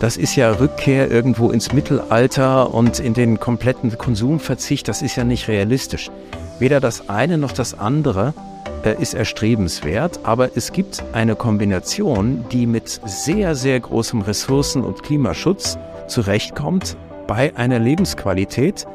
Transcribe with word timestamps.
das 0.00 0.16
ist 0.16 0.34
ja 0.34 0.50
Rückkehr 0.52 1.10
irgendwo 1.10 1.50
ins 1.50 1.72
Mittelalter 1.72 2.72
und 2.72 2.98
in 2.98 3.12
den 3.12 3.38
kompletten 3.38 3.96
Konsumverzicht. 3.96 4.88
Das 4.88 5.02
ist 5.02 5.16
ja 5.16 5.24
nicht 5.24 5.46
realistisch. 5.46 6.10
Weder 6.58 6.80
das 6.80 7.10
eine 7.10 7.36
noch 7.36 7.52
das 7.52 7.78
andere 7.78 8.32
äh, 8.82 9.00
ist 9.00 9.12
erstrebenswert, 9.12 10.20
aber 10.22 10.56
es 10.56 10.72
gibt 10.72 11.04
eine 11.12 11.36
Kombination, 11.36 12.46
die 12.50 12.66
mit 12.66 13.00
sehr, 13.04 13.54
sehr 13.54 13.78
großem 13.78 14.22
Ressourcen- 14.22 14.84
und 14.84 15.02
Klimaschutz 15.02 15.78
zurechtkommt 16.08 16.96
bei 17.26 17.54
einer 17.56 17.78
Lebensqualität, 17.78 18.86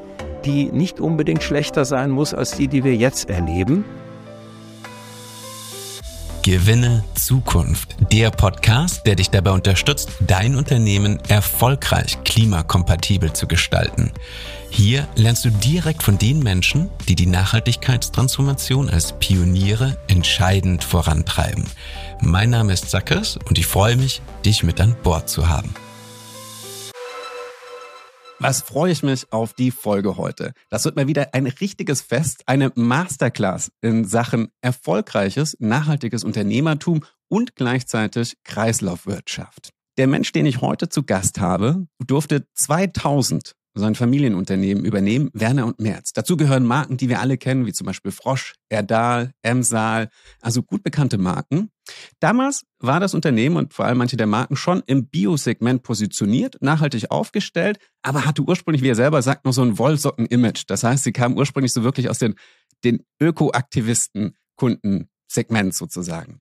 die 0.44 0.66
nicht 0.72 0.99
unbedingt 0.99 1.44
schlechter 1.44 1.85
sein 1.85 2.09
muss 2.09 2.34
als 2.34 2.58
die, 2.58 2.67
die 2.67 2.84
wir 2.84 2.95
jetzt 2.95 3.30
erleben. 3.30 3.85
Gewinne 6.45 7.04
Zukunft. 7.16 7.95
Der 8.12 8.30
Podcast, 8.30 9.08
der 9.08 9.16
dich 9.16 9.31
dabei 9.31 9.49
unterstützt, 9.49 10.12
dein 10.20 10.55
Unternehmen 10.55 11.18
erfolgreich 11.27 12.23
klimakompatibel 12.23 13.34
zu 13.34 13.48
gestalten. 13.48 14.12
Hier 14.70 15.08
lernst 15.16 15.44
du 15.45 15.49
direkt 15.49 16.04
von 16.04 16.20
den 16.20 16.38
Menschen, 16.44 16.91
die 17.09 17.16
die 17.16 17.26
Nachhaltigkeitstransformation 17.26 18.91
als 18.91 19.13
Pioniere 19.13 19.98
entscheidend 20.08 20.84
vorantreiben. 20.84 21.66
Mein 22.21 22.52
Name 22.52 22.73
ist 22.73 22.91
Zackers 22.91 23.40
und 23.49 23.57
ich 23.57 23.66
freue 23.66 23.98
mich, 23.98 24.21
dich 24.46 24.62
mit 24.62 24.80
an 24.80 24.96
Bord 25.02 25.27
zu 25.27 25.49
haben. 25.49 25.73
Was 28.39 28.62
freue 28.62 28.91
ich 28.91 29.02
mich 29.02 29.31
auf 29.31 29.53
die 29.53 29.71
Folge 29.71 30.17
heute? 30.17 30.52
Das 30.70 30.84
wird 30.84 30.98
mal 30.98 31.07
wieder 31.07 31.34
ein 31.34 31.48
richtiges 31.48 32.02
Fest, 32.02 32.43
eine 32.48 32.71
Masterclass 32.76 33.71
in 33.81 34.03
Sachen 34.03 34.49
erfolgreiches, 34.62 35.55
nachhaltiges 35.59 36.26
Unternehmertum 36.26 37.05
und 37.29 37.55
gleichzeitig 37.55 38.37
Kreislaufwirtschaft. 38.43 39.71
Der 39.98 40.07
Mensch, 40.07 40.34
den 40.34 40.45
ich 40.45 40.60
heute 40.60 40.90
zu 40.90 41.04
Gast 41.04 41.40
habe, 41.40 41.87
durfte 42.05 42.45
2000 42.54 43.55
sein 43.76 43.95
Familienunternehmen 43.95 44.85
übernehmen, 44.85 45.29
Werner 45.34 45.65
und 45.65 45.79
Merz. 45.79 46.13
Dazu 46.13 46.37
gehören 46.37 46.65
Marken, 46.65 46.98
die 46.98 47.09
wir 47.09 47.20
alle 47.20 47.37
kennen, 47.37 47.65
wie 47.65 47.73
zum 47.73 47.85
Beispiel 47.85 48.12
Frosch, 48.12 48.54
Erdal, 48.70 49.32
Emsal, 49.41 50.09
also 50.41 50.63
gut 50.63 50.84
bekannte 50.84 51.17
Marken. 51.17 51.70
Damals 52.20 52.63
war 52.79 52.99
das 52.99 53.13
Unternehmen 53.13 53.57
und 53.57 53.73
vor 53.73 53.85
allem 53.85 53.98
manche 53.98 54.17
der 54.17 54.27
Marken 54.27 54.55
schon 54.55 54.82
im 54.87 55.07
Biosegment 55.07 55.84
positioniert, 55.84 56.55
nachhaltig 56.62 57.12
aufgestellt, 57.12 57.77
aber 58.01 58.26
hatte 58.26 58.43
ursprünglich, 58.43 58.82
wie 58.82 58.90
er 58.90 58.95
selber 58.95 59.21
sagt, 59.21 59.45
noch 59.45 59.54
so 59.54 59.62
ein 59.62 59.77
Wollsocken-Image. 59.77 60.63
Das 60.67 60.84
heißt, 60.84 61.04
sie 61.04 61.12
kamen 61.12 61.37
ursprünglich 61.37 61.73
so 61.73 61.84
wirklich 61.84 62.10
aus 62.10 62.20
den, 62.20 62.35
den 62.84 63.04
Ökoaktivisten-Kundensegment 63.20 65.73
sozusagen. 65.73 66.39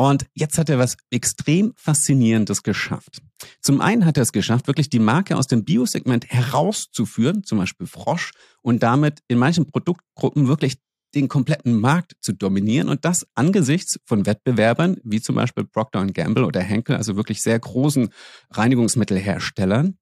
Und 0.00 0.24
jetzt 0.32 0.56
hat 0.56 0.70
er 0.70 0.78
was 0.78 0.96
extrem 1.10 1.74
Faszinierendes 1.76 2.62
geschafft. 2.62 3.20
Zum 3.60 3.82
einen 3.82 4.06
hat 4.06 4.16
er 4.16 4.22
es 4.22 4.32
geschafft, 4.32 4.66
wirklich 4.66 4.88
die 4.88 4.98
Marke 4.98 5.36
aus 5.36 5.46
dem 5.46 5.62
Biosegment 5.62 6.24
herauszuführen, 6.26 7.44
zum 7.44 7.58
Beispiel 7.58 7.86
Frosch, 7.86 8.30
und 8.62 8.82
damit 8.82 9.18
in 9.28 9.36
manchen 9.36 9.66
Produktgruppen 9.66 10.48
wirklich 10.48 10.78
den 11.14 11.28
kompletten 11.28 11.78
Markt 11.78 12.14
zu 12.22 12.32
dominieren 12.32 12.88
und 12.88 13.04
das 13.04 13.26
angesichts 13.34 14.00
von 14.06 14.24
Wettbewerbern 14.24 14.96
wie 15.04 15.20
zum 15.20 15.34
Beispiel 15.34 15.64
Procter 15.64 16.06
Gamble 16.06 16.46
oder 16.46 16.62
Henkel, 16.62 16.96
also 16.96 17.16
wirklich 17.16 17.42
sehr 17.42 17.58
großen 17.58 18.08
Reinigungsmittelherstellern. 18.52 19.98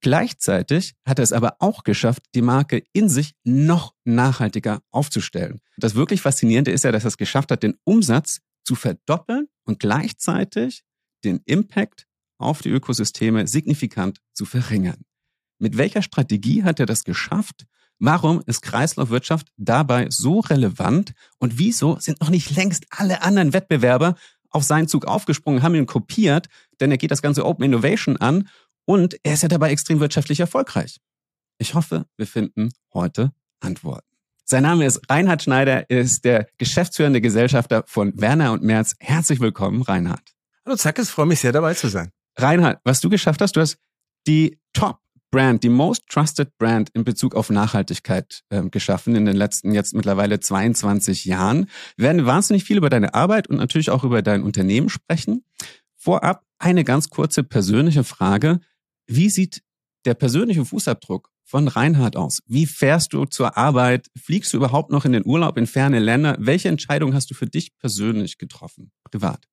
Gleichzeitig 0.00 0.94
hat 1.04 1.18
er 1.18 1.24
es 1.24 1.32
aber 1.32 1.56
auch 1.58 1.82
geschafft, 1.82 2.22
die 2.36 2.42
Marke 2.42 2.84
in 2.92 3.08
sich 3.08 3.32
noch 3.42 3.94
nachhaltiger 4.04 4.80
aufzustellen. 4.92 5.58
Das 5.76 5.96
wirklich 5.96 6.20
Faszinierende 6.20 6.70
ist 6.70 6.84
ja, 6.84 6.92
dass 6.92 7.02
er 7.02 7.08
es 7.08 7.16
geschafft 7.16 7.50
hat, 7.50 7.64
den 7.64 7.74
Umsatz 7.82 8.38
zu 8.64 8.74
verdoppeln 8.74 9.48
und 9.64 9.78
gleichzeitig 9.78 10.82
den 11.24 11.40
Impact 11.44 12.06
auf 12.38 12.62
die 12.62 12.70
Ökosysteme 12.70 13.46
signifikant 13.46 14.20
zu 14.32 14.44
verringern. 14.44 15.04
Mit 15.58 15.76
welcher 15.76 16.02
Strategie 16.02 16.64
hat 16.64 16.80
er 16.80 16.86
das 16.86 17.04
geschafft? 17.04 17.66
Warum 17.98 18.42
ist 18.46 18.62
Kreislaufwirtschaft 18.62 19.48
dabei 19.56 20.08
so 20.10 20.40
relevant? 20.40 21.14
Und 21.38 21.58
wieso 21.58 21.98
sind 22.00 22.20
noch 22.20 22.30
nicht 22.30 22.54
längst 22.56 22.86
alle 22.90 23.22
anderen 23.22 23.52
Wettbewerber 23.52 24.16
auf 24.50 24.64
seinen 24.64 24.88
Zug 24.88 25.06
aufgesprungen, 25.06 25.62
haben 25.62 25.74
ihn 25.74 25.86
kopiert? 25.86 26.48
Denn 26.80 26.90
er 26.90 26.98
geht 26.98 27.12
das 27.12 27.22
ganze 27.22 27.46
Open 27.46 27.64
Innovation 27.64 28.16
an 28.16 28.48
und 28.84 29.16
er 29.22 29.34
ist 29.34 29.42
ja 29.42 29.48
dabei 29.48 29.70
extrem 29.70 30.00
wirtschaftlich 30.00 30.40
erfolgreich. 30.40 31.00
Ich 31.58 31.74
hoffe, 31.74 32.06
wir 32.16 32.26
finden 32.26 32.70
heute 32.92 33.32
Antworten. 33.60 34.13
Sein 34.46 34.64
Name 34.64 34.84
ist 34.84 35.00
Reinhard 35.08 35.42
Schneider, 35.42 35.88
ist 35.88 36.26
der 36.26 36.46
geschäftsführende 36.58 37.22
Gesellschafter 37.22 37.82
von 37.86 38.12
Werner 38.20 38.52
und 38.52 38.62
Merz. 38.62 38.94
Herzlich 39.00 39.40
willkommen, 39.40 39.80
Reinhard. 39.80 40.34
Hallo 40.66 40.76
Zack, 40.76 40.98
es 40.98 41.08
freut 41.08 41.28
mich 41.28 41.40
sehr 41.40 41.52
dabei 41.52 41.72
zu 41.72 41.88
sein. 41.88 42.10
Reinhard, 42.36 42.78
was 42.84 43.00
du 43.00 43.08
geschafft 43.08 43.40
hast, 43.40 43.56
du 43.56 43.62
hast 43.62 43.78
die 44.26 44.58
Top 44.74 44.98
Brand, 45.30 45.64
die 45.64 45.70
Most 45.70 46.02
Trusted 46.10 46.58
Brand 46.58 46.90
in 46.92 47.04
Bezug 47.04 47.34
auf 47.34 47.48
Nachhaltigkeit 47.48 48.42
äh, 48.50 48.62
geschaffen 48.68 49.16
in 49.16 49.24
den 49.24 49.34
letzten 49.34 49.72
jetzt 49.72 49.94
mittlerweile 49.94 50.40
22 50.40 51.24
Jahren. 51.24 51.70
Wir 51.96 52.08
werden 52.08 52.26
wahnsinnig 52.26 52.64
viel 52.64 52.76
über 52.76 52.90
deine 52.90 53.14
Arbeit 53.14 53.48
und 53.48 53.56
natürlich 53.56 53.88
auch 53.88 54.04
über 54.04 54.20
dein 54.20 54.42
Unternehmen 54.42 54.90
sprechen. 54.90 55.42
Vorab 55.96 56.44
eine 56.58 56.84
ganz 56.84 57.08
kurze 57.08 57.44
persönliche 57.44 58.04
Frage. 58.04 58.60
Wie 59.06 59.30
sieht 59.30 59.62
der 60.04 60.12
persönliche 60.12 60.66
Fußabdruck 60.66 61.30
von 61.54 61.68
Reinhard 61.68 62.16
aus. 62.16 62.40
Wie 62.48 62.66
fährst 62.66 63.12
du 63.12 63.26
zur 63.26 63.56
Arbeit? 63.56 64.08
Fliegst 64.20 64.52
du 64.52 64.56
überhaupt 64.56 64.90
noch 64.90 65.04
in 65.04 65.12
den 65.12 65.24
Urlaub 65.24 65.56
in 65.56 65.68
ferne 65.68 66.00
Länder? 66.00 66.34
Welche 66.40 66.68
Entscheidung 66.68 67.14
hast 67.14 67.30
du 67.30 67.34
für 67.36 67.46
dich 67.46 67.78
persönlich 67.78 68.38
getroffen, 68.38 68.90
privat? 69.04 69.46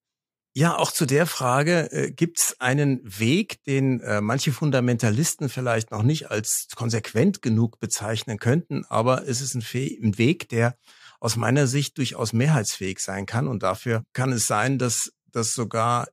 Ja, 0.56 0.80
auch 0.80 0.92
zu 0.92 1.06
der 1.06 1.28
Frage 1.28 1.92
äh, 1.92 2.12
gibt 2.12 2.40
es 2.40 2.60
einen 2.60 3.02
Weg, 3.04 3.64
den 3.66 4.00
äh, 4.00 4.20
manche 4.20 4.52
Fundamentalisten 4.52 5.48
vielleicht 5.48 5.92
noch 5.92 6.02
nicht 6.02 6.32
als 6.32 6.70
konsequent 6.76 7.44
genug 7.44 7.80
bezeichnen 7.80 8.40
könnten, 8.40 8.84
aber 8.86 9.28
es 9.28 9.40
ist 9.40 9.54
ein, 9.54 9.62
ein 9.62 10.18
Weg, 10.18 10.50
der 10.50 10.78
aus 11.20 11.36
meiner 11.36 11.68
Sicht 11.68 12.00
durchaus 12.00 12.34
mehrheitsfähig 12.34 12.98
sein 12.98 13.28
kann. 13.28 13.48
Und 13.48 13.62
dafür 13.62 14.02
kann 14.14 14.32
es 14.32 14.48
sein, 14.48 14.80
dass 14.80 15.14
das 15.32 15.54
sogar 15.54 16.08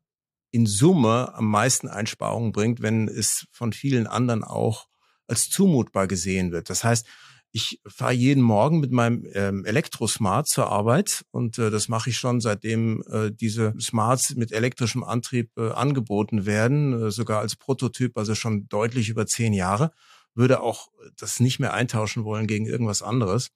in 0.50 0.66
Summe 0.66 1.32
am 1.34 1.46
meisten 1.46 1.88
Einsparungen 1.88 2.52
bringt, 2.52 2.82
wenn 2.82 3.08
es 3.08 3.46
von 3.52 3.72
vielen 3.72 4.06
anderen 4.06 4.44
auch 4.44 4.87
als 5.28 5.48
zumutbar 5.48 6.08
gesehen 6.08 6.50
wird. 6.52 6.70
Das 6.70 6.82
heißt, 6.84 7.06
ich 7.50 7.80
fahre 7.86 8.12
jeden 8.12 8.42
Morgen 8.42 8.80
mit 8.80 8.92
meinem 8.92 9.26
ähm, 9.32 9.64
Elektrosmart 9.64 10.48
zur 10.48 10.70
Arbeit 10.70 11.24
und 11.30 11.58
äh, 11.58 11.70
das 11.70 11.88
mache 11.88 12.10
ich 12.10 12.18
schon 12.18 12.40
seitdem 12.40 13.02
äh, 13.10 13.30
diese 13.32 13.74
Smarts 13.80 14.34
mit 14.34 14.52
elektrischem 14.52 15.02
Antrieb 15.02 15.50
äh, 15.56 15.70
angeboten 15.70 16.44
werden, 16.44 17.06
äh, 17.06 17.10
sogar 17.10 17.40
als 17.40 17.56
Prototyp, 17.56 18.18
also 18.18 18.34
schon 18.34 18.68
deutlich 18.68 19.08
über 19.08 19.26
zehn 19.26 19.54
Jahre. 19.54 19.92
Würde 20.34 20.60
auch 20.60 20.88
das 21.16 21.40
nicht 21.40 21.58
mehr 21.58 21.72
eintauschen 21.72 22.24
wollen 22.24 22.46
gegen 22.46 22.66
irgendwas 22.66 23.02
anderes. 23.02 23.48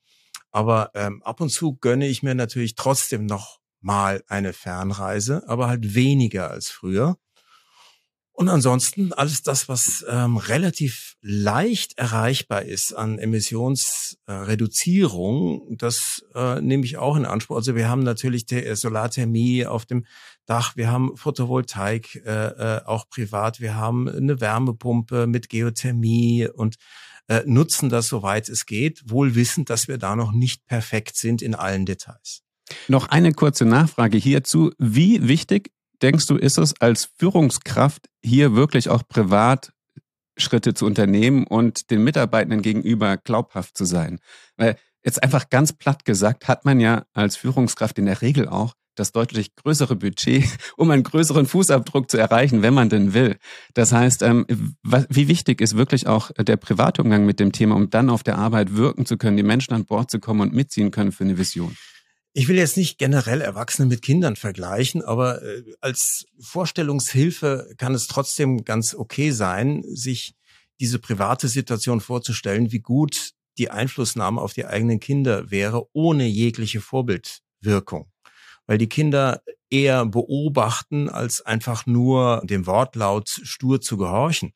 Aber 0.50 0.90
ähm, 0.94 1.22
ab 1.22 1.40
und 1.40 1.50
zu 1.50 1.76
gönne 1.76 2.08
ich 2.08 2.22
mir 2.22 2.34
natürlich 2.34 2.74
trotzdem 2.74 3.26
noch 3.26 3.60
mal 3.80 4.22
eine 4.26 4.52
Fernreise, 4.52 5.46
aber 5.48 5.68
halt 5.68 5.94
weniger 5.94 6.50
als 6.50 6.70
früher. 6.70 7.18
Und 8.34 8.48
ansonsten 8.48 9.12
alles 9.12 9.42
das, 9.42 9.68
was 9.68 10.06
ähm, 10.08 10.38
relativ 10.38 11.16
leicht 11.20 11.98
erreichbar 11.98 12.62
ist 12.62 12.94
an 12.94 13.18
Emissionsreduzierung, 13.18 15.72
äh, 15.72 15.76
das 15.76 16.24
äh, 16.34 16.62
nehme 16.62 16.86
ich 16.86 16.96
auch 16.96 17.16
in 17.16 17.26
Anspruch. 17.26 17.56
Also 17.56 17.76
wir 17.76 17.90
haben 17.90 18.02
natürlich 18.02 18.50
äh, 18.50 18.74
Solarthermie 18.74 19.66
auf 19.66 19.84
dem 19.84 20.06
Dach, 20.46 20.76
wir 20.76 20.90
haben 20.90 21.14
Photovoltaik 21.16 22.22
äh, 22.24 22.78
äh, 22.78 22.80
auch 22.86 23.06
privat, 23.10 23.60
wir 23.60 23.76
haben 23.76 24.08
eine 24.08 24.40
Wärmepumpe 24.40 25.26
mit 25.26 25.50
Geothermie 25.50 26.48
und 26.48 26.76
äh, 27.28 27.42
nutzen 27.44 27.90
das 27.90 28.08
soweit 28.08 28.48
es 28.48 28.64
geht, 28.64 29.10
wohl 29.10 29.34
wissend, 29.34 29.68
dass 29.68 29.88
wir 29.88 29.98
da 29.98 30.16
noch 30.16 30.32
nicht 30.32 30.64
perfekt 30.66 31.16
sind 31.16 31.42
in 31.42 31.54
allen 31.54 31.84
Details. 31.84 32.40
Noch 32.88 33.08
eine 33.08 33.32
kurze 33.32 33.66
Nachfrage 33.66 34.16
hierzu. 34.16 34.72
Wie 34.78 35.28
wichtig 35.28 35.70
denkst 36.02 36.26
du, 36.26 36.36
ist 36.36 36.58
es 36.58 36.74
als 36.80 37.10
Führungskraft 37.18 38.08
hier 38.22 38.54
wirklich 38.54 38.88
auch 38.88 39.02
privat 39.06 39.72
Schritte 40.36 40.74
zu 40.74 40.86
unternehmen 40.86 41.46
und 41.46 41.90
den 41.90 42.02
Mitarbeitenden 42.04 42.62
gegenüber 42.62 43.16
glaubhaft 43.16 43.76
zu 43.76 43.84
sein? 43.84 44.18
Weil 44.56 44.76
jetzt 45.04 45.22
einfach 45.22 45.50
ganz 45.50 45.72
platt 45.72 46.04
gesagt, 46.04 46.48
hat 46.48 46.64
man 46.64 46.80
ja 46.80 47.04
als 47.12 47.36
Führungskraft 47.36 47.98
in 47.98 48.06
der 48.06 48.22
Regel 48.22 48.48
auch 48.48 48.74
das 48.94 49.12
deutlich 49.12 49.54
größere 49.56 49.96
Budget, 49.96 50.44
um 50.76 50.90
einen 50.90 51.02
größeren 51.02 51.46
Fußabdruck 51.46 52.10
zu 52.10 52.18
erreichen, 52.18 52.62
wenn 52.62 52.74
man 52.74 52.88
denn 52.88 53.14
will. 53.14 53.38
Das 53.74 53.92
heißt, 53.92 54.22
ähm, 54.22 54.46
wie 54.82 55.28
wichtig 55.28 55.60
ist 55.60 55.76
wirklich 55.76 56.06
auch 56.06 56.30
der 56.32 56.56
private 56.56 57.02
Umgang 57.02 57.24
mit 57.24 57.40
dem 57.40 57.52
Thema, 57.52 57.76
um 57.76 57.90
dann 57.90 58.10
auf 58.10 58.22
der 58.22 58.36
Arbeit 58.36 58.76
wirken 58.76 59.06
zu 59.06 59.16
können, 59.16 59.36
die 59.36 59.42
Menschen 59.42 59.72
an 59.72 59.86
Bord 59.86 60.10
zu 60.10 60.20
kommen 60.20 60.40
und 60.40 60.52
mitziehen 60.52 60.90
können 60.90 61.12
für 61.12 61.24
eine 61.24 61.38
Vision? 61.38 61.74
Ich 62.34 62.48
will 62.48 62.56
jetzt 62.56 62.78
nicht 62.78 62.98
generell 62.98 63.42
Erwachsene 63.42 63.86
mit 63.88 64.00
Kindern 64.02 64.36
vergleichen, 64.36 65.02
aber 65.02 65.42
äh, 65.42 65.62
als 65.80 66.24
Vorstellungshilfe 66.40 67.74
kann 67.76 67.94
es 67.94 68.06
trotzdem 68.06 68.64
ganz 68.64 68.94
okay 68.94 69.32
sein, 69.32 69.84
sich 69.86 70.34
diese 70.80 70.98
private 70.98 71.48
Situation 71.48 72.00
vorzustellen, 72.00 72.72
wie 72.72 72.80
gut 72.80 73.32
die 73.58 73.70
Einflussnahme 73.70 74.40
auf 74.40 74.54
die 74.54 74.66
eigenen 74.66 74.98
Kinder 74.98 75.50
wäre, 75.50 75.86
ohne 75.92 76.26
jegliche 76.26 76.80
Vorbildwirkung. 76.80 78.08
weil 78.66 78.78
die 78.78 78.88
Kinder 78.88 79.42
eher 79.70 80.06
beobachten, 80.06 81.08
als 81.08 81.42
einfach 81.42 81.86
nur 81.86 82.42
dem 82.44 82.66
Wortlaut 82.66 83.28
stur 83.28 83.80
zu 83.80 83.96
gehorchen. 83.96 84.52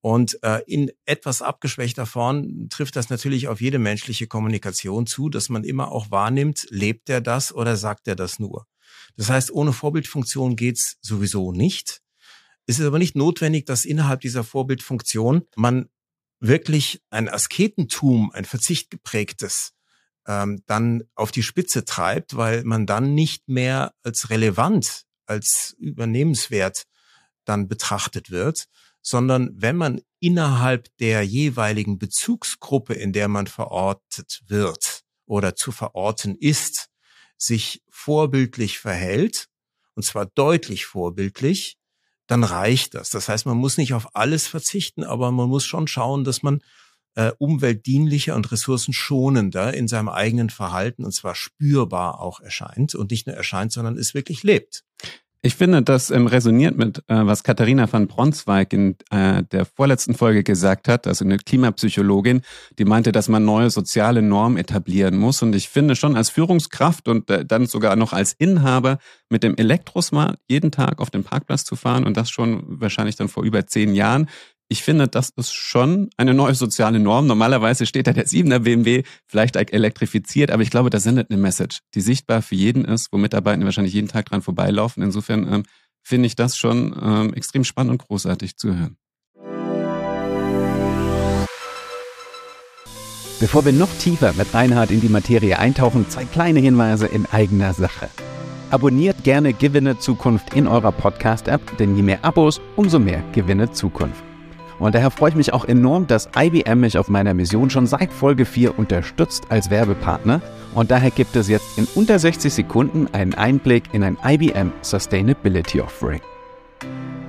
Und 0.00 0.42
äh, 0.42 0.60
in 0.66 0.90
etwas 1.06 1.42
abgeschwächter 1.42 2.06
Form 2.06 2.68
trifft 2.70 2.94
das 2.94 3.10
natürlich 3.10 3.48
auf 3.48 3.60
jede 3.60 3.78
menschliche 3.78 4.28
Kommunikation 4.28 5.06
zu, 5.06 5.28
dass 5.28 5.48
man 5.48 5.64
immer 5.64 5.90
auch 5.90 6.10
wahrnimmt, 6.10 6.66
lebt 6.70 7.08
er 7.10 7.20
das 7.20 7.52
oder 7.52 7.76
sagt 7.76 8.06
er 8.06 8.14
das 8.14 8.38
nur. 8.38 8.66
Das 9.16 9.28
heißt, 9.28 9.50
ohne 9.50 9.72
Vorbildfunktion 9.72 10.54
geht's 10.54 10.98
sowieso 11.00 11.52
nicht. 11.52 12.00
Es 12.66 12.78
ist 12.78 12.86
aber 12.86 12.98
nicht 12.98 13.16
notwendig, 13.16 13.66
dass 13.66 13.84
innerhalb 13.84 14.20
dieser 14.20 14.44
Vorbildfunktion 14.44 15.46
man 15.56 15.88
wirklich 16.38 17.02
ein 17.10 17.28
Asketentum, 17.28 18.30
ein 18.30 18.44
Verzicht 18.44 18.90
geprägtes, 18.90 19.72
ähm, 20.26 20.62
dann 20.66 21.02
auf 21.14 21.32
die 21.32 21.42
Spitze 21.42 21.84
treibt, 21.84 22.36
weil 22.36 22.62
man 22.62 22.86
dann 22.86 23.14
nicht 23.14 23.48
mehr 23.48 23.94
als 24.02 24.30
relevant, 24.30 25.06
als 25.26 25.74
übernehmenswert 25.78 26.84
dann 27.44 27.66
betrachtet 27.66 28.30
wird, 28.30 28.66
sondern 29.02 29.50
wenn 29.54 29.76
man 29.76 30.00
innerhalb 30.20 30.88
der 30.98 31.22
jeweiligen 31.22 31.98
Bezugsgruppe, 31.98 32.94
in 32.94 33.12
der 33.12 33.28
man 33.28 33.46
verortet 33.46 34.42
wird 34.46 35.02
oder 35.26 35.54
zu 35.54 35.72
verorten 35.72 36.34
ist, 36.34 36.88
sich 37.36 37.82
vorbildlich 37.88 38.78
verhält, 38.78 39.48
und 39.94 40.04
zwar 40.04 40.26
deutlich 40.26 40.86
vorbildlich, 40.86 41.76
dann 42.26 42.44
reicht 42.44 42.94
das. 42.94 43.10
Das 43.10 43.28
heißt, 43.28 43.46
man 43.46 43.56
muss 43.56 43.78
nicht 43.78 43.94
auf 43.94 44.14
alles 44.14 44.46
verzichten, 44.46 45.02
aber 45.02 45.32
man 45.32 45.48
muss 45.48 45.64
schon 45.64 45.88
schauen, 45.88 46.24
dass 46.24 46.42
man 46.42 46.60
äh, 47.14 47.32
umweltdienlicher 47.38 48.36
und 48.36 48.52
ressourcenschonender 48.52 49.74
in 49.74 49.88
seinem 49.88 50.08
eigenen 50.08 50.50
Verhalten 50.50 51.04
und 51.04 51.12
zwar 51.12 51.34
spürbar 51.34 52.20
auch 52.20 52.40
erscheint 52.40 52.94
und 52.94 53.10
nicht 53.10 53.26
nur 53.26 53.34
erscheint, 53.34 53.72
sondern 53.72 53.96
es 53.96 54.14
wirklich 54.14 54.42
lebt. 54.42 54.84
Ich 55.40 55.54
finde, 55.54 55.82
das 55.82 56.10
ähm, 56.10 56.26
resoniert 56.26 56.76
mit, 56.76 56.98
äh, 57.06 57.24
was 57.24 57.44
Katharina 57.44 57.90
van 57.90 58.08
Bronswijk 58.08 58.72
in 58.72 58.96
äh, 59.10 59.44
der 59.44 59.66
vorletzten 59.66 60.14
Folge 60.14 60.42
gesagt 60.42 60.88
hat, 60.88 61.06
also 61.06 61.24
eine 61.24 61.36
Klimapsychologin, 61.36 62.40
die 62.78 62.84
meinte, 62.84 63.12
dass 63.12 63.28
man 63.28 63.44
neue 63.44 63.70
soziale 63.70 64.20
Normen 64.20 64.58
etablieren 64.58 65.16
muss. 65.16 65.40
Und 65.40 65.54
ich 65.54 65.68
finde 65.68 65.94
schon 65.94 66.16
als 66.16 66.30
Führungskraft 66.30 67.06
und 67.06 67.30
äh, 67.30 67.44
dann 67.44 67.66
sogar 67.66 67.94
noch 67.94 68.12
als 68.12 68.32
Inhaber 68.32 68.98
mit 69.28 69.44
dem 69.44 69.56
Elektrosmart 69.56 70.40
jeden 70.48 70.72
Tag 70.72 71.00
auf 71.00 71.10
den 71.10 71.22
Parkplatz 71.22 71.64
zu 71.64 71.76
fahren 71.76 72.04
und 72.04 72.16
das 72.16 72.30
schon 72.30 72.80
wahrscheinlich 72.80 73.14
dann 73.14 73.28
vor 73.28 73.44
über 73.44 73.64
zehn 73.64 73.94
Jahren, 73.94 74.28
ich 74.68 74.82
finde, 74.82 75.08
das 75.08 75.30
ist 75.30 75.54
schon 75.54 76.10
eine 76.18 76.34
neue 76.34 76.54
soziale 76.54 76.98
Norm. 76.98 77.26
Normalerweise 77.26 77.86
steht 77.86 78.06
da 78.06 78.12
der 78.12 78.26
7er 78.26 78.60
BMW 78.60 79.02
vielleicht 79.26 79.56
elektrifiziert, 79.56 80.50
aber 80.50 80.62
ich 80.62 80.70
glaube, 80.70 80.90
das 80.90 81.04
sendet 81.04 81.30
eine 81.30 81.40
Message, 81.40 81.80
die 81.94 82.02
sichtbar 82.02 82.42
für 82.42 82.54
jeden 82.54 82.84
ist, 82.84 83.10
wo 83.10 83.16
Mitarbeiter 83.16 83.64
wahrscheinlich 83.64 83.94
jeden 83.94 84.08
Tag 84.08 84.26
dran 84.26 84.42
vorbeilaufen. 84.42 85.02
Insofern 85.02 85.50
ähm, 85.52 85.62
finde 86.02 86.26
ich 86.26 86.36
das 86.36 86.56
schon 86.58 86.94
ähm, 87.00 87.32
extrem 87.34 87.64
spannend 87.64 87.92
und 87.92 88.06
großartig 88.06 88.56
zu 88.56 88.74
hören. 88.74 88.96
Bevor 93.40 93.64
wir 93.64 93.72
noch 93.72 93.90
tiefer 94.00 94.34
mit 94.34 94.52
Reinhard 94.52 94.90
in 94.90 95.00
die 95.00 95.08
Materie 95.08 95.58
eintauchen, 95.58 96.10
zwei 96.10 96.24
kleine 96.24 96.58
Hinweise 96.60 97.06
in 97.06 97.24
eigener 97.26 97.72
Sache. 97.72 98.10
Abonniert 98.70 99.24
gerne 99.24 99.54
Gewinne 99.54 99.98
Zukunft 99.98 100.54
in 100.54 100.66
eurer 100.66 100.92
Podcast-App, 100.92 101.78
denn 101.78 101.96
je 101.96 102.02
mehr 102.02 102.22
Abos, 102.22 102.60
umso 102.76 102.98
mehr 102.98 103.22
Gewinne 103.32 103.70
Zukunft. 103.70 104.27
Und 104.78 104.94
daher 104.94 105.10
freue 105.10 105.30
ich 105.30 105.36
mich 105.36 105.52
auch 105.52 105.64
enorm, 105.64 106.06
dass 106.06 106.28
IBM 106.36 106.80
mich 106.80 106.98
auf 106.98 107.08
meiner 107.08 107.34
Mission 107.34 107.70
schon 107.70 107.86
seit 107.86 108.12
Folge 108.12 108.44
4 108.44 108.78
unterstützt 108.78 109.44
als 109.48 109.70
Werbepartner. 109.70 110.40
Und 110.74 110.90
daher 110.90 111.10
gibt 111.10 111.34
es 111.34 111.48
jetzt 111.48 111.78
in 111.78 111.88
unter 111.94 112.18
60 112.18 112.52
Sekunden 112.52 113.08
einen 113.12 113.34
Einblick 113.34 113.84
in 113.92 114.04
ein 114.04 114.16
IBM 114.24 114.72
Sustainability 114.82 115.80
Offering. 115.80 116.20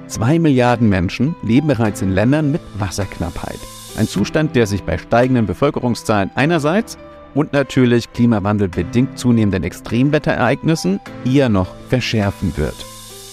Zwei 0.07 0.39
Milliarden 0.39 0.89
Menschen 0.89 1.35
leben 1.43 1.67
bereits 1.67 2.01
in 2.01 2.11
Ländern 2.11 2.51
mit 2.51 2.61
Wasserknappheit. 2.77 3.59
Ein 3.97 4.07
Zustand, 4.07 4.55
der 4.55 4.67
sich 4.67 4.83
bei 4.83 4.97
steigenden 4.97 5.45
Bevölkerungszahlen 5.45 6.31
einerseits 6.35 6.97
und 7.33 7.53
natürlich 7.53 8.11
klimawandelbedingt 8.13 9.17
zunehmenden 9.17 9.63
Extremwetterereignissen 9.63 10.99
eher 11.25 11.49
noch 11.49 11.67
verschärfen 11.89 12.53
wird. 12.57 12.88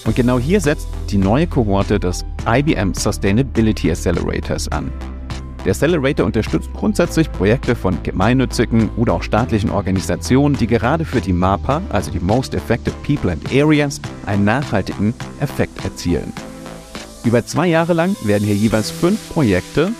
Und 0.06 0.14
genau 0.14 0.38
hier 0.38 0.60
setzt 0.60 0.86
die 1.10 1.18
neue 1.18 1.48
Kohorte 1.48 1.98
des 1.98 2.24
IBM 2.46 2.94
Sustainability 2.94 3.90
Accelerators 3.90 4.68
an. 4.68 4.90
Der 5.64 5.72
Accelerator 5.72 6.24
unterstützt 6.24 6.70
grundsätzlich 6.74 7.30
Projekte 7.32 7.74
von 7.74 8.00
gemeinnützigen 8.04 8.88
oder 8.96 9.14
auch 9.14 9.22
staatlichen 9.24 9.68
Organisationen, 9.68 10.56
die 10.56 10.68
gerade 10.68 11.04
für 11.04 11.20
die 11.20 11.32
MAPA, 11.32 11.82
also 11.88 12.12
die 12.12 12.20
Most 12.20 12.54
Effective 12.54 12.94
People 13.04 13.32
and 13.32 13.42
Areas, 13.52 14.00
einen 14.26 14.44
nachhaltigen 14.44 15.12
Effekt 15.40 15.84
erzielen. 15.84 16.32
Über 17.24 17.44
zwei 17.44 17.66
Jahre 17.66 17.94
lang 17.94 18.14
werden 18.22 18.44
hier 18.44 18.54
jeweils 18.54 18.92
fünf 18.92 19.18
Projekte 19.30 19.90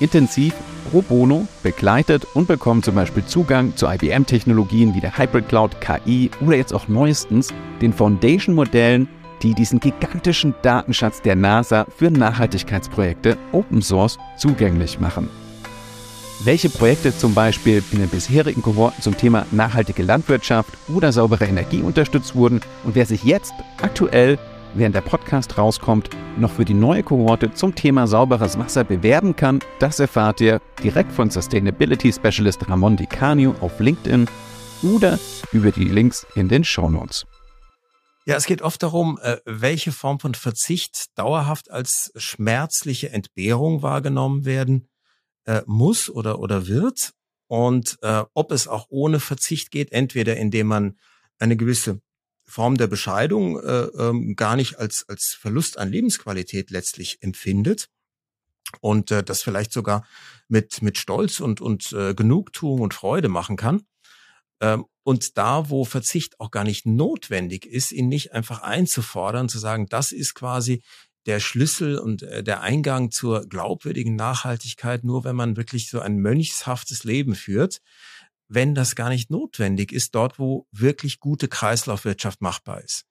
intensiv 0.00 0.54
pro 0.90 1.02
bono 1.02 1.46
begleitet 1.62 2.26
und 2.32 2.48
bekommen 2.48 2.82
zum 2.82 2.94
Beispiel 2.94 3.26
Zugang 3.26 3.76
zu 3.76 3.86
IBM-Technologien 3.86 4.94
wie 4.94 5.00
der 5.00 5.18
Hybrid 5.18 5.46
Cloud, 5.50 5.76
KI 5.82 6.30
oder 6.40 6.56
jetzt 6.56 6.72
auch 6.72 6.88
neuestens 6.88 7.52
den 7.82 7.92
Foundation-Modellen 7.92 9.08
die 9.42 9.54
diesen 9.54 9.80
gigantischen 9.80 10.54
Datenschatz 10.62 11.22
der 11.22 11.36
NASA 11.36 11.86
für 11.96 12.10
Nachhaltigkeitsprojekte 12.10 13.36
Open 13.52 13.82
Source 13.82 14.18
zugänglich 14.36 15.00
machen. 15.00 15.28
Welche 16.44 16.70
Projekte 16.70 17.16
zum 17.16 17.34
Beispiel 17.34 17.84
in 17.92 18.00
den 18.00 18.08
bisherigen 18.08 18.62
Kohorten 18.62 19.00
zum 19.00 19.16
Thema 19.16 19.46
nachhaltige 19.52 20.02
Landwirtschaft 20.02 20.72
oder 20.92 21.12
saubere 21.12 21.44
Energie 21.44 21.82
unterstützt 21.82 22.34
wurden 22.34 22.60
und 22.82 22.96
wer 22.96 23.06
sich 23.06 23.22
jetzt 23.22 23.52
aktuell, 23.80 24.38
während 24.74 24.94
der 24.96 25.02
Podcast 25.02 25.56
rauskommt, 25.56 26.10
noch 26.36 26.50
für 26.50 26.64
die 26.64 26.74
neue 26.74 27.04
Kohorte 27.04 27.52
zum 27.52 27.74
Thema 27.74 28.08
sauberes 28.08 28.58
Wasser 28.58 28.82
bewerben 28.82 29.36
kann, 29.36 29.60
das 29.78 30.00
erfahrt 30.00 30.40
ihr 30.40 30.60
direkt 30.82 31.12
von 31.12 31.30
Sustainability 31.30 32.12
Specialist 32.12 32.68
Ramon 32.68 32.96
Di 32.96 33.06
Canio 33.06 33.54
auf 33.60 33.78
LinkedIn 33.78 34.26
oder 34.82 35.20
über 35.52 35.70
die 35.70 35.84
Links 35.84 36.26
in 36.34 36.48
den 36.48 36.64
Show 36.64 36.88
Notes. 36.88 37.24
Ja, 38.24 38.36
es 38.36 38.46
geht 38.46 38.62
oft 38.62 38.82
darum, 38.82 39.18
äh, 39.20 39.38
welche 39.44 39.90
Form 39.90 40.20
von 40.20 40.34
Verzicht 40.34 41.06
dauerhaft 41.16 41.70
als 41.70 42.12
schmerzliche 42.14 43.10
Entbehrung 43.10 43.82
wahrgenommen 43.82 44.44
werden 44.44 44.88
äh, 45.44 45.62
muss 45.66 46.08
oder, 46.08 46.38
oder 46.38 46.68
wird 46.68 47.12
und 47.48 47.98
äh, 48.02 48.22
ob 48.32 48.52
es 48.52 48.68
auch 48.68 48.86
ohne 48.90 49.18
Verzicht 49.18 49.70
geht, 49.70 49.90
entweder 49.92 50.36
indem 50.36 50.68
man 50.68 50.98
eine 51.38 51.56
gewisse 51.56 52.00
Form 52.44 52.76
der 52.76 52.86
Bescheidung 52.86 53.58
äh, 53.58 53.86
ähm, 53.98 54.36
gar 54.36 54.56
nicht 54.56 54.78
als, 54.78 55.04
als 55.08 55.36
Verlust 55.38 55.78
an 55.78 55.90
Lebensqualität 55.90 56.70
letztlich 56.70 57.18
empfindet 57.22 57.88
und 58.80 59.10
äh, 59.10 59.24
das 59.24 59.42
vielleicht 59.42 59.72
sogar 59.72 60.06
mit, 60.48 60.80
mit 60.80 60.96
Stolz 60.96 61.40
und, 61.40 61.60
und 61.60 61.92
äh, 61.92 62.14
Genugtuung 62.14 62.80
und 62.80 62.94
Freude 62.94 63.28
machen 63.28 63.56
kann. 63.56 63.82
Ähm, 64.62 64.86
und 65.02 65.36
da, 65.36 65.68
wo 65.68 65.84
Verzicht 65.84 66.40
auch 66.40 66.52
gar 66.52 66.64
nicht 66.64 66.86
notwendig 66.86 67.66
ist, 67.66 67.92
ihn 67.92 68.08
nicht 68.08 68.32
einfach 68.32 68.62
einzufordern, 68.62 69.48
zu 69.48 69.58
sagen, 69.58 69.86
das 69.86 70.12
ist 70.12 70.34
quasi 70.34 70.82
der 71.26 71.40
Schlüssel 71.40 71.98
und 71.98 72.22
äh, 72.22 72.42
der 72.42 72.62
Eingang 72.62 73.10
zur 73.10 73.46
glaubwürdigen 73.46 74.14
Nachhaltigkeit, 74.16 75.04
nur 75.04 75.24
wenn 75.24 75.36
man 75.36 75.56
wirklich 75.56 75.90
so 75.90 76.00
ein 76.00 76.16
mönchshaftes 76.18 77.04
Leben 77.04 77.34
führt, 77.34 77.80
wenn 78.48 78.74
das 78.74 78.94
gar 78.94 79.08
nicht 79.08 79.30
notwendig 79.30 79.92
ist, 79.92 80.14
dort, 80.14 80.38
wo 80.38 80.66
wirklich 80.70 81.18
gute 81.18 81.48
Kreislaufwirtschaft 81.48 82.40
machbar 82.40 82.82
ist. 82.82 83.04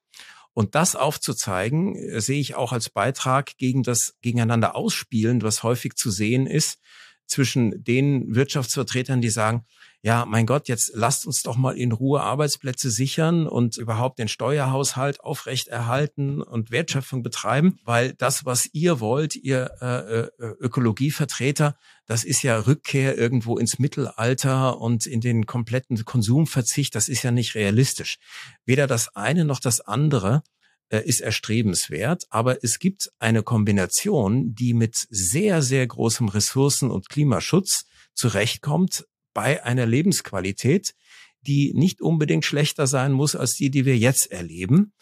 Und 0.54 0.76
das 0.76 0.96
aufzuzeigen, 0.96 1.96
äh, 1.96 2.22
sehe 2.22 2.40
ich 2.40 2.56
auch 2.56 2.72
als 2.72 2.90
Beitrag 2.90 3.58
gegen 3.58 3.84
das 3.84 4.16
Gegeneinander 4.22 4.76
ausspielen, 4.76 5.42
was 5.42 5.64
häufig 5.64 5.96
zu 5.96 6.12
sehen 6.12 6.48
ist 6.48 6.80
zwischen 7.26 7.84
den 7.84 8.36
Wirtschaftsvertretern, 8.36 9.22
die 9.22 9.30
sagen, 9.30 9.66
ja, 10.04 10.26
mein 10.26 10.48
Gott, 10.48 10.68
jetzt 10.68 10.94
lasst 10.96 11.28
uns 11.28 11.44
doch 11.44 11.58
mal 11.58 11.78
in 11.78 11.92
Ruhe 11.92 12.22
Arbeitsplätze 12.22 12.90
sichern 12.90 13.46
und 13.46 13.78
überhaupt 13.78 14.18
den 14.18 14.28
Steuerhaushalt 14.28 15.22
aufrechterhalten 15.22 16.42
und 16.42 16.72
Wertschöpfung 16.72 17.22
betreiben, 17.22 17.78
weil 17.86 18.14
das, 18.14 18.44
was 18.44 18.68
ihr 18.74 19.00
wollt, 19.00 19.36
ihr 19.36 19.70
äh, 19.80 20.20
äh, 20.22 20.56
Ökologievertreter, 20.60 21.76
das 22.08 22.24
ist 22.24 22.42
ja 22.42 22.58
Rückkehr 22.58 23.16
irgendwo 23.16 23.60
ins 23.60 23.78
Mittelalter 23.78 24.82
und 24.82 25.06
in 25.06 25.22
den 25.22 25.46
kompletten 25.46 26.04
Konsumverzicht, 26.04 26.96
das 26.96 27.08
ist 27.08 27.22
ja 27.22 27.30
nicht 27.30 27.54
realistisch. 27.54 28.18
Weder 28.66 28.88
das 28.88 29.16
eine 29.16 29.46
noch 29.46 29.60
das 29.60 29.82
andere 29.82 30.42
äh, 30.90 31.02
ist 31.06 31.22
erstrebenswert, 31.22 32.26
aber 32.32 32.64
es 32.64 32.80
gibt 32.80 33.12
eine 33.20 33.44
Kombination, 33.44 34.56
die 34.56 34.74
mit 34.74 34.96
sehr, 35.12 35.62
sehr 35.62 35.86
großem 35.86 36.28
Ressourcen- 36.28 36.90
und 36.90 37.08
Klimaschutz 37.08 37.86
zurechtkommt, 38.16 39.06
bei 39.34 39.64
einer 39.64 39.86
Lebensqualität, 39.86 40.94
die 41.42 41.74
nicht 41.74 42.02
unbedingt 42.02 42.46
schlechter 42.46 42.88
sein 42.88 43.12
muss 43.12 43.36
als 43.36 43.56
die, 43.56 43.72
die 43.72 43.86
wir 43.86 43.98
jetzt 43.98 44.32
erleben. 44.32 44.94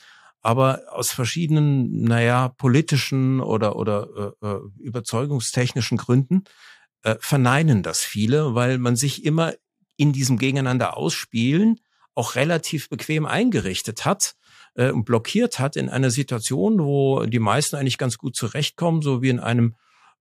Aber 0.42 0.84
aus 0.90 1.12
verschiedenen, 1.12 2.04
naja, 2.04 2.50
politischen 2.50 3.42
oder, 3.42 3.76
oder 3.76 4.34
äh, 4.42 4.48
äh, 4.48 4.60
überzeugungstechnischen 4.80 5.98
Gründen 5.98 6.46
äh, 7.04 7.16
verneinen 7.20 7.84
das 7.84 8.02
viele, 8.02 8.56
weil 8.56 8.78
man 8.78 8.96
sich 8.96 9.26
immer 9.26 9.54
in 9.98 10.14
diesem 10.14 10.38
Gegeneinander 10.38 10.96
ausspielen 10.96 11.80
auch 12.20 12.36
relativ 12.36 12.90
bequem 12.90 13.26
eingerichtet 13.26 14.04
hat 14.04 14.36
äh, 14.76 14.92
und 14.92 15.06
blockiert 15.06 15.58
hat 15.58 15.78
in 15.78 15.88
einer 15.88 16.12
Situation, 16.12 16.80
wo 16.80 17.26
die 17.26 17.40
meisten 17.40 17.78
eigentlich 17.78 17.98
ganz 17.98 18.18
gut 18.18 18.36
zurechtkommen, 18.36 19.02
so 19.02 19.22
wie 19.22 19.30
in 19.30 19.40
einem 19.40 19.76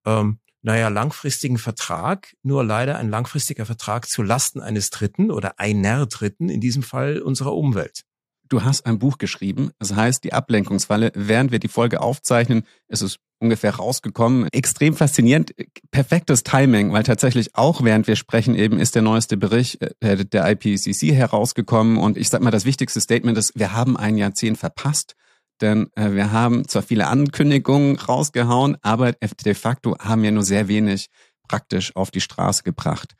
ähm, 0.06 0.38
naja, 0.68 0.88
langfristigen 0.88 1.56
Vertrag, 1.56 2.34
nur 2.42 2.62
leider 2.62 2.98
ein 2.98 3.08
langfristiger 3.08 3.64
Vertrag 3.64 4.06
zu 4.06 4.22
Lasten 4.22 4.60
eines 4.60 4.90
Dritten 4.90 5.30
oder 5.30 5.58
einer 5.58 6.04
Dritten, 6.04 6.50
in 6.50 6.60
diesem 6.60 6.82
Fall 6.82 7.22
unserer 7.22 7.54
Umwelt. 7.54 8.02
Du 8.50 8.62
hast 8.62 8.84
ein 8.84 8.98
Buch 8.98 9.16
geschrieben, 9.16 9.70
das 9.78 9.96
heißt 9.96 10.24
Die 10.24 10.34
Ablenkungsfalle. 10.34 11.12
Während 11.14 11.52
wir 11.52 11.58
die 11.58 11.68
Folge 11.68 12.02
aufzeichnen, 12.02 12.64
ist 12.86 13.00
es 13.00 13.16
ungefähr 13.38 13.76
rausgekommen. 13.76 14.46
Extrem 14.52 14.94
faszinierend, 14.94 15.54
perfektes 15.90 16.42
Timing, 16.42 16.92
weil 16.92 17.02
tatsächlich 17.02 17.54
auch 17.54 17.82
während 17.82 18.06
wir 18.06 18.16
sprechen 18.16 18.54
eben 18.54 18.78
ist 18.78 18.94
der 18.94 19.00
neueste 19.00 19.38
Bericht 19.38 19.80
äh, 20.00 20.22
der 20.22 20.50
IPCC 20.50 21.14
herausgekommen 21.14 21.96
und 21.96 22.18
ich 22.18 22.28
sag 22.28 22.42
mal, 22.42 22.50
das 22.50 22.66
wichtigste 22.66 23.00
Statement 23.00 23.38
ist, 23.38 23.58
wir 23.58 23.72
haben 23.72 23.96
ein 23.96 24.18
Jahrzehnt 24.18 24.58
verpasst 24.58 25.14
denn 25.60 25.90
äh, 25.94 26.12
wir 26.12 26.32
haben 26.32 26.66
zwar 26.68 26.82
viele 26.82 27.06
Ankündigungen 27.08 27.96
rausgehauen, 27.96 28.76
aber 28.82 29.12
de 29.12 29.54
facto 29.54 29.96
haben 29.98 30.22
wir 30.22 30.32
nur 30.32 30.44
sehr 30.44 30.68
wenig 30.68 31.08
praktisch 31.48 31.96
auf 31.96 32.10
die 32.10 32.20
Straße 32.20 32.62
gebracht. 32.62 33.14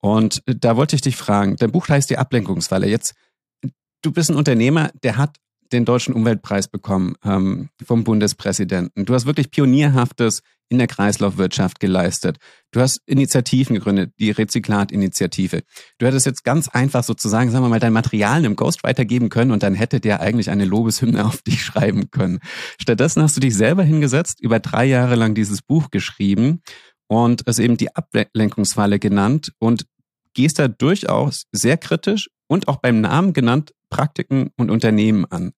Und 0.00 0.42
äh, 0.46 0.54
da 0.56 0.76
wollte 0.76 0.96
ich 0.96 1.02
dich 1.02 1.16
fragen, 1.16 1.56
dein 1.56 1.72
Buch 1.72 1.88
heißt 1.88 2.10
die 2.10 2.18
Ablenkungsfalle. 2.18 2.86
Jetzt, 2.86 3.14
du 4.02 4.12
bist 4.12 4.30
ein 4.30 4.36
Unternehmer, 4.36 4.90
der 5.02 5.16
hat 5.16 5.36
den 5.72 5.84
Deutschen 5.84 6.14
Umweltpreis 6.14 6.68
bekommen 6.68 7.14
ähm, 7.24 7.70
vom 7.84 8.04
Bundespräsidenten. 8.04 9.04
Du 9.04 9.14
hast 9.14 9.26
wirklich 9.26 9.50
Pionierhaftes 9.50 10.42
in 10.70 10.78
der 10.78 10.86
Kreislaufwirtschaft 10.86 11.80
geleistet. 11.80 12.38
Du 12.70 12.80
hast 12.80 13.00
Initiativen 13.06 13.74
gegründet, 13.74 14.12
die 14.20 14.30
Rezyklat-Initiative. 14.30 15.62
Du 15.98 16.06
hättest 16.06 16.26
jetzt 16.26 16.44
ganz 16.44 16.68
einfach 16.68 17.02
sozusagen, 17.02 17.50
sagen 17.50 17.64
wir 17.64 17.68
mal, 17.68 17.80
dein 17.80 17.92
Material 17.92 18.36
einem 18.36 18.54
Ghostwriter 18.54 19.04
geben 19.04 19.30
können 19.30 19.50
und 19.50 19.64
dann 19.64 19.74
hätte 19.74 20.00
der 20.00 20.20
eigentlich 20.20 20.48
eine 20.48 20.64
Lobeshymne 20.64 21.24
auf 21.26 21.42
dich 21.42 21.62
schreiben 21.62 22.10
können. 22.10 22.38
Stattdessen 22.80 23.22
hast 23.22 23.36
du 23.36 23.40
dich 23.40 23.56
selber 23.56 23.82
hingesetzt, 23.82 24.40
über 24.40 24.60
drei 24.60 24.84
Jahre 24.84 25.16
lang 25.16 25.34
dieses 25.34 25.60
Buch 25.60 25.90
geschrieben 25.90 26.62
und 27.08 27.42
es 27.46 27.58
eben 27.58 27.76
die 27.76 27.94
Ablenkungsfalle 27.94 29.00
genannt 29.00 29.52
und 29.58 29.86
gehst 30.34 30.60
da 30.60 30.68
durchaus 30.68 31.46
sehr 31.50 31.76
kritisch 31.76 32.30
und 32.46 32.68
auch 32.68 32.76
beim 32.76 33.00
Namen 33.00 33.32
genannt 33.32 33.72
Praktiken 33.90 34.50
und 34.56 34.70
Unternehmen 34.70 35.26
an. 35.26 35.52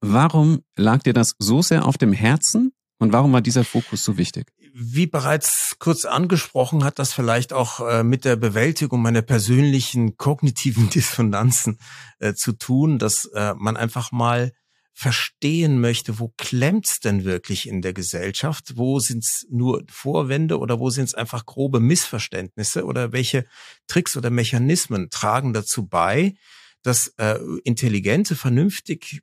Warum 0.00 0.62
lag 0.76 1.02
dir 1.02 1.12
das 1.12 1.34
so 1.38 1.62
sehr 1.62 1.84
auf 1.84 1.98
dem 1.98 2.12
Herzen 2.12 2.72
und 2.98 3.12
warum 3.12 3.32
war 3.32 3.40
dieser 3.40 3.64
Fokus 3.64 4.04
so 4.04 4.16
wichtig? 4.16 4.52
Wie 4.72 5.06
bereits 5.06 5.76
kurz 5.78 6.04
angesprochen, 6.04 6.84
hat 6.84 6.98
das 6.98 7.12
vielleicht 7.12 7.52
auch 7.52 7.80
äh, 7.80 8.04
mit 8.04 8.24
der 8.24 8.36
Bewältigung 8.36 9.02
meiner 9.02 9.22
persönlichen 9.22 10.16
kognitiven 10.16 10.88
Dissonanzen 10.94 11.78
äh, 12.18 12.34
zu 12.34 12.52
tun, 12.52 12.98
dass 12.98 13.24
äh, 13.26 13.54
man 13.56 13.76
einfach 13.76 14.12
mal 14.12 14.52
verstehen 14.92 15.80
möchte, 15.80 16.18
wo 16.18 16.32
klemmt's 16.36 17.00
denn 17.00 17.24
wirklich 17.24 17.66
in 17.66 17.80
der 17.80 17.94
Gesellschaft? 17.94 18.76
Wo 18.76 18.98
sind's 18.98 19.46
nur 19.50 19.82
Vorwände 19.90 20.58
oder 20.58 20.78
wo 20.78 20.90
sind's 20.90 21.14
einfach 21.14 21.46
grobe 21.46 21.80
Missverständnisse 21.80 22.84
oder 22.84 23.12
welche 23.12 23.46
Tricks 23.86 24.16
oder 24.16 24.28
Mechanismen 24.28 25.08
tragen 25.08 25.54
dazu 25.54 25.86
bei, 25.86 26.34
dass 26.82 27.08
äh, 27.18 27.38
intelligente, 27.64 28.36
vernünftig 28.36 29.22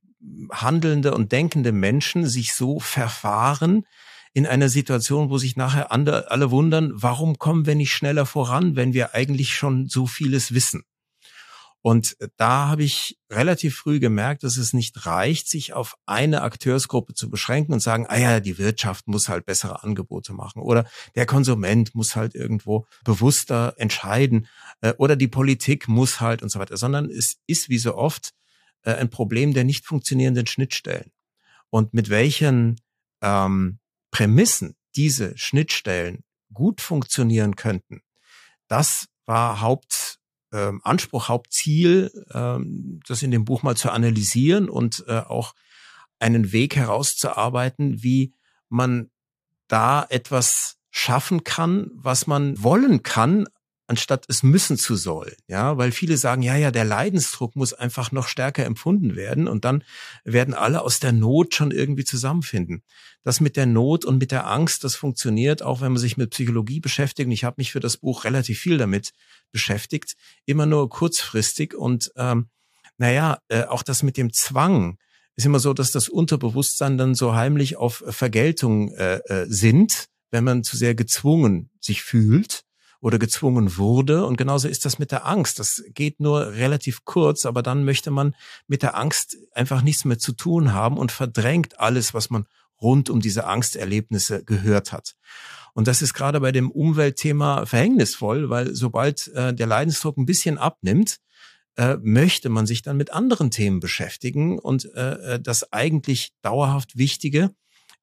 handelnde 0.52 1.14
und 1.14 1.32
denkende 1.32 1.72
Menschen 1.72 2.28
sich 2.28 2.54
so 2.54 2.80
verfahren 2.80 3.86
in 4.34 4.46
einer 4.46 4.70
Situation, 4.70 5.30
wo 5.30 5.38
sich 5.38 5.56
nachher 5.56 5.92
alle 5.92 6.52
wundern, 6.52 6.92
warum 6.94 7.38
kommen 7.38 7.66
wir 7.66 7.76
nicht 7.76 7.92
schneller 7.92 8.26
voran, 8.26 8.76
wenn 8.76 8.94
wir 8.94 9.16
eigentlich 9.16 9.56
schon 9.56 9.88
so 9.88 10.06
vieles 10.06 10.54
wissen. 10.54 10.84
Und 11.88 12.18
da 12.36 12.68
habe 12.68 12.84
ich 12.84 13.18
relativ 13.32 13.78
früh 13.78 14.02
gemerkt, 14.02 14.44
dass 14.44 14.58
es 14.58 14.74
nicht 14.74 15.06
reicht, 15.06 15.48
sich 15.48 15.72
auf 15.72 15.96
eine 16.06 16.42
Akteursgruppe 16.42 17.14
zu 17.14 17.30
beschränken 17.30 17.72
und 17.72 17.80
sagen, 17.80 18.06
ah 18.10 18.18
ja, 18.18 18.40
die 18.42 18.58
Wirtschaft 18.58 19.08
muss 19.08 19.30
halt 19.30 19.46
bessere 19.46 19.86
Angebote 19.86 20.34
machen 20.34 20.62
oder 20.62 20.86
der 21.16 21.26
Konsument 21.26 21.96
muss 21.96 22.18
halt 22.18 22.36
irgendwo 22.36 22.86
bewusster 23.06 23.74
entscheiden 23.78 24.48
äh, 24.82 24.96
oder 24.98 25.16
die 25.16 25.30
Politik 25.30 25.88
muss 25.88 26.20
halt 26.20 26.44
und 26.44 26.50
so 26.50 26.60
weiter, 26.60 26.76
sondern 26.76 27.10
es 27.10 27.38
ist 27.48 27.70
wie 27.70 27.78
so 27.78 27.96
oft 27.96 28.34
äh, 28.84 28.92
ein 28.92 29.10
Problem 29.10 29.54
der 29.54 29.64
nicht 29.64 29.86
funktionierenden 29.86 30.46
Schnittstellen. 30.46 31.14
Und 31.70 31.94
mit 31.94 32.10
welchen 32.10 32.82
ähm, 33.22 33.80
Prämissen 34.12 34.76
diese 34.98 35.38
Schnittstellen 35.38 36.26
gut 36.52 36.82
funktionieren 36.82 37.56
könnten, 37.56 38.02
das 38.68 39.08
war 39.26 39.62
Haupt 39.62 40.17
ähm, 40.52 40.82
Anspruch, 40.84 41.28
Hauptziel, 41.30 42.12
ähm, 42.34 43.00
das 43.08 43.24
in 43.24 43.32
dem 43.32 43.46
Buch 43.46 43.64
mal 43.64 43.76
zu 43.76 43.92
analysieren 43.92 44.70
und 44.70 45.04
äh, 45.08 45.20
auch 45.20 45.54
einen 46.20 46.52
Weg 46.52 46.76
herauszuarbeiten, 46.76 48.04
wie 48.04 48.34
man 48.70 49.10
da 49.68 50.06
etwas 50.10 50.78
schaffen 50.90 51.44
kann, 51.44 51.92
was 51.94 52.28
man 52.28 52.62
wollen 52.62 53.04
kann, 53.04 53.48
anstatt 53.88 54.26
es 54.28 54.44
müssen 54.44 54.78
zu 54.78 54.96
sollen. 54.96 55.36
Ja, 55.48 55.78
weil 55.78 55.92
viele 55.92 56.18
sagen, 56.18 56.42
ja, 56.42 56.58
ja, 56.58 56.72
der 56.72 56.84
Leidensdruck 56.84 57.56
muss 57.56 57.74
einfach 57.74 58.12
noch 58.12 58.28
stärker 58.28 58.66
empfunden 58.66 59.16
werden 59.16 59.48
und 59.48 59.66
dann 59.66 59.84
werden 60.26 60.54
alle 60.54 60.82
aus 60.82 61.00
der 61.00 61.14
Not 61.14 61.56
schon 61.56 61.72
irgendwie 61.72 62.04
zusammenfinden. 62.04 62.84
Das 63.24 63.40
mit 63.40 63.56
der 63.56 63.66
Not 63.66 64.06
und 64.06 64.18
mit 64.18 64.32
der 64.32 64.48
Angst, 64.48 64.84
das 64.84 64.96
funktioniert 64.96 65.64
auch, 65.64 65.82
wenn 65.82 65.94
man 65.94 66.02
sich 66.02 66.18
mit 66.18 66.32
Psychologie 66.32 66.82
beschäftigt. 66.82 67.28
Und 67.28 67.32
ich 67.32 67.46
habe 67.46 67.56
mich 67.58 67.72
für 67.72 67.80
das 67.80 67.98
Buch 67.98 68.26
relativ 68.26 68.60
viel 68.60 68.78
damit 68.78 69.14
beschäftigt, 69.52 70.16
immer 70.46 70.66
nur 70.66 70.90
kurzfristig 70.90 71.74
und 71.74 72.12
ähm, 72.18 72.50
naja, 72.98 73.40
äh, 73.48 73.64
auch 73.64 73.84
das 73.84 74.04
mit 74.04 74.18
dem 74.18 74.34
Zwang 74.34 74.98
ist 75.36 75.46
immer 75.46 75.60
so, 75.60 75.74
dass 75.74 75.92
das 75.92 76.10
Unterbewusstsein 76.10 76.98
dann 76.98 77.14
so 77.14 77.36
heimlich 77.36 77.78
auf 77.78 78.04
Vergeltung 78.08 78.92
äh, 78.94 79.18
äh, 79.26 79.46
sind, 79.48 80.08
wenn 80.32 80.44
man 80.44 80.64
zu 80.64 80.76
sehr 80.76 80.96
gezwungen 80.96 81.70
sich 81.80 82.02
fühlt 82.02 82.67
oder 83.00 83.20
gezwungen 83.20 83.78
wurde. 83.78 84.26
Und 84.26 84.38
genauso 84.38 84.68
ist 84.68 84.86
das 84.86 85.00
mit 85.00 85.12
der 85.12 85.26
Angst. 85.26 85.60
Das 85.60 85.84
geht 85.94 86.20
nur 86.20 86.54
relativ 86.54 87.06
kurz, 87.06 87.46
aber 87.46 87.62
dann 87.62 87.86
möchte 87.86 88.12
man 88.12 88.36
mit 88.68 88.84
der 88.84 88.98
Angst 88.98 89.38
einfach 89.54 89.82
nichts 89.82 90.06
mehr 90.06 90.20
zu 90.20 90.34
tun 90.34 90.74
haben 90.74 90.98
und 90.98 91.12
verdrängt 91.12 91.80
alles, 91.80 92.14
was 92.14 92.30
man 92.30 92.46
rund 92.82 93.10
um 93.10 93.20
diese 93.20 93.46
Angsterlebnisse 93.46 94.44
gehört 94.44 94.92
hat. 94.92 95.16
Und 95.74 95.88
das 95.88 96.02
ist 96.02 96.14
gerade 96.14 96.40
bei 96.40 96.52
dem 96.52 96.72
Umweltthema 96.72 97.66
verhängnisvoll, 97.66 98.50
weil 98.50 98.74
sobald 98.74 99.28
äh, 99.30 99.54
der 99.54 99.68
Leidensdruck 99.68 100.18
ein 100.18 100.26
bisschen 100.26 100.58
abnimmt, 100.58 101.18
äh, 101.76 101.98
möchte 102.02 102.50
man 102.50 102.66
sich 102.66 102.82
dann 102.82 102.98
mit 102.98 103.14
anderen 103.14 103.52
Themen 103.52 103.80
beschäftigen 103.80 104.58
und 104.58 104.92
äh, 104.96 105.36
äh 105.36 105.40
das 105.40 105.72
eigentlich 105.72 106.32
dauerhaft 106.42 106.98
Wichtige 106.98 107.52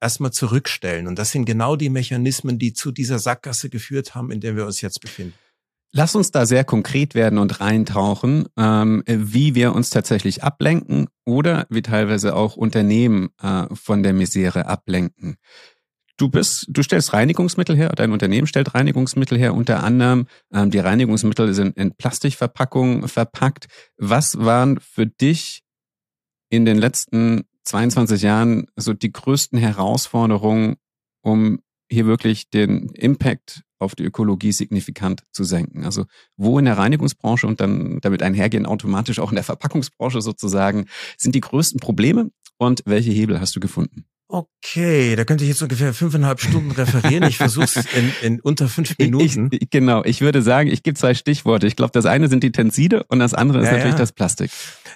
erstmal 0.04 0.32
zurückstellen. 0.32 1.08
Und 1.08 1.18
das 1.18 1.32
sind 1.32 1.46
genau 1.46 1.74
die 1.74 1.88
Mechanismen, 1.88 2.58
die 2.58 2.74
zu 2.74 2.92
dieser 2.92 3.18
Sackgasse 3.18 3.70
geführt 3.70 4.14
haben, 4.14 4.30
in 4.30 4.40
der 4.40 4.54
wir 4.54 4.66
uns 4.66 4.80
jetzt 4.80 5.00
befinden. 5.00 5.34
Lass 5.96 6.14
uns 6.16 6.30
da 6.32 6.44
sehr 6.44 6.64
konkret 6.64 7.14
werden 7.14 7.38
und 7.38 7.60
reintauchen, 7.60 8.46
ähm, 8.58 9.02
wie 9.06 9.54
wir 9.54 9.74
uns 9.74 9.90
tatsächlich 9.90 10.42
ablenken 10.42 11.06
oder 11.24 11.66
wie 11.70 11.82
teilweise 11.82 12.34
auch 12.34 12.56
Unternehmen 12.56 13.30
äh, 13.40 13.66
von 13.72 14.02
der 14.02 14.12
Misere 14.12 14.66
ablenken. 14.66 15.36
Du 16.16 16.28
bist, 16.28 16.66
du 16.68 16.82
stellst 16.82 17.12
Reinigungsmittel 17.12 17.76
her, 17.76 17.90
dein 17.90 18.12
Unternehmen 18.12 18.46
stellt 18.46 18.74
Reinigungsmittel 18.74 19.38
her, 19.38 19.54
unter 19.54 19.82
anderem 19.82 20.26
ähm, 20.52 20.70
die 20.70 20.80
Reinigungsmittel 20.80 21.54
sind 21.54 21.76
in 21.76 21.96
Plastikverpackungen 21.96 23.08
verpackt. 23.08 23.66
Was 23.96 24.38
waren 24.38 24.80
für 24.80 25.06
dich 25.06 25.62
in 26.50 26.64
den 26.64 26.78
letzten 26.78 27.44
22 27.64 28.22
Jahren 28.22 28.66
so 28.76 28.92
die 28.92 29.12
größten 29.12 29.58
Herausforderungen, 29.58 30.76
um 31.22 31.60
hier 31.90 32.06
wirklich 32.06 32.50
den 32.50 32.90
Impact 32.90 33.62
auf 33.78 33.94
die 33.94 34.04
Ökologie 34.04 34.52
signifikant 34.52 35.24
zu 35.32 35.44
senken? 35.44 35.84
Also 35.84 36.04
wo 36.36 36.58
in 36.58 36.64
der 36.64 36.78
Reinigungsbranche 36.78 37.46
und 37.46 37.60
dann 37.60 38.00
damit 38.00 38.22
einhergehen 38.22 38.66
automatisch 38.66 39.18
auch 39.18 39.30
in 39.30 39.36
der 39.36 39.44
Verpackungsbranche 39.44 40.20
sozusagen 40.20 40.86
sind 41.16 41.34
die 41.34 41.40
größten 41.40 41.80
Probleme 41.80 42.30
und 42.58 42.82
welche 42.86 43.10
Hebel 43.10 43.40
hast 43.40 43.56
du 43.56 43.60
gefunden? 43.60 44.04
Okay, 44.26 45.16
da 45.16 45.24
könnte 45.24 45.44
ich 45.44 45.50
jetzt 45.50 45.62
ungefähr 45.62 45.92
fünfeinhalb 45.92 46.40
Stunden 46.40 46.70
referieren. 46.70 47.24
Ich 47.24 47.36
versuche 47.36 47.64
es 47.64 47.76
in, 47.76 48.12
in 48.22 48.40
unter 48.40 48.68
fünf 48.68 48.96
Minuten. 48.98 49.50
Ich, 49.52 49.68
genau, 49.68 50.02
ich 50.02 50.22
würde 50.22 50.40
sagen, 50.40 50.70
ich 50.70 50.82
gebe 50.82 50.98
zwei 50.98 51.14
Stichworte. 51.14 51.66
Ich 51.66 51.76
glaube, 51.76 51.92
das 51.92 52.06
eine 52.06 52.28
sind 52.28 52.42
die 52.42 52.50
Tenside 52.50 53.04
und 53.04 53.18
das 53.18 53.34
andere 53.34 53.60
ist 53.60 53.66
ja, 53.66 53.72
natürlich 53.72 53.96
das 53.96 54.12
Plastik. 54.12 54.50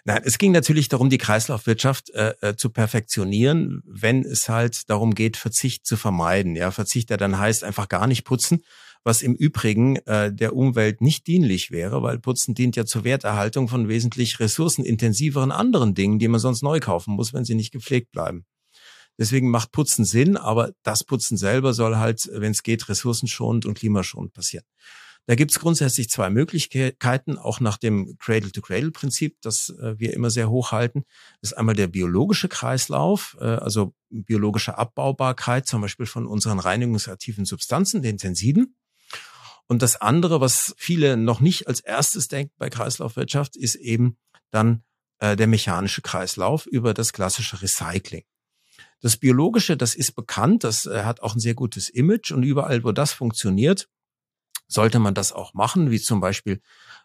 Nein, 0.04 0.23
es 0.25 0.38
ging 0.38 0.52
natürlich 0.52 0.88
darum, 0.88 1.11
die 1.11 1.18
Kreislaufwirtschaft 1.18 2.08
äh, 2.11 2.35
äh, 2.40 2.56
zu 2.56 2.70
perfektionieren, 2.70 3.82
wenn 3.85 4.25
es 4.25 4.49
halt 4.49 4.88
darum 4.88 5.14
geht, 5.14 5.37
Verzicht 5.37 5.87
zu 5.87 5.99
vermeiden. 5.99 6.56
Ja, 6.56 6.70
Verzicht, 6.70 7.11
der 7.11 7.18
dann 7.18 7.38
heißt, 7.38 7.64
einfach 7.64 7.88
gar 7.88 8.06
nicht 8.06 8.25
putzen, 8.25 8.62
was 9.04 9.20
im 9.20 9.35
Übrigen 9.35 9.97
äh, 10.06 10.32
der 10.32 10.56
Umwelt 10.56 11.02
nicht 11.02 11.26
dienlich 11.26 11.70
wäre, 11.70 12.02
weil 12.02 12.18
Putzen 12.18 12.54
dient 12.54 12.76
ja 12.76 12.87
zur 12.87 13.04
Werterhaltung 13.04 13.68
von 13.68 13.88
wesentlich 13.88 14.40
ressourcenintensiveren 14.40 15.52
anderen 15.52 15.94
Dingen, 15.94 16.18
die 16.18 16.28
man 16.28 16.40
sonst 16.40 16.62
neu 16.62 16.80
kaufen 16.80 17.14
muss, 17.14 17.35
wenn 17.35 17.44
sie 17.44 17.54
nicht 17.54 17.73
gepflegt 17.73 18.11
bleiben. 18.11 18.47
Deswegen 19.18 19.50
macht 19.50 19.72
Putzen 19.72 20.04
Sinn, 20.04 20.37
aber 20.37 20.72
das 20.82 21.04
Putzen 21.04 21.37
selber 21.37 21.75
soll 21.75 21.96
halt, 21.96 22.30
wenn 22.32 22.52
es 22.52 22.62
geht, 22.62 22.88
ressourcenschonend 22.88 23.66
und 23.66 23.76
klimaschonend 23.76 24.32
passieren. 24.32 24.64
Da 25.26 25.34
gibt 25.34 25.50
es 25.50 25.58
grundsätzlich 25.58 26.08
zwei 26.08 26.30
Möglichkeiten, 26.30 27.37
auch 27.37 27.60
nach 27.60 27.76
dem 27.76 28.16
Cradle-to-Cradle-Prinzip, 28.18 29.37
das 29.42 29.68
äh, 29.68 29.98
wir 29.98 30.14
immer 30.14 30.30
sehr 30.30 30.48
hoch 30.48 30.72
halten. 30.72 31.04
Das 31.42 31.52
ist 31.52 31.58
einmal 31.58 31.75
der 31.75 31.88
biologische 31.88 32.48
Kreislauf, 32.48 33.37
äh, 33.38 33.44
also 33.44 33.92
biologische 34.08 34.78
Abbaubarkeit, 34.78 35.66
zum 35.66 35.82
Beispiel 35.82 36.06
von 36.06 36.26
unseren 36.26 36.58
reinigungsaktiven 36.58 37.44
Substanzen, 37.44 38.00
den 38.00 38.16
Tensiden. 38.16 38.75
Und 39.66 39.82
das 39.82 40.00
andere, 40.00 40.40
was 40.40 40.75
viele 40.78 41.18
noch 41.18 41.40
nicht 41.40 41.68
als 41.68 41.80
erstes 41.80 42.28
denken 42.28 42.54
bei 42.56 42.70
Kreislaufwirtschaft, 42.70 43.54
ist 43.54 43.75
eben 43.75 44.16
dann 44.50 44.82
äh, 45.18 45.37
der 45.37 45.46
mechanische 45.46 46.00
Kreislauf 46.00 46.64
über 46.64 46.94
das 46.94 47.12
klassische 47.12 47.60
Recycling. 47.60 48.25
Das 49.00 49.17
Biologische, 49.17 49.76
das 49.76 49.95
ist 49.95 50.12
bekannt, 50.12 50.64
das 50.64 50.87
äh, 50.87 51.05
hat 51.05 51.21
auch 51.21 51.35
ein 51.35 51.40
sehr 51.40 51.55
gutes 51.55 51.88
Image 51.88 52.33
und 52.33 52.43
überall, 52.43 52.83
wo 52.85 52.93
das 52.93 53.12
funktioniert, 53.12 53.88
sollte 54.67 54.99
man 54.99 55.14
das 55.14 55.33
auch 55.33 55.55
machen, 55.55 55.90
wie 55.90 56.00
zum 56.00 56.21
Beispiel 56.21 56.61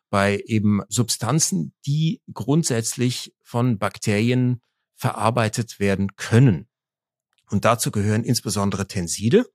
bei 0.10 0.44
eben 0.46 0.82
Substanzen, 0.90 1.74
die 1.86 2.22
grundsätzlich 2.34 3.34
von 3.42 3.80
Bakterien 3.80 4.62
verarbeitet 4.96 5.80
werden 5.80 6.16
können. 6.16 6.68
Und 7.50 7.66
dazu 7.66 7.92
gehören 7.92 8.24
insbesondere 8.24 8.88
Tenside 8.88 9.46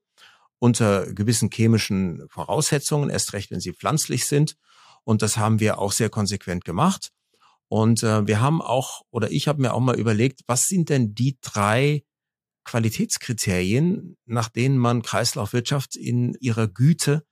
unter 0.58 1.12
gewissen 1.12 1.50
chemischen 1.52 2.28
Voraussetzungen, 2.28 3.10
erst 3.10 3.32
recht, 3.32 3.50
wenn 3.50 3.60
sie 3.60 3.72
pflanzlich 3.72 4.26
sind. 4.26 4.56
Und 5.04 5.22
das 5.22 5.36
haben 5.36 5.60
wir 5.60 5.78
auch 5.78 5.92
sehr 5.92 6.10
konsequent 6.10 6.64
gemacht. 6.64 7.12
Und 7.68 8.02
äh, 8.02 8.26
wir 8.26 8.40
haben 8.40 8.60
auch, 8.60 9.02
oder 9.10 9.30
ich 9.30 9.46
habe 9.46 9.62
mir 9.62 9.74
auch 9.74 9.80
mal 9.80 9.98
überlegt, 9.98 10.40
was 10.46 10.68
sind 10.68 10.88
denn 10.88 11.14
die 11.14 11.38
drei 11.40 12.02
Qualitätskriterien, 12.68 14.18
nach 14.26 14.50
denen 14.50 14.76
man 14.76 15.00
Kreislaufwirtschaft 15.00 15.96
in 15.96 16.34
ihrer 16.34 16.68
Güte 16.68 17.24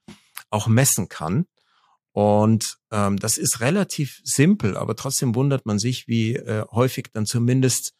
auch 0.49 0.65
messen 0.65 1.09
kann. 1.09 1.45
Und 2.11 2.77
ähm, 2.91 3.17
das 3.17 3.37
ist 3.37 3.59
relativ 3.59 4.19
simpel, 4.23 4.75
aber 4.75 4.95
trotzdem 4.95 5.35
wundert 5.35 5.67
man 5.67 5.77
sich, 5.77 6.07
wie 6.07 6.35
äh, 6.37 6.65
häufig 6.71 7.09
dann 7.13 7.27
zumindest 7.27 7.93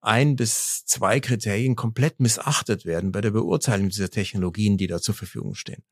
ein 0.00 0.34
bis 0.34 0.82
zwei 0.84 1.20
Kriterien 1.20 1.76
komplett 1.76 2.18
missachtet 2.18 2.84
werden 2.84 3.12
bei 3.12 3.20
der 3.20 3.30
Beurteilung 3.30 3.90
dieser 3.90 4.10
Technologien, 4.10 4.76
die 4.76 4.88
da 4.88 5.00
zur 5.00 5.14
Verfügung 5.14 5.54
stehen. 5.54 5.84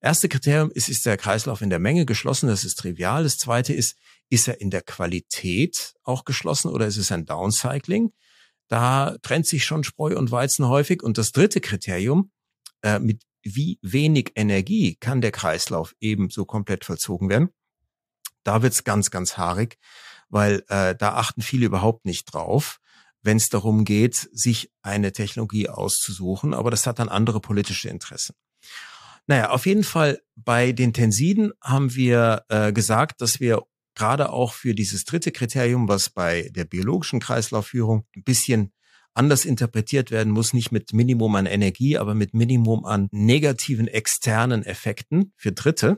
Erste 0.00 0.28
Kriterium 0.28 0.72
ist, 0.72 0.88
ist 0.88 1.06
der 1.06 1.16
Kreislauf 1.16 1.60
in 1.60 1.70
der 1.70 1.78
Menge 1.78 2.06
geschlossen, 2.06 2.48
das 2.48 2.64
ist 2.64 2.76
trivial. 2.76 3.22
Das 3.22 3.38
zweite 3.38 3.72
ist, 3.72 3.96
ist 4.30 4.48
er 4.48 4.60
in 4.60 4.70
der 4.70 4.82
Qualität 4.82 5.94
auch 6.02 6.24
geschlossen 6.24 6.72
oder 6.72 6.88
ist 6.88 6.96
es 6.96 7.12
ein 7.12 7.24
Downcycling? 7.24 8.10
Da 8.70 9.16
trennt 9.22 9.46
sich 9.46 9.64
schon 9.64 9.82
Spreu 9.82 10.16
und 10.16 10.30
Weizen 10.30 10.68
häufig. 10.68 11.02
Und 11.02 11.18
das 11.18 11.32
dritte 11.32 11.60
Kriterium, 11.60 12.30
äh, 12.82 13.00
mit 13.00 13.22
wie 13.42 13.78
wenig 13.82 14.32
Energie 14.36 14.96
kann 14.96 15.20
der 15.20 15.32
Kreislauf 15.32 15.94
ebenso 15.98 16.44
komplett 16.44 16.84
vollzogen 16.84 17.28
werden. 17.28 17.48
Da 18.44 18.62
wird's 18.62 18.84
ganz, 18.84 19.10
ganz 19.10 19.36
haarig, 19.36 19.78
weil 20.28 20.62
äh, 20.68 20.94
da 20.94 21.14
achten 21.14 21.42
viele 21.42 21.66
überhaupt 21.66 22.06
nicht 22.06 22.32
drauf, 22.32 22.78
wenn 23.22 23.38
es 23.38 23.48
darum 23.48 23.84
geht, 23.84 24.28
sich 24.32 24.70
eine 24.82 25.12
Technologie 25.12 25.68
auszusuchen. 25.68 26.54
Aber 26.54 26.70
das 26.70 26.86
hat 26.86 27.00
dann 27.00 27.08
andere 27.08 27.40
politische 27.40 27.88
Interessen. 27.88 28.36
Naja, 29.26 29.50
auf 29.50 29.66
jeden 29.66 29.84
Fall 29.84 30.20
bei 30.36 30.70
den 30.70 30.92
Tensiden 30.92 31.52
haben 31.60 31.94
wir 31.94 32.44
äh, 32.48 32.72
gesagt, 32.72 33.20
dass 33.20 33.40
wir 33.40 33.62
gerade 34.00 34.32
auch 34.32 34.54
für 34.54 34.74
dieses 34.74 35.04
dritte 35.04 35.30
Kriterium, 35.30 35.86
was 35.86 36.08
bei 36.08 36.48
der 36.56 36.64
biologischen 36.64 37.20
Kreislaufführung 37.20 38.06
ein 38.16 38.24
bisschen 38.24 38.72
anders 39.12 39.44
interpretiert 39.44 40.10
werden 40.10 40.32
muss, 40.32 40.54
nicht 40.54 40.72
mit 40.72 40.94
Minimum 40.94 41.34
an 41.34 41.44
Energie, 41.44 41.98
aber 41.98 42.14
mit 42.14 42.32
Minimum 42.32 42.86
an 42.86 43.08
negativen 43.12 43.88
externen 43.88 44.64
Effekten 44.64 45.34
für 45.36 45.52
Dritte, 45.52 45.96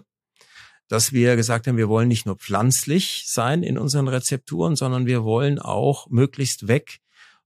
dass 0.89 1.13
wir 1.13 1.37
gesagt 1.37 1.69
haben, 1.69 1.77
wir 1.77 1.89
wollen 1.89 2.09
nicht 2.09 2.27
nur 2.27 2.35
pflanzlich 2.35 3.23
sein 3.29 3.63
in 3.63 3.79
unseren 3.79 4.09
Rezepturen, 4.09 4.75
sondern 4.75 5.07
wir 5.07 5.23
wollen 5.23 5.61
auch 5.61 6.09
möglichst 6.11 6.67
weg 6.67 6.99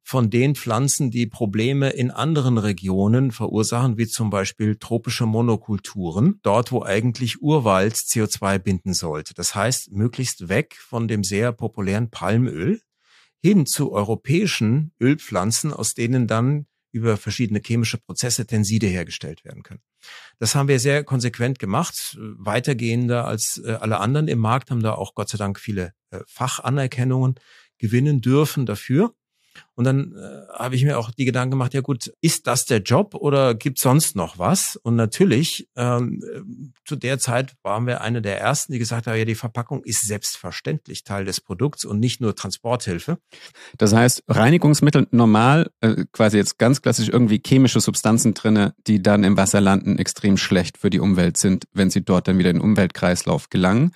von 0.09 0.31
den 0.31 0.55
Pflanzen, 0.55 1.11
die 1.11 1.27
Probleme 1.27 1.91
in 1.91 2.13
anderen 2.13 2.59
Regionen 2.59 3.33
verursachen, 3.33 3.99
wie 3.99 4.07
zum 4.07 4.31
Beispiel 4.31 4.77
tropische 4.77 5.27
Monokulturen, 5.27 6.39
dort 6.43 6.71
wo 6.71 6.85
eigentlich 6.85 7.43
Urwald 7.43 7.95
CO2 7.97 8.61
binden 8.61 8.95
sollte. 8.95 9.35
Das 9.35 9.57
heißt, 9.57 9.91
möglichst 9.91 10.49
weg 10.49 10.77
von 10.79 11.09
dem 11.09 11.25
sehr 11.25 11.51
populären 11.51 12.09
Palmöl, 12.09 12.81
hin 13.43 13.67
zu 13.67 13.91
europäischen 13.91 14.93
Ölpflanzen, 15.01 15.73
aus 15.73 15.95
denen 15.95 16.29
dann 16.29 16.67
über 16.93 17.17
verschiedene 17.17 17.61
chemische 17.61 17.99
Prozesse 17.99 18.47
Tenside 18.47 18.87
hergestellt 18.87 19.45
werden 19.45 19.65
können. 19.65 19.83
Das 20.39 20.55
haben 20.55 20.69
wir 20.69 20.79
sehr 20.79 21.03
konsequent 21.03 21.59
gemacht, 21.59 22.17
weitergehender 22.21 23.27
als 23.27 23.61
äh, 23.65 23.73
alle 23.73 23.99
anderen 23.99 24.29
im 24.29 24.39
Markt, 24.39 24.71
haben 24.71 24.85
da 24.85 24.93
auch 24.93 25.17
Gott 25.17 25.31
sei 25.31 25.37
Dank 25.37 25.59
viele 25.59 25.95
äh, 26.11 26.21
Fachanerkennungen 26.29 27.35
gewinnen 27.79 28.21
dürfen 28.21 28.67
dafür. 28.67 29.13
Und 29.75 29.85
dann 29.85 30.15
äh, 30.17 30.53
habe 30.55 30.75
ich 30.75 30.85
mir 30.85 30.99
auch 30.99 31.11
die 31.11 31.25
Gedanken 31.27 31.51
gemacht, 31.51 31.75
ja 31.75 31.83
gut, 31.83 32.13
ist 32.21 32.47
das 32.47 32.65
der 32.65 32.79
Job 32.79 33.15
oder 33.15 33.55
gibt 33.55 33.79
sonst 33.79 34.17
noch 34.17 34.39
was? 34.39 34.77
Und 34.77 34.97
natürlich, 34.97 35.69
ähm, 35.77 36.23
zu 36.85 36.97
der 36.97 37.19
Zeit 37.19 37.55
waren 37.63 37.87
wir 37.87 38.01
eine 38.01 38.23
der 38.23 38.41
ersten, 38.41 38.73
die 38.73 38.79
gesagt 38.79 39.07
haben, 39.07 39.19
ja, 39.19 39.25
die 39.25 39.35
Verpackung 39.35 39.85
ist 39.85 40.07
selbstverständlich 40.07 41.05
Teil 41.05 41.27
des 41.27 41.41
Produkts 41.41 41.85
und 41.85 42.01
nicht 42.01 42.21
nur 42.21 42.35
Transporthilfe. 42.35 43.19
Das 43.77 43.93
heißt, 43.93 44.23
Reinigungsmittel 44.29 45.09
normal, 45.11 45.71
äh, 45.81 46.05
quasi 46.11 46.39
jetzt 46.39 46.59
ganz 46.59 46.81
klassisch 46.81 47.09
irgendwie 47.09 47.43
chemische 47.45 47.81
Substanzen 47.81 48.35
drinne, 48.35 48.75
die 48.87 49.03
dann 49.03 49.25
im 49.25 49.37
Wasser 49.37 49.61
landen, 49.61 49.99
extrem 49.99 50.37
schlecht 50.39 50.79
für 50.79 50.91
die 50.91 51.01
Umwelt 51.01 51.37
sind, 51.37 51.67
wenn 51.73 51.91
sie 51.91 52.03
dort 52.03 52.29
dann 52.29 52.39
wieder 52.39 52.51
in 52.51 52.57
den 52.57 52.65
Umweltkreislauf 52.65 53.51
gelangen. 53.51 53.93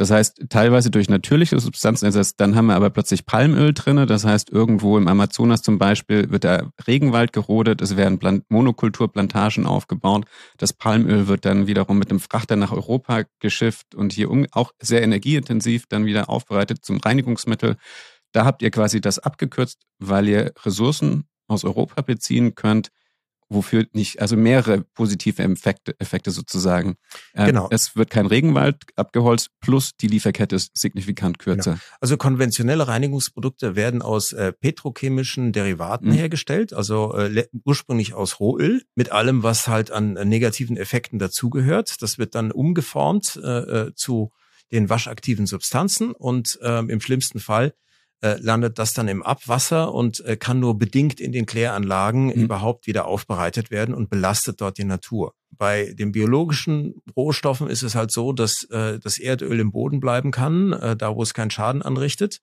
Das 0.00 0.10
heißt, 0.10 0.46
teilweise 0.48 0.90
durch 0.90 1.10
natürliche 1.10 1.60
Substanzen 1.60 2.06
ersetzt. 2.06 2.40
Dann 2.40 2.56
haben 2.56 2.68
wir 2.68 2.74
aber 2.74 2.88
plötzlich 2.88 3.26
Palmöl 3.26 3.74
drinne. 3.74 4.06
Das 4.06 4.24
heißt, 4.24 4.48
irgendwo 4.48 4.96
im 4.96 5.06
Amazonas 5.08 5.60
zum 5.60 5.76
Beispiel 5.76 6.30
wird 6.30 6.44
der 6.44 6.72
Regenwald 6.86 7.34
gerodet. 7.34 7.82
Es 7.82 7.98
werden 7.98 8.42
Monokulturplantagen 8.48 9.66
aufgebaut. 9.66 10.24
Das 10.56 10.72
Palmöl 10.72 11.28
wird 11.28 11.44
dann 11.44 11.66
wiederum 11.66 11.98
mit 11.98 12.08
einem 12.08 12.18
Frachter 12.18 12.56
nach 12.56 12.72
Europa 12.72 13.24
geschifft 13.40 13.94
und 13.94 14.14
hier 14.14 14.30
auch 14.52 14.72
sehr 14.80 15.02
energieintensiv 15.02 15.84
dann 15.86 16.06
wieder 16.06 16.30
aufbereitet 16.30 16.82
zum 16.82 16.96
Reinigungsmittel. 16.96 17.76
Da 18.32 18.46
habt 18.46 18.62
ihr 18.62 18.70
quasi 18.70 19.02
das 19.02 19.18
abgekürzt, 19.18 19.82
weil 19.98 20.28
ihr 20.28 20.54
Ressourcen 20.64 21.24
aus 21.46 21.62
Europa 21.62 22.00
beziehen 22.00 22.54
könnt, 22.54 22.90
wofür 23.50 23.86
nicht, 23.92 24.20
also 24.20 24.36
mehrere 24.36 24.82
positive 24.94 25.42
Effekte, 25.42 25.94
Effekte 25.98 26.30
sozusagen. 26.30 26.96
Ähm, 27.34 27.46
genau. 27.46 27.68
Es 27.70 27.96
wird 27.96 28.08
kein 28.08 28.26
Regenwald 28.26 28.76
abgeholzt, 28.96 29.50
plus 29.60 29.96
die 29.96 30.06
Lieferkette 30.06 30.56
ist 30.56 30.70
signifikant 30.76 31.38
kürzer. 31.38 31.72
Genau. 31.72 31.82
Also 32.00 32.16
konventionelle 32.16 32.86
Reinigungsprodukte 32.86 33.76
werden 33.76 34.02
aus 34.02 34.32
äh, 34.32 34.52
petrochemischen 34.52 35.52
Derivaten 35.52 36.08
mhm. 36.08 36.14
hergestellt, 36.14 36.72
also 36.72 37.14
äh, 37.14 37.44
ursprünglich 37.64 38.14
aus 38.14 38.40
Rohöl, 38.40 38.82
mit 38.94 39.12
allem, 39.12 39.42
was 39.42 39.68
halt 39.68 39.90
an 39.90 40.16
äh, 40.16 40.24
negativen 40.24 40.76
Effekten 40.76 41.18
dazugehört. 41.18 42.00
Das 42.00 42.18
wird 42.18 42.34
dann 42.34 42.52
umgeformt 42.52 43.38
äh, 43.42 43.48
äh 43.88 43.94
zu 43.94 44.30
den 44.70 44.88
waschaktiven 44.88 45.46
Substanzen 45.46 46.12
und 46.12 46.58
äh, 46.62 46.78
im 46.78 47.00
schlimmsten 47.00 47.40
Fall 47.40 47.74
äh, 48.22 48.36
landet 48.40 48.78
das 48.78 48.92
dann 48.92 49.08
im 49.08 49.22
Abwasser 49.22 49.94
und 49.94 50.24
äh, 50.26 50.36
kann 50.36 50.60
nur 50.60 50.78
bedingt 50.78 51.20
in 51.20 51.32
den 51.32 51.46
Kläranlagen 51.46 52.26
mhm. 52.26 52.32
überhaupt 52.32 52.86
wieder 52.86 53.06
aufbereitet 53.06 53.70
werden 53.70 53.94
und 53.94 54.10
belastet 54.10 54.60
dort 54.60 54.78
die 54.78 54.84
Natur. 54.84 55.34
Bei 55.50 55.92
den 55.92 56.12
biologischen 56.12 57.02
Rohstoffen 57.16 57.68
ist 57.68 57.82
es 57.82 57.94
halt 57.94 58.12
so, 58.12 58.32
dass 58.32 58.64
äh, 58.70 58.98
das 58.98 59.18
Erdöl 59.18 59.60
im 59.60 59.72
Boden 59.72 60.00
bleiben 60.00 60.30
kann, 60.30 60.72
äh, 60.72 60.96
da 60.96 61.14
wo 61.16 61.22
es 61.22 61.34
keinen 61.34 61.50
Schaden 61.50 61.82
anrichtet. 61.82 62.40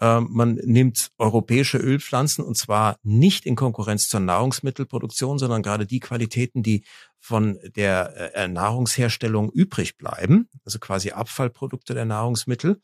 Äh, 0.00 0.20
man 0.20 0.54
nimmt 0.64 1.10
europäische 1.18 1.78
Ölpflanzen 1.78 2.44
und 2.44 2.56
zwar 2.56 2.98
nicht 3.02 3.46
in 3.46 3.56
Konkurrenz 3.56 4.08
zur 4.08 4.20
Nahrungsmittelproduktion, 4.20 5.38
sondern 5.38 5.62
gerade 5.62 5.86
die 5.86 6.00
Qualitäten, 6.00 6.62
die 6.62 6.84
von 7.18 7.58
der 7.76 8.34
äh, 8.34 8.46
Nahrungsherstellung 8.46 9.50
übrig 9.50 9.96
bleiben, 9.96 10.48
also 10.64 10.78
quasi 10.78 11.10
Abfallprodukte 11.10 11.94
der 11.94 12.04
Nahrungsmittel 12.04 12.80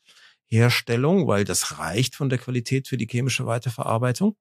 Herstellung, 0.46 1.26
weil 1.26 1.44
das 1.44 1.78
reicht 1.78 2.14
von 2.14 2.28
der 2.28 2.38
Qualität 2.38 2.88
für 2.88 2.96
die 2.96 3.07
chemische 3.07 3.46
Weiterverarbeitung. 3.46 4.37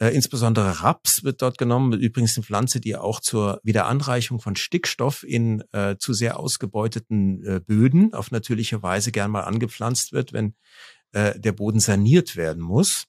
Äh, 0.00 0.14
insbesondere 0.14 0.82
Raps 0.82 1.24
wird 1.24 1.42
dort 1.42 1.58
genommen, 1.58 1.98
übrigens 1.98 2.36
eine 2.36 2.44
Pflanze, 2.44 2.80
die 2.80 2.94
auch 2.96 3.18
zur 3.20 3.60
Wiederanreichung 3.64 4.38
von 4.40 4.54
Stickstoff 4.54 5.24
in 5.24 5.64
äh, 5.72 5.96
zu 5.98 6.12
sehr 6.12 6.38
ausgebeuteten 6.38 7.44
äh, 7.44 7.58
Böden 7.60 8.14
auf 8.14 8.30
natürliche 8.30 8.80
Weise 8.82 9.10
gern 9.10 9.32
mal 9.32 9.42
angepflanzt 9.42 10.12
wird, 10.12 10.32
wenn 10.32 10.54
äh, 11.12 11.38
der 11.38 11.52
Boden 11.52 11.80
saniert 11.80 12.36
werden 12.36 12.62
muss. 12.62 13.06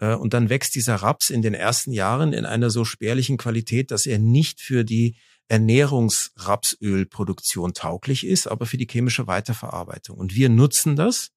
Äh, 0.00 0.14
und 0.14 0.34
dann 0.34 0.48
wächst 0.48 0.74
dieser 0.74 0.96
Raps 0.96 1.30
in 1.30 1.42
den 1.42 1.54
ersten 1.54 1.92
Jahren 1.92 2.32
in 2.32 2.46
einer 2.46 2.70
so 2.70 2.84
spärlichen 2.84 3.36
Qualität, 3.36 3.92
dass 3.92 4.06
er 4.06 4.18
nicht 4.18 4.60
für 4.60 4.82
die 4.84 5.14
Ernährungsrapsölproduktion 5.46 7.74
tauglich 7.74 8.26
ist, 8.26 8.48
aber 8.48 8.66
für 8.66 8.78
die 8.78 8.88
chemische 8.90 9.28
Weiterverarbeitung. 9.28 10.16
Und 10.16 10.34
wir 10.34 10.48
nutzen 10.48 10.96
das 10.96 11.30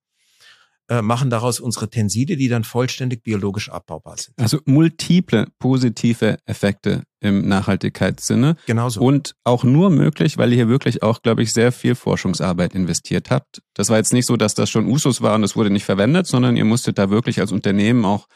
äh, 0.90 1.02
machen 1.02 1.30
daraus 1.30 1.60
unsere 1.60 1.90
Tenside, 1.90 2.38
die 2.38 2.48
dann 2.48 2.64
vollständig 2.64 3.24
biologisch 3.24 3.70
abbaubar 3.70 4.18
sind. 4.18 4.40
Also 4.40 4.60
multiple 4.66 5.48
positive 5.60 6.38
Effekte 6.46 7.04
im 7.20 7.48
Nachhaltigkeitssinne. 7.48 8.56
Genauso. 8.68 9.02
Und 9.02 9.36
auch 9.44 9.64
nur 9.64 9.90
möglich, 9.90 10.38
weil 10.38 10.52
ihr 10.52 10.56
hier 10.56 10.70
wirklich 10.70 11.04
auch, 11.04 11.22
glaube 11.22 11.44
ich, 11.44 11.52
sehr 11.52 11.72
viel 11.72 11.96
Forschungsarbeit 11.96 12.74
investiert 12.74 13.32
habt. 13.32 13.62
Das 13.74 13.90
war 13.90 13.98
jetzt 13.98 14.14
nicht 14.14 14.26
so, 14.26 14.38
dass 14.38 14.54
das 14.54 14.70
schon 14.70 14.86
Usus 14.86 15.22
war 15.22 15.36
und 15.36 15.44
es 15.44 15.56
wurde 15.56 15.70
nicht 15.70 15.86
verwendet, 15.86 16.28
sondern 16.28 16.56
ihr 16.56 16.66
musstet 16.66 16.98
da 16.98 17.10
wirklich 17.10 17.40
als 17.42 17.52
Unternehmen 17.52 18.06
auch 18.06 18.28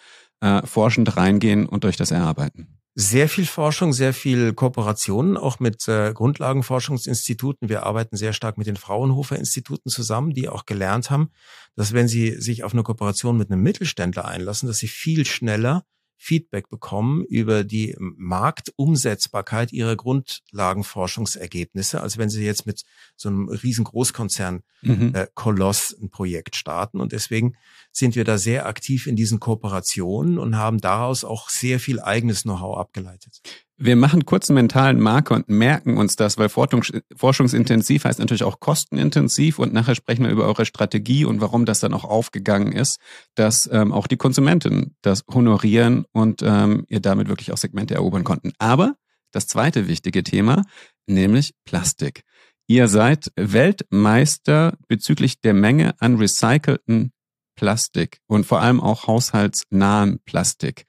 äh, 0.42 0.66
forschend 0.66 1.16
reingehen 1.16 1.66
und 1.66 1.86
euch 1.86 1.96
das 1.96 2.12
erarbeiten 2.12 2.81
sehr 2.94 3.30
viel 3.30 3.46
Forschung, 3.46 3.94
sehr 3.94 4.14
viel 4.14 4.54
Kooperationen, 4.54 5.38
auch 5.38 5.60
mit 5.60 5.88
äh, 5.88 6.12
Grundlagenforschungsinstituten. 6.14 7.70
Wir 7.70 7.84
arbeiten 7.84 8.18
sehr 8.18 8.34
stark 8.34 8.58
mit 8.58 8.68
den 8.68 8.76
Fraunhofer 8.76 9.38
Instituten 9.38 9.90
zusammen, 9.90 10.34
die 10.34 10.50
auch 10.50 10.66
gelernt 10.66 11.10
haben, 11.10 11.32
dass 11.76 11.94
wenn 11.94 12.08
sie 12.08 12.42
sich 12.42 12.64
auf 12.64 12.74
eine 12.74 12.84
Kooperation 12.84 13.38
mit 13.38 13.50
einem 13.50 13.64
Mittelständler 13.64 14.26
einlassen, 14.26 14.68
dass 14.68 14.80
sie 14.80 14.90
viel 14.90 15.26
schneller 15.26 15.86
Feedback 16.24 16.70
bekommen 16.70 17.26
über 17.26 17.64
die 17.64 17.96
Marktumsetzbarkeit 17.98 19.74
ihrer 19.74 19.96
Grundlagenforschungsergebnisse, 19.96 22.00
als 22.00 22.20
wenn 22.20 22.30
sie 22.30 22.46
jetzt 22.46 22.68
mit 22.68 22.84
so 23.16 23.30
einem 23.30 23.50
riesen 23.50 23.86
Großkonzern 23.86 24.62
mhm. 24.84 25.16
äh, 25.16 25.26
Koloss 25.34 25.98
ein 26.00 26.12
Projekt 26.12 26.56
starten. 26.56 27.02
Und 27.02 27.12
deswegen 27.12 27.56
sind 27.92 28.16
wir 28.16 28.24
da 28.24 28.38
sehr 28.38 28.68
aktiv 28.68 29.08
in 29.08 29.16
diesen 29.16 29.40
Kooperationen 29.40 30.38
und 30.38 30.58
haben 30.58 30.80
daraus 30.80 31.24
auch 31.24 31.50
sehr 31.50 31.80
viel 31.80 32.00
eigenes 32.00 32.44
Know-how 32.44 32.78
abgeleitet. 32.78 33.42
Wir 33.84 33.96
machen 33.96 34.26
kurz 34.26 34.48
einen 34.48 34.58
mentalen 34.58 35.00
Marker 35.00 35.34
und 35.34 35.50
merken 35.50 35.98
uns 35.98 36.16
das, 36.16 36.38
weil 36.38 36.50
forschungsintensiv 36.50 38.06
heißt 38.06 38.20
natürlich 38.20 38.44
auch 38.44 38.60
kostenintensiv 38.60 39.58
und 39.58 39.74
nachher 39.74 39.96
sprechen 39.96 40.24
wir 40.24 40.30
über 40.30 40.46
eure 40.46 40.68
Strategie 40.68 41.26
und 41.26 41.42
warum 41.42 41.66
das 41.66 41.80
dann 41.80 41.96
auch 41.96 42.04
aufgegangen 42.04 42.74
ist, 42.74 43.00
dass 43.34 43.68
ähm, 43.74 43.92
auch 43.92 44.06
die 44.06 44.18
Konsumenten 44.18 44.96
das 45.02 45.24
honorieren 45.28 46.06
und 46.12 46.44
ähm, 46.44 46.86
ihr 46.90 47.00
damit 47.00 47.28
wirklich 47.28 47.52
auch 47.52 47.58
Segmente 47.58 47.96
erobern 47.96 48.24
konnten. 48.24 48.54
Aber 48.60 48.98
das 49.32 49.48
zweite 49.48 49.88
wichtige 49.88 50.22
Thema, 50.22 50.62
nämlich 51.08 51.56
Plastik. 51.66 52.22
Ihr 52.68 52.88
seid 52.88 53.32
Weltmeister 53.36 54.78
bezüglich 54.90 55.42
der 55.42 55.56
Menge 55.56 55.96
an 56.00 56.18
recycelten 56.18 57.14
Plastik 57.56 58.20
und 58.28 58.46
vor 58.46 58.62
allem 58.62 58.80
auch 58.80 59.08
haushaltsnahen 59.08 60.20
Plastik. 60.24 60.86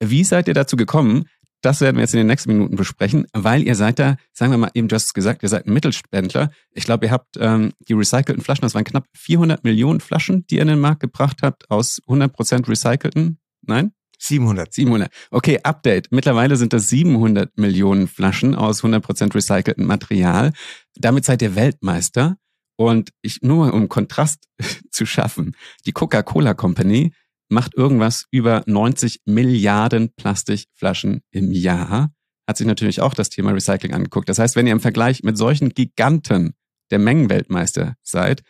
Wie 0.00 0.24
seid 0.24 0.48
ihr 0.48 0.54
dazu 0.54 0.74
gekommen, 0.76 1.26
das 1.64 1.80
werden 1.80 1.96
wir 1.96 2.02
jetzt 2.02 2.14
in 2.14 2.18
den 2.18 2.26
nächsten 2.26 2.52
Minuten 2.52 2.76
besprechen, 2.76 3.26
weil 3.32 3.62
ihr 3.62 3.74
seid 3.74 3.98
da, 3.98 4.16
sagen 4.32 4.52
wir 4.52 4.58
mal, 4.58 4.70
eben, 4.74 4.88
du 4.88 4.94
hast 4.94 5.06
es 5.06 5.14
gesagt, 5.14 5.42
ihr 5.42 5.48
seid 5.48 5.66
ein 5.66 5.72
Mittelspendler. 5.72 6.50
Ich 6.72 6.84
glaube, 6.84 7.06
ihr 7.06 7.10
habt 7.10 7.36
ähm, 7.38 7.72
die 7.88 7.94
recycelten 7.94 8.42
Flaschen, 8.42 8.62
das 8.62 8.74
waren 8.74 8.84
knapp 8.84 9.06
400 9.14 9.64
Millionen 9.64 10.00
Flaschen, 10.00 10.46
die 10.46 10.56
ihr 10.56 10.62
in 10.62 10.68
den 10.68 10.78
Markt 10.78 11.00
gebracht 11.00 11.38
habt, 11.42 11.70
aus 11.70 12.02
100% 12.06 12.68
recycelten, 12.68 13.38
nein? 13.62 13.92
700. 14.18 14.72
700. 14.72 15.10
Okay, 15.30 15.60
Update. 15.62 16.08
Mittlerweile 16.10 16.56
sind 16.56 16.72
das 16.72 16.88
700 16.88 17.56
Millionen 17.58 18.08
Flaschen 18.08 18.54
aus 18.54 18.82
100% 18.82 19.34
recyceltem 19.34 19.86
Material. 19.86 20.52
Damit 20.96 21.24
seid 21.24 21.42
ihr 21.42 21.56
Weltmeister. 21.56 22.36
Und 22.76 23.10
ich, 23.22 23.42
nur 23.42 23.66
mal 23.66 23.70
um 23.70 23.88
Kontrast 23.88 24.48
zu 24.90 25.06
schaffen, 25.06 25.56
die 25.86 25.92
Coca-Cola 25.92 26.54
Company 26.54 27.12
macht 27.54 27.74
irgendwas 27.74 28.26
über 28.30 28.62
90 28.66 29.22
Milliarden 29.24 30.12
Plastikflaschen 30.14 31.22
im 31.30 31.52
Jahr. 31.52 32.12
Hat 32.46 32.58
sich 32.58 32.66
natürlich 32.66 33.00
auch 33.00 33.14
das 33.14 33.30
Thema 33.30 33.52
Recycling 33.52 33.94
angeguckt. 33.94 34.28
Das 34.28 34.38
heißt, 34.38 34.56
wenn 34.56 34.66
ihr 34.66 34.72
im 34.72 34.80
Vergleich 34.80 35.22
mit 35.22 35.38
solchen 35.38 35.70
Giganten 35.70 36.54
der 36.90 36.98
Mengenweltmeister 36.98 37.94
seid, 38.02 38.42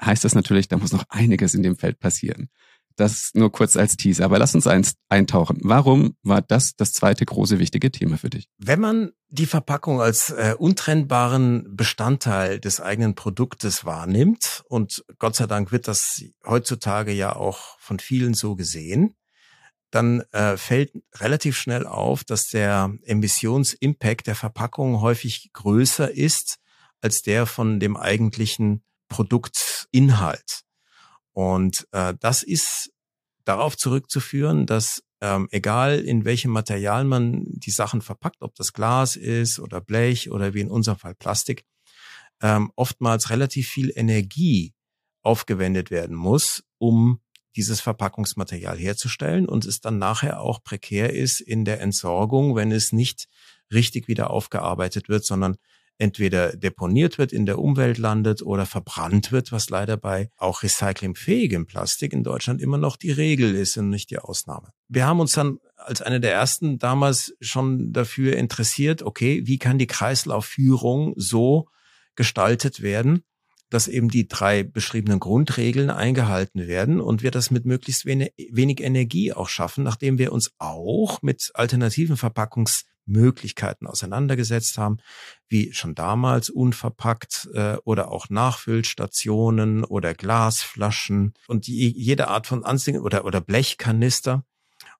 heißt 0.00 0.24
das 0.24 0.34
natürlich, 0.34 0.68
da 0.68 0.76
muss 0.76 0.92
noch 0.92 1.04
einiges 1.08 1.54
in 1.54 1.62
dem 1.62 1.76
Feld 1.76 1.98
passieren. 1.98 2.48
Das 2.96 3.30
nur 3.34 3.50
kurz 3.52 3.76
als 3.76 3.96
Teaser. 3.96 4.24
Aber 4.24 4.38
lass 4.38 4.54
uns 4.54 4.66
eins 4.66 4.94
eintauchen. 5.08 5.58
Warum 5.62 6.16
war 6.22 6.42
das 6.42 6.74
das 6.76 6.92
zweite 6.92 7.24
große 7.24 7.58
wichtige 7.58 7.90
Thema 7.90 8.18
für 8.18 8.30
dich? 8.30 8.48
Wenn 8.58 8.80
man 8.80 9.12
die 9.28 9.46
Verpackung 9.46 10.00
als 10.00 10.30
äh, 10.30 10.54
untrennbaren 10.58 11.74
Bestandteil 11.74 12.60
des 12.60 12.80
eigenen 12.80 13.14
Produktes 13.14 13.84
wahrnimmt, 13.84 14.62
und 14.68 15.04
Gott 15.18 15.36
sei 15.36 15.46
Dank 15.46 15.72
wird 15.72 15.88
das 15.88 16.22
heutzutage 16.46 17.12
ja 17.12 17.34
auch 17.34 17.78
von 17.78 17.98
vielen 17.98 18.34
so 18.34 18.56
gesehen, 18.56 19.14
dann 19.92 20.22
äh, 20.32 20.56
fällt 20.56 20.92
relativ 21.16 21.56
schnell 21.56 21.86
auf, 21.86 22.24
dass 22.24 22.48
der 22.48 22.92
Emissionsimpact 23.04 24.26
der 24.26 24.34
Verpackung 24.34 25.00
häufig 25.00 25.50
größer 25.52 26.10
ist 26.10 26.58
als 27.02 27.22
der 27.22 27.46
von 27.46 27.78
dem 27.78 27.96
eigentlichen 27.96 28.82
Produktinhalt. 29.08 30.62
Und 31.32 31.86
äh, 31.92 32.14
das 32.20 32.42
ist 32.42 32.92
darauf 33.44 33.76
zurückzuführen, 33.76 34.66
dass 34.66 35.02
ähm, 35.20 35.48
egal 35.50 36.00
in 36.00 36.24
welchem 36.24 36.50
Material 36.50 37.04
man 37.04 37.44
die 37.46 37.70
Sachen 37.70 38.02
verpackt, 38.02 38.42
ob 38.42 38.54
das 38.54 38.72
Glas 38.72 39.16
ist 39.16 39.58
oder 39.58 39.80
Blech 39.80 40.30
oder 40.30 40.54
wie 40.54 40.60
in 40.60 40.70
unserem 40.70 40.98
Fall 40.98 41.14
Plastik, 41.14 41.64
ähm, 42.40 42.72
oftmals 42.76 43.30
relativ 43.30 43.68
viel 43.68 43.92
Energie 43.94 44.74
aufgewendet 45.22 45.90
werden 45.90 46.16
muss, 46.16 46.64
um 46.78 47.20
dieses 47.54 47.80
Verpackungsmaterial 47.80 48.76
herzustellen 48.78 49.48
und 49.48 49.64
es 49.64 49.80
dann 49.80 49.98
nachher 49.98 50.40
auch 50.40 50.62
prekär 50.62 51.12
ist 51.12 51.40
in 51.40 51.64
der 51.64 51.80
Entsorgung, 51.80 52.56
wenn 52.56 52.72
es 52.72 52.92
nicht 52.92 53.28
richtig 53.72 54.08
wieder 54.08 54.30
aufgearbeitet 54.30 55.08
wird, 55.08 55.24
sondern 55.24 55.56
entweder 56.02 56.56
deponiert 56.56 57.16
wird, 57.16 57.32
in 57.32 57.46
der 57.46 57.60
Umwelt 57.60 57.96
landet 57.96 58.42
oder 58.42 58.66
verbrannt 58.66 59.30
wird, 59.30 59.52
was 59.52 59.70
leider 59.70 59.96
bei 59.96 60.30
auch 60.36 60.64
recyclingfähigem 60.64 61.66
Plastik 61.66 62.12
in 62.12 62.24
Deutschland 62.24 62.60
immer 62.60 62.76
noch 62.76 62.96
die 62.96 63.12
Regel 63.12 63.54
ist 63.54 63.76
und 63.76 63.88
nicht 63.88 64.10
die 64.10 64.18
Ausnahme. 64.18 64.72
Wir 64.88 65.06
haben 65.06 65.20
uns 65.20 65.32
dann 65.32 65.58
als 65.76 66.02
eine 66.02 66.18
der 66.18 66.32
ersten 66.32 66.80
damals 66.80 67.36
schon 67.40 67.92
dafür 67.92 68.36
interessiert, 68.36 69.02
okay, 69.02 69.42
wie 69.44 69.58
kann 69.58 69.78
die 69.78 69.86
Kreislaufführung 69.86 71.14
so 71.16 71.68
gestaltet 72.16 72.82
werden, 72.82 73.22
dass 73.70 73.86
eben 73.86 74.08
die 74.08 74.26
drei 74.26 74.64
beschriebenen 74.64 75.20
Grundregeln 75.20 75.88
eingehalten 75.88 76.66
werden 76.66 77.00
und 77.00 77.22
wir 77.22 77.30
das 77.30 77.52
mit 77.52 77.64
möglichst 77.64 78.06
wenig, 78.06 78.80
Energie 78.80 79.32
auch 79.32 79.48
schaffen, 79.48 79.84
nachdem 79.84 80.18
wir 80.18 80.32
uns 80.32 80.50
auch 80.58 81.22
mit 81.22 81.52
alternativen 81.54 82.16
Verpackungs 82.16 82.86
Möglichkeiten 83.06 83.86
auseinandergesetzt 83.86 84.78
haben, 84.78 84.98
wie 85.48 85.72
schon 85.72 85.94
damals 85.94 86.50
unverpackt 86.50 87.48
äh, 87.54 87.76
oder 87.84 88.10
auch 88.10 88.30
Nachfüllstationen 88.30 89.84
oder 89.84 90.14
Glasflaschen 90.14 91.34
und 91.48 91.66
die, 91.66 91.90
jede 91.90 92.28
Art 92.28 92.46
von 92.46 92.64
Anziehung 92.64 93.02
oder, 93.02 93.24
oder 93.24 93.40
Blechkanister. 93.40 94.44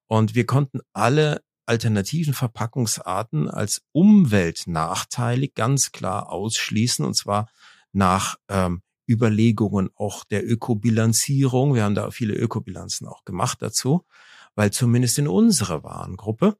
Und 0.06 0.34
wir 0.34 0.46
konnten 0.46 0.80
alle 0.92 1.42
alternativen 1.66 2.34
Verpackungsarten 2.34 3.48
als 3.48 3.82
umweltnachteilig 3.92 5.54
ganz 5.54 5.92
klar 5.92 6.30
ausschließen, 6.30 7.04
und 7.04 7.14
zwar 7.14 7.48
nach 7.92 8.36
ähm, 8.48 8.82
Überlegungen 9.08 9.90
auch 9.94 10.24
der 10.24 10.48
Ökobilanzierung. 10.48 11.74
Wir 11.74 11.84
haben 11.84 11.94
da 11.94 12.10
viele 12.10 12.34
Ökobilanzen 12.34 13.06
auch 13.06 13.24
gemacht 13.24 13.62
dazu, 13.62 14.04
weil 14.54 14.70
zumindest 14.70 15.18
in 15.18 15.28
unserer 15.28 15.82
Warengruppe 15.82 16.56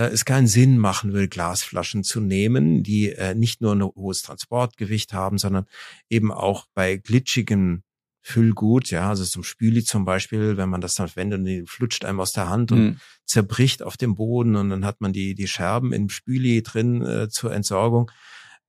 äh, 0.00 0.08
es 0.12 0.24
keinen 0.24 0.46
Sinn 0.46 0.78
machen 0.78 1.12
will, 1.12 1.28
Glasflaschen 1.28 2.04
zu 2.04 2.20
nehmen, 2.20 2.82
die 2.82 3.12
äh, 3.12 3.34
nicht 3.34 3.60
nur 3.60 3.74
ein 3.74 3.82
hohes 3.82 4.22
Transportgewicht 4.22 5.12
haben, 5.12 5.36
sondern 5.36 5.66
eben 6.08 6.32
auch 6.32 6.66
bei 6.74 6.96
glitschigem 6.96 7.82
Füllgut, 8.22 8.90
ja, 8.90 9.08
also 9.08 9.24
zum 9.24 9.42
Spüli 9.42 9.82
zum 9.82 10.04
Beispiel, 10.04 10.56
wenn 10.56 10.68
man 10.68 10.80
das 10.80 10.94
dann 10.94 11.08
verwendet 11.08 11.40
und 11.40 11.44
die 11.46 11.64
flutscht 11.66 12.04
einem 12.04 12.20
aus 12.20 12.32
der 12.32 12.48
Hand 12.48 12.70
und 12.70 12.82
mhm. 12.82 12.96
zerbricht 13.24 13.82
auf 13.82 13.96
dem 13.96 14.14
Boden 14.14 14.56
und 14.56 14.70
dann 14.70 14.84
hat 14.84 15.00
man 15.00 15.12
die, 15.12 15.34
die 15.34 15.48
Scherben 15.48 15.92
im 15.92 16.10
Spüli 16.10 16.62
drin 16.62 17.02
äh, 17.02 17.28
zur 17.30 17.52
Entsorgung, 17.52 18.10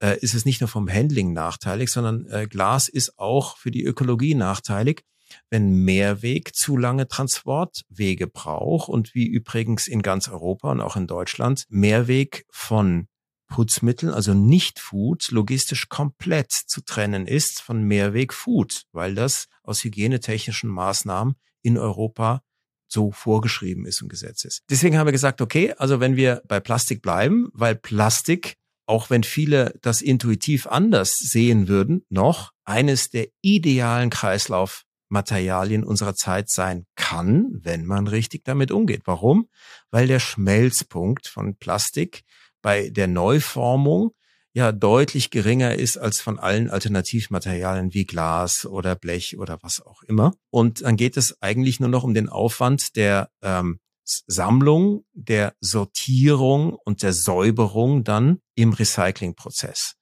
äh, 0.02 0.18
ist 0.20 0.34
es 0.34 0.46
nicht 0.46 0.60
nur 0.60 0.68
vom 0.68 0.88
Handling 0.88 1.32
nachteilig, 1.32 1.90
sondern 1.90 2.26
äh, 2.26 2.46
Glas 2.46 2.88
ist 2.88 3.18
auch 3.18 3.58
für 3.58 3.70
die 3.70 3.84
Ökologie 3.84 4.34
nachteilig, 4.34 5.04
wenn 5.50 5.84
Mehrweg 5.84 6.54
zu 6.54 6.76
lange 6.76 7.08
Transportwege 7.08 8.26
braucht 8.26 8.88
und 8.88 9.14
wie 9.14 9.26
übrigens 9.26 9.88
in 9.88 10.02
ganz 10.02 10.28
Europa 10.28 10.70
und 10.70 10.80
auch 10.80 10.96
in 10.96 11.06
Deutschland 11.06 11.64
Mehrweg 11.68 12.44
von 12.50 13.08
Putzmitteln, 13.52 14.12
also 14.12 14.32
nicht 14.32 14.80
Food, 14.80 15.30
logistisch 15.30 15.90
komplett 15.90 16.52
zu 16.52 16.80
trennen 16.80 17.26
ist 17.26 17.60
von 17.60 17.82
Mehrweg 17.82 18.32
Food, 18.32 18.84
weil 18.92 19.14
das 19.14 19.46
aus 19.62 19.84
hygienetechnischen 19.84 20.70
Maßnahmen 20.70 21.34
in 21.62 21.76
Europa 21.76 22.42
so 22.88 23.10
vorgeschrieben 23.10 23.86
ist 23.86 24.02
und 24.02 24.08
Gesetz 24.08 24.44
ist. 24.44 24.62
Deswegen 24.70 24.96
haben 24.96 25.06
wir 25.06 25.12
gesagt, 25.12 25.40
okay, 25.40 25.74
also 25.76 26.00
wenn 26.00 26.16
wir 26.16 26.42
bei 26.46 26.60
Plastik 26.60 27.02
bleiben, 27.02 27.50
weil 27.52 27.74
Plastik, 27.74 28.56
auch 28.86 29.10
wenn 29.10 29.22
viele 29.22 29.74
das 29.82 30.02
intuitiv 30.02 30.66
anders 30.66 31.16
sehen 31.16 31.68
würden, 31.68 32.04
noch 32.08 32.52
eines 32.64 33.10
der 33.10 33.28
idealen 33.42 34.10
Kreislauf 34.10 34.84
Materialien 35.12 35.84
unserer 35.84 36.14
Zeit 36.14 36.48
sein 36.48 36.86
kann, 36.96 37.60
wenn 37.62 37.84
man 37.84 38.08
richtig 38.08 38.44
damit 38.44 38.72
umgeht. 38.72 39.02
Warum? 39.04 39.48
Weil 39.90 40.08
der 40.08 40.18
Schmelzpunkt 40.18 41.28
von 41.28 41.56
Plastik 41.56 42.24
bei 42.62 42.88
der 42.88 43.06
Neuformung 43.06 44.12
ja 44.54 44.72
deutlich 44.72 45.30
geringer 45.30 45.74
ist 45.74 45.96
als 45.96 46.20
von 46.20 46.38
allen 46.38 46.68
Alternativmaterialien 46.70 47.94
wie 47.94 48.04
Glas 48.04 48.66
oder 48.66 48.96
Blech 48.96 49.38
oder 49.38 49.58
was 49.62 49.80
auch 49.80 50.02
immer. 50.02 50.34
Und 50.50 50.82
dann 50.82 50.96
geht 50.96 51.16
es 51.16 51.40
eigentlich 51.40 51.78
nur 51.78 51.88
noch 51.88 52.04
um 52.04 52.14
den 52.14 52.28
Aufwand 52.28 52.96
der 52.96 53.30
ähm, 53.42 53.80
Sammlung, 54.04 55.04
der 55.12 55.54
Sortierung 55.60 56.74
und 56.84 57.02
der 57.02 57.12
Säuberung 57.12 58.04
dann 58.04 58.40
im 58.54 58.72
Recyclingprozess. 58.72 59.94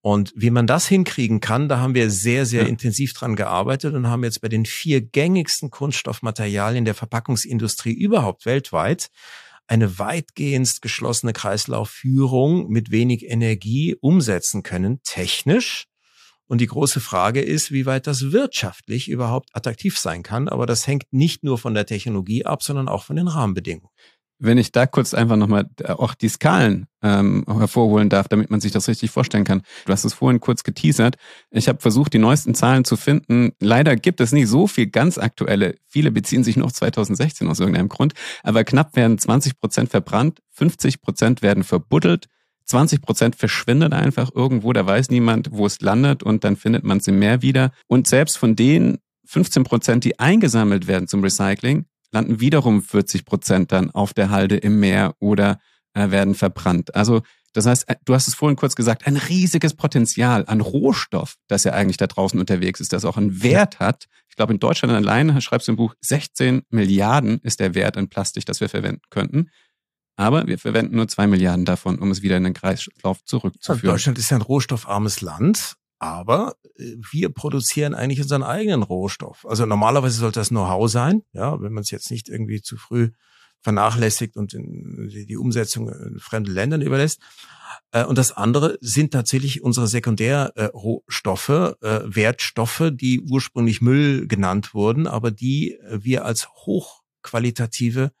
Und 0.00 0.32
wie 0.36 0.50
man 0.50 0.66
das 0.66 0.86
hinkriegen 0.86 1.40
kann, 1.40 1.68
da 1.68 1.80
haben 1.80 1.94
wir 1.94 2.10
sehr, 2.10 2.46
sehr 2.46 2.62
ja. 2.62 2.68
intensiv 2.68 3.12
dran 3.14 3.34
gearbeitet 3.34 3.94
und 3.94 4.06
haben 4.06 4.22
jetzt 4.22 4.40
bei 4.40 4.48
den 4.48 4.64
vier 4.64 5.00
gängigsten 5.00 5.70
Kunststoffmaterialien 5.70 6.84
der 6.84 6.94
Verpackungsindustrie 6.94 7.92
überhaupt 7.92 8.46
weltweit 8.46 9.08
eine 9.68 9.98
weitgehend 9.98 10.80
geschlossene 10.80 11.32
Kreislaufführung 11.32 12.68
mit 12.68 12.90
wenig 12.90 13.28
Energie 13.28 13.94
umsetzen 14.00 14.62
können, 14.62 15.02
technisch. 15.02 15.84
Und 16.46 16.62
die 16.62 16.66
große 16.66 17.00
Frage 17.00 17.42
ist, 17.42 17.70
wie 17.70 17.84
weit 17.84 18.06
das 18.06 18.32
wirtschaftlich 18.32 19.10
überhaupt 19.10 19.50
attraktiv 19.52 19.98
sein 19.98 20.22
kann. 20.22 20.48
Aber 20.48 20.64
das 20.64 20.86
hängt 20.86 21.04
nicht 21.10 21.44
nur 21.44 21.58
von 21.58 21.74
der 21.74 21.84
Technologie 21.84 22.46
ab, 22.46 22.62
sondern 22.62 22.88
auch 22.88 23.04
von 23.04 23.16
den 23.16 23.28
Rahmenbedingungen. 23.28 23.90
Wenn 24.38 24.58
ich 24.58 24.70
da 24.72 24.86
kurz 24.86 25.14
einfach 25.14 25.36
nochmal 25.36 25.68
äh, 25.80 25.92
auch 25.92 26.14
die 26.14 26.28
Skalen 26.28 26.86
ähm, 27.02 27.44
hervorholen 27.46 28.08
darf, 28.08 28.28
damit 28.28 28.50
man 28.50 28.60
sich 28.60 28.72
das 28.72 28.88
richtig 28.88 29.10
vorstellen 29.10 29.44
kann. 29.44 29.62
Du 29.86 29.92
hast 29.92 30.04
es 30.04 30.14
vorhin 30.14 30.40
kurz 30.40 30.64
geteasert. 30.64 31.16
Ich 31.50 31.68
habe 31.68 31.80
versucht, 31.80 32.12
die 32.12 32.18
neuesten 32.18 32.54
Zahlen 32.54 32.84
zu 32.84 32.96
finden. 32.96 33.52
Leider 33.60 33.96
gibt 33.96 34.20
es 34.20 34.32
nicht 34.32 34.48
so 34.48 34.66
viel 34.66 34.86
ganz 34.86 35.18
aktuelle. 35.18 35.76
Viele 35.86 36.10
beziehen 36.10 36.44
sich 36.44 36.60
auf 36.60 36.72
2016 36.72 37.48
aus 37.48 37.60
irgendeinem 37.60 37.88
Grund. 37.88 38.14
Aber 38.42 38.64
knapp 38.64 38.96
werden 38.96 39.18
20 39.18 39.60
Prozent 39.60 39.90
verbrannt, 39.90 40.40
50 40.50 41.00
Prozent 41.00 41.42
werden 41.42 41.62
verbuddelt, 41.62 42.26
20 42.64 43.00
Prozent 43.00 43.36
verschwindet 43.36 43.92
einfach 43.92 44.30
irgendwo. 44.34 44.72
Da 44.72 44.86
weiß 44.86 45.10
niemand, 45.10 45.50
wo 45.52 45.66
es 45.66 45.80
landet 45.80 46.22
und 46.22 46.44
dann 46.44 46.56
findet 46.56 46.84
man 46.84 46.98
es 46.98 47.06
im 47.06 47.18
Meer 47.18 47.42
wieder. 47.42 47.72
Und 47.86 48.06
selbst 48.06 48.36
von 48.38 48.56
den 48.56 48.98
15 49.24 49.64
Prozent, 49.64 50.04
die 50.04 50.18
eingesammelt 50.18 50.86
werden 50.86 51.08
zum 51.08 51.22
Recycling, 51.22 51.86
landen 52.12 52.40
wiederum 52.40 52.82
40 52.82 53.24
Prozent 53.24 53.72
dann 53.72 53.90
auf 53.90 54.14
der 54.14 54.30
Halde 54.30 54.56
im 54.56 54.80
Meer 54.80 55.14
oder 55.18 55.58
äh, 55.94 56.10
werden 56.10 56.34
verbrannt. 56.34 56.94
Also 56.94 57.22
das 57.52 57.66
heißt, 57.66 57.88
äh, 57.88 57.96
du 58.04 58.14
hast 58.14 58.28
es 58.28 58.34
vorhin 58.34 58.56
kurz 58.56 58.76
gesagt, 58.76 59.06
ein 59.06 59.16
riesiges 59.16 59.74
Potenzial 59.74 60.44
an 60.46 60.60
Rohstoff, 60.60 61.36
das 61.48 61.64
ja 61.64 61.72
eigentlich 61.72 61.96
da 61.96 62.06
draußen 62.06 62.38
unterwegs 62.38 62.80
ist, 62.80 62.92
das 62.92 63.04
auch 63.04 63.16
einen 63.16 63.42
Wert 63.42 63.80
hat. 63.80 64.06
Ich 64.28 64.36
glaube, 64.36 64.52
in 64.52 64.60
Deutschland 64.60 64.94
allein, 64.94 65.40
schreibst 65.40 65.68
du 65.68 65.72
im 65.72 65.76
Buch, 65.76 65.94
16 66.00 66.62
Milliarden 66.70 67.40
ist 67.42 67.60
der 67.60 67.74
Wert 67.74 67.96
an 67.96 68.08
Plastik, 68.08 68.46
das 68.46 68.60
wir 68.60 68.68
verwenden 68.68 69.02
könnten. 69.10 69.50
Aber 70.16 70.46
wir 70.46 70.58
verwenden 70.58 70.96
nur 70.96 71.08
zwei 71.08 71.26
Milliarden 71.26 71.64
davon, 71.64 71.98
um 71.98 72.10
es 72.10 72.22
wieder 72.22 72.36
in 72.36 72.44
den 72.44 72.54
Kreislauf 72.54 73.24
zurückzuführen. 73.24 73.92
Deutschland 73.92 74.18
ist 74.18 74.30
ja 74.30 74.36
ein 74.36 74.42
rohstoffarmes 74.42 75.20
Land. 75.20 75.76
Aber 75.98 76.56
äh, 76.76 76.94
wir 77.10 77.30
produzieren 77.30 77.94
eigentlich 77.94 78.20
unseren 78.20 78.42
eigenen 78.42 78.82
Rohstoff. 78.82 79.46
Also 79.48 79.66
normalerweise 79.66 80.18
sollte 80.18 80.40
das 80.40 80.48
Know-how 80.48 80.90
sein, 80.90 81.22
ja, 81.32 81.60
wenn 81.60 81.72
man 81.72 81.82
es 81.82 81.90
jetzt 81.90 82.10
nicht 82.10 82.28
irgendwie 82.28 82.62
zu 82.62 82.76
früh 82.76 83.10
vernachlässigt 83.60 84.36
und 84.36 84.52
die 84.52 85.36
Umsetzung 85.36 85.88
in 85.88 86.20
fremden 86.20 86.52
Ländern 86.52 86.80
überlässt. 86.80 87.20
Äh, 87.90 88.04
und 88.04 88.16
das 88.18 88.32
andere 88.32 88.78
sind 88.80 89.12
tatsächlich 89.12 89.62
unsere 89.62 89.88
Sekundärrohstoffe, 89.88 91.48
äh, 91.48 92.00
Wertstoffe, 92.04 92.90
die 92.92 93.20
ursprünglich 93.20 93.80
Müll 93.80 94.28
genannt 94.28 94.74
wurden, 94.74 95.06
aber 95.06 95.30
die 95.30 95.78
wir 95.90 96.24
als 96.24 96.48
hochqualitative 96.48 98.12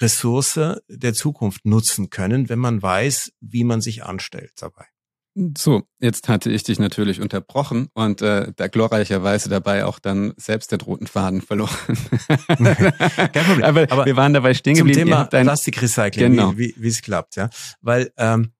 Ressource 0.00 0.58
der 0.88 1.12
Zukunft 1.12 1.66
nutzen 1.66 2.08
können, 2.08 2.48
wenn 2.48 2.58
man 2.58 2.80
weiß, 2.80 3.32
wie 3.40 3.64
man 3.64 3.82
sich 3.82 4.02
anstellt 4.02 4.52
dabei. 4.56 4.86
So, 5.56 5.82
jetzt 6.00 6.28
hatte 6.28 6.50
ich 6.50 6.64
dich 6.64 6.80
natürlich 6.80 7.20
unterbrochen 7.20 7.88
und 7.94 8.20
äh, 8.20 8.52
da 8.56 8.66
glorreicherweise 8.66 9.48
dabei 9.48 9.84
auch 9.84 10.00
dann 10.00 10.34
selbst 10.36 10.72
den 10.72 10.80
roten 10.80 11.06
Faden 11.06 11.40
verloren. 11.40 11.70
Kein 12.48 13.44
Problem. 13.44 13.64
Aber, 13.64 13.86
Aber, 13.90 14.06
wir 14.06 14.16
waren 14.16 14.34
dabei 14.34 14.54
stehen 14.54 14.74
geblieben. 14.74 14.98
Zum 14.98 15.08
Thema 15.08 15.24
Plastikrecycling, 15.26 16.32
genau. 16.32 16.58
wie, 16.58 16.74
wie 16.76 16.88
es 16.88 17.00
klappt, 17.00 17.36
ja. 17.36 17.48
Weil 17.80 18.12
ähm, 18.16 18.52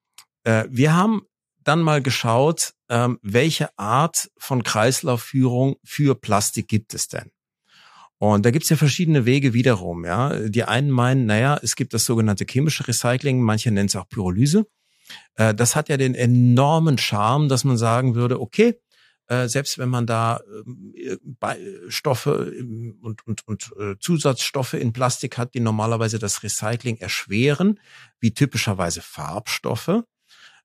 äh, 0.45 0.65
wir 0.71 0.95
haben 0.95 1.23
dann 1.65 1.83
mal 1.83 2.03
geschaut, 2.03 2.73
ähm, 2.89 3.19
welche 3.23 3.77
Art 3.77 4.31
von 4.39 4.63
Kreislaufführung 4.63 5.77
für 5.85 6.15
Plastik 6.15 6.69
gibt 6.69 6.95
es 6.95 7.09
denn? 7.09 7.31
Und 8.19 8.45
da 8.45 8.51
gibt's 8.51 8.69
ja 8.69 8.77
verschiedene 8.77 9.25
Wege 9.25 9.55
wiederum. 9.55 10.05
Ja, 10.05 10.49
die 10.49 10.65
einen 10.65 10.91
meinen, 10.91 11.27
naja, 11.27 11.59
es 11.63 11.75
gibt 11.75 11.95
das 11.95 12.05
sogenannte 12.05 12.45
chemische 12.49 12.87
Recycling, 12.87 13.41
manche 13.41 13.71
nennen 13.71 13.87
es 13.87 13.97
auch 13.97 14.09
Pyrolyse. 14.09 14.67
Äh, 15.37 15.55
das 15.55 15.77
hat 15.77 15.89
ja 15.89 15.97
den 15.97 16.15
enormen 16.15 16.99
Charme, 16.99 17.49
dass 17.49 17.65
man 17.65 17.77
sagen 17.77 18.15
würde, 18.15 18.41
okay, 18.41 18.81
äh, 19.27 19.49
selbst 19.49 19.79
wenn 19.79 19.89
man 19.89 20.07
da 20.07 20.41
äh, 20.95 21.57
Stoffe 21.89 22.53
und, 23.01 23.27
und, 23.27 23.47
und 23.47 23.71
Zusatzstoffe 24.01 24.75
in 24.75 24.93
Plastik 24.93 25.39
hat, 25.39 25.55
die 25.55 25.61
normalerweise 25.61 26.19
das 26.19 26.43
Recycling 26.43 26.99
erschweren, 26.99 27.81
wie 28.19 28.35
typischerweise 28.35 29.01
Farbstoffe, 29.03 30.03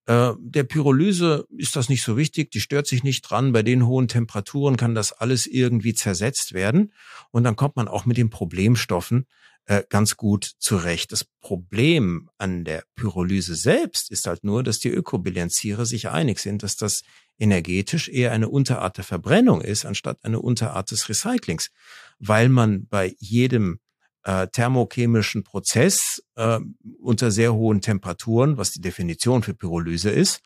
der 0.07 0.63
Pyrolyse 0.63 1.47
ist 1.57 1.75
das 1.75 1.89
nicht 1.89 2.03
so 2.03 2.15
wichtig, 2.15 2.51
die 2.51 2.59
stört 2.59 2.85
sich 2.85 3.03
nicht 3.03 3.23
dran. 3.23 3.53
Bei 3.53 3.63
den 3.63 3.87
hohen 3.87 4.07
Temperaturen 4.07 4.77
kann 4.77 4.93
das 4.93 5.13
alles 5.13 5.47
irgendwie 5.47 5.95
zersetzt 5.95 6.53
werden. 6.53 6.93
Und 7.31 7.43
dann 7.43 7.55
kommt 7.55 7.75
man 7.75 7.87
auch 7.87 8.05
mit 8.05 8.15
den 8.15 8.29
Problemstoffen 8.29 9.25
äh, 9.67 9.83
ganz 9.89 10.15
gut 10.15 10.51
zurecht. 10.59 11.11
Das 11.11 11.23
Problem 11.23 12.29
an 12.37 12.63
der 12.63 12.83
Pyrolyse 12.95 13.55
selbst 13.55 14.11
ist 14.11 14.27
halt 14.27 14.43
nur, 14.43 14.63
dass 14.63 14.79
die 14.79 14.89
Ökobilanzierer 14.89 15.85
sich 15.85 16.09
einig 16.09 16.39
sind, 16.39 16.63
dass 16.63 16.75
das 16.75 17.01
energetisch 17.37 18.07
eher 18.07 18.31
eine 18.31 18.49
Unterart 18.49 18.97
der 18.97 19.03
Verbrennung 19.03 19.61
ist, 19.61 19.85
anstatt 19.85 20.23
eine 20.23 20.39
Unterart 20.39 20.91
des 20.91 21.09
Recyclings, 21.09 21.71
weil 22.19 22.49
man 22.49 22.87
bei 22.87 23.15
jedem 23.17 23.79
äh, 24.23 24.47
thermochemischen 24.47 25.43
Prozess 25.43 26.23
äh, 26.35 26.59
unter 26.99 27.31
sehr 27.31 27.53
hohen 27.53 27.81
Temperaturen, 27.81 28.57
was 28.57 28.71
die 28.71 28.81
Definition 28.81 29.43
für 29.43 29.53
Pyrolyse 29.53 30.09
ist, 30.09 30.41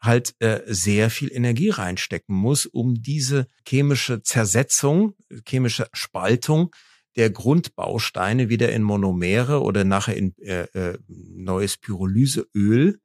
halt 0.00 0.34
äh, 0.40 0.60
sehr 0.66 1.10
viel 1.10 1.30
Energie 1.32 1.70
reinstecken 1.70 2.34
muss, 2.34 2.66
um 2.66 3.02
diese 3.02 3.46
chemische 3.66 4.22
Zersetzung, 4.22 5.14
chemische 5.46 5.88
Spaltung 5.92 6.70
der 7.16 7.30
Grundbausteine 7.30 8.48
wieder 8.48 8.72
in 8.72 8.82
Monomere 8.82 9.62
oder 9.62 9.84
nachher 9.84 10.16
in 10.16 10.36
äh, 10.38 10.64
äh, 10.72 10.98
neues 11.08 11.76
Pyrolyseöl 11.76 12.98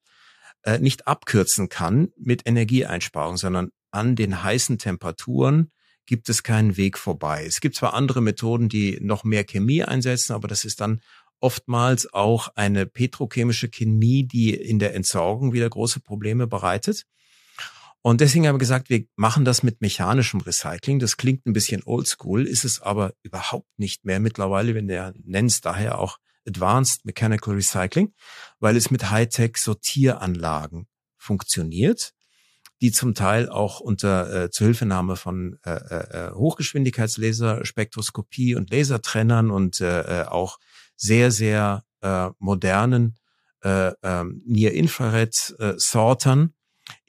äh, 0.63 0.79
nicht 0.79 1.07
abkürzen 1.07 1.69
kann 1.69 2.09
mit 2.17 2.47
Energieeinsparung, 2.47 3.37
sondern 3.37 3.69
an 3.91 4.15
den 4.15 4.43
heißen 4.43 4.77
Temperaturen 4.77 5.71
gibt 6.05 6.27
es 6.29 6.43
keinen 6.43 6.75
Weg 6.75 6.97
vorbei. 6.97 7.45
Es 7.45 7.61
gibt 7.61 7.75
zwar 7.75 7.93
andere 7.93 8.21
Methoden, 8.21 8.67
die 8.67 8.97
noch 8.99 9.23
mehr 9.23 9.43
Chemie 9.43 9.83
einsetzen, 9.83 10.33
aber 10.33 10.47
das 10.47 10.65
ist 10.65 10.81
dann 10.81 11.01
oftmals 11.39 12.11
auch 12.13 12.49
eine 12.55 12.85
petrochemische 12.85 13.69
Chemie, 13.69 14.27
die 14.27 14.53
in 14.53 14.79
der 14.79 14.95
Entsorgung 14.95 15.53
wieder 15.53 15.69
große 15.69 15.99
Probleme 15.99 16.47
bereitet. 16.47 17.05
Und 18.01 18.21
deswegen 18.21 18.47
haben 18.47 18.55
wir 18.55 18.59
gesagt, 18.59 18.89
wir 18.89 19.03
machen 19.15 19.43
das 19.43 19.61
mit 19.61 19.81
mechanischem 19.81 20.39
Recycling. 20.39 20.99
Das 20.99 21.17
klingt 21.17 21.45
ein 21.45 21.51
bisschen 21.53 21.83
oldschool, 21.83 22.47
ist 22.47 22.63
es 22.63 22.81
aber 22.81 23.13
überhaupt 23.23 23.67
nicht 23.77 24.05
mehr 24.05 24.21
mittlerweile. 24.21 24.73
Wenn 24.73 24.87
der 24.87 25.13
nennt 25.23 25.51
es 25.51 25.59
daher 25.61 25.99
auch 25.99 26.17
Advanced 26.47 27.03
Mechanical 27.05 27.55
Recycling, 27.55 28.13
weil 28.59 28.77
es 28.77 28.89
mit 28.89 29.11
Hightech 29.11 29.57
Sortieranlagen 29.57 30.87
funktioniert, 31.17 32.13
die 32.81 32.93
zum 32.93 33.13
Teil 33.13 33.49
auch 33.49 33.81
unter 33.81 34.45
äh, 34.45 34.49
Zuhilfenahme 34.49 35.17
von 35.17 35.59
äh, 35.65 35.71
äh, 35.71 36.31
Hochgeschwindigkeitslaserspektroskopie 36.31 38.55
und 38.55 38.71
Lasertrennern 38.71 39.51
und 39.51 39.81
äh, 39.81 40.21
äh 40.21 40.25
auch 40.25 40.57
sehr, 40.95 41.31
sehr 41.31 41.83
äh, 42.01 42.29
modernen 42.39 43.17
äh, 43.61 43.91
äh, 44.01 44.23
Near-Infrared-Sortern 44.45 46.53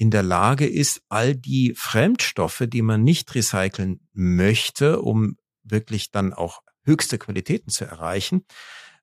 in 0.01 0.11
der 0.11 0.23
Lage 0.23 0.67
ist, 0.67 1.03
all 1.11 1.37
die 1.37 1.75
Fremdstoffe, 1.77 2.65
die 2.67 2.81
man 2.81 3.05
nicht 3.05 3.35
recyceln 3.35 4.01
möchte, 4.15 5.03
um 5.03 5.37
wirklich 5.63 6.11
dann 6.11 6.33
auch 6.33 6.63
höchste 6.85 7.19
Qualitäten 7.19 7.71
zu 7.71 7.85
erreichen, 7.85 8.47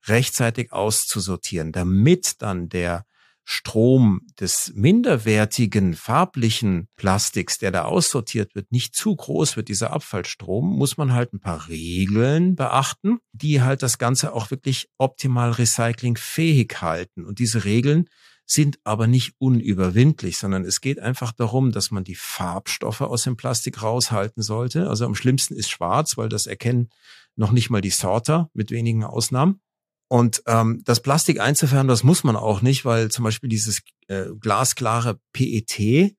rechtzeitig 0.08 0.74
auszusortieren, 0.74 1.72
damit 1.72 2.42
dann 2.42 2.68
der 2.68 3.06
Strom 3.44 4.22
des 4.40 4.72
minderwertigen 4.74 5.94
farblichen 5.94 6.88
Plastiks, 6.96 7.60
der 7.60 7.70
da 7.70 7.84
aussortiert 7.84 8.56
wird, 8.56 8.72
nicht 8.72 8.96
zu 8.96 9.16
groß 9.16 9.56
wird, 9.56 9.68
dieser 9.68 9.94
Abfallstrom, 9.94 10.76
muss 10.76 10.98
man 10.98 11.14
halt 11.14 11.32
ein 11.32 11.40
paar 11.40 11.68
Regeln 11.68 12.56
beachten, 12.56 13.20
die 13.34 13.62
halt 13.62 13.84
das 13.84 14.00
Ganze 14.00 14.34
auch 14.34 14.50
wirklich 14.50 14.90
optimal 14.98 15.52
recyclingfähig 15.52 16.82
halten. 16.82 17.24
Und 17.24 17.38
diese 17.38 17.66
Regeln 17.66 18.10
sind 18.50 18.80
aber 18.86 19.08
nicht 19.08 19.36
unüberwindlich, 19.40 20.38
sondern 20.38 20.64
es 20.64 20.80
geht 20.80 21.00
einfach 21.00 21.34
darum, 21.34 21.74
dass 21.74 21.92
man 21.92 22.06
die 22.06 22.16
Farbstoffe 22.16 23.02
aus 23.02 23.24
dem 23.24 23.36
Plastik 23.36 23.84
raushalten 23.84 24.42
sollte. 24.42 24.90
Also 24.90 25.06
am 25.06 25.16
schlimmsten 25.16 25.56
ist 25.56 25.70
schwarz, 25.70 26.18
weil 26.18 26.30
das 26.30 26.48
erkennen 26.48 26.90
noch 27.36 27.52
nicht 27.52 27.70
mal 27.70 27.82
die 27.82 27.90
Sorter 27.90 28.50
mit 28.54 28.72
wenigen 28.72 29.04
Ausnahmen. 29.04 29.60
Und 30.10 30.42
ähm, 30.48 30.82
das 30.86 31.02
Plastik 31.02 31.42
einzufärben, 31.42 31.90
das 31.90 32.04
muss 32.04 32.24
man 32.24 32.38
auch 32.38 32.62
nicht, 32.62 32.86
weil 32.86 33.12
zum 33.12 33.26
Beispiel 33.26 33.50
dieses 33.50 33.82
äh, 34.08 34.28
glasklare 34.40 35.20
PET, 35.34 35.80
äh, 35.80 36.14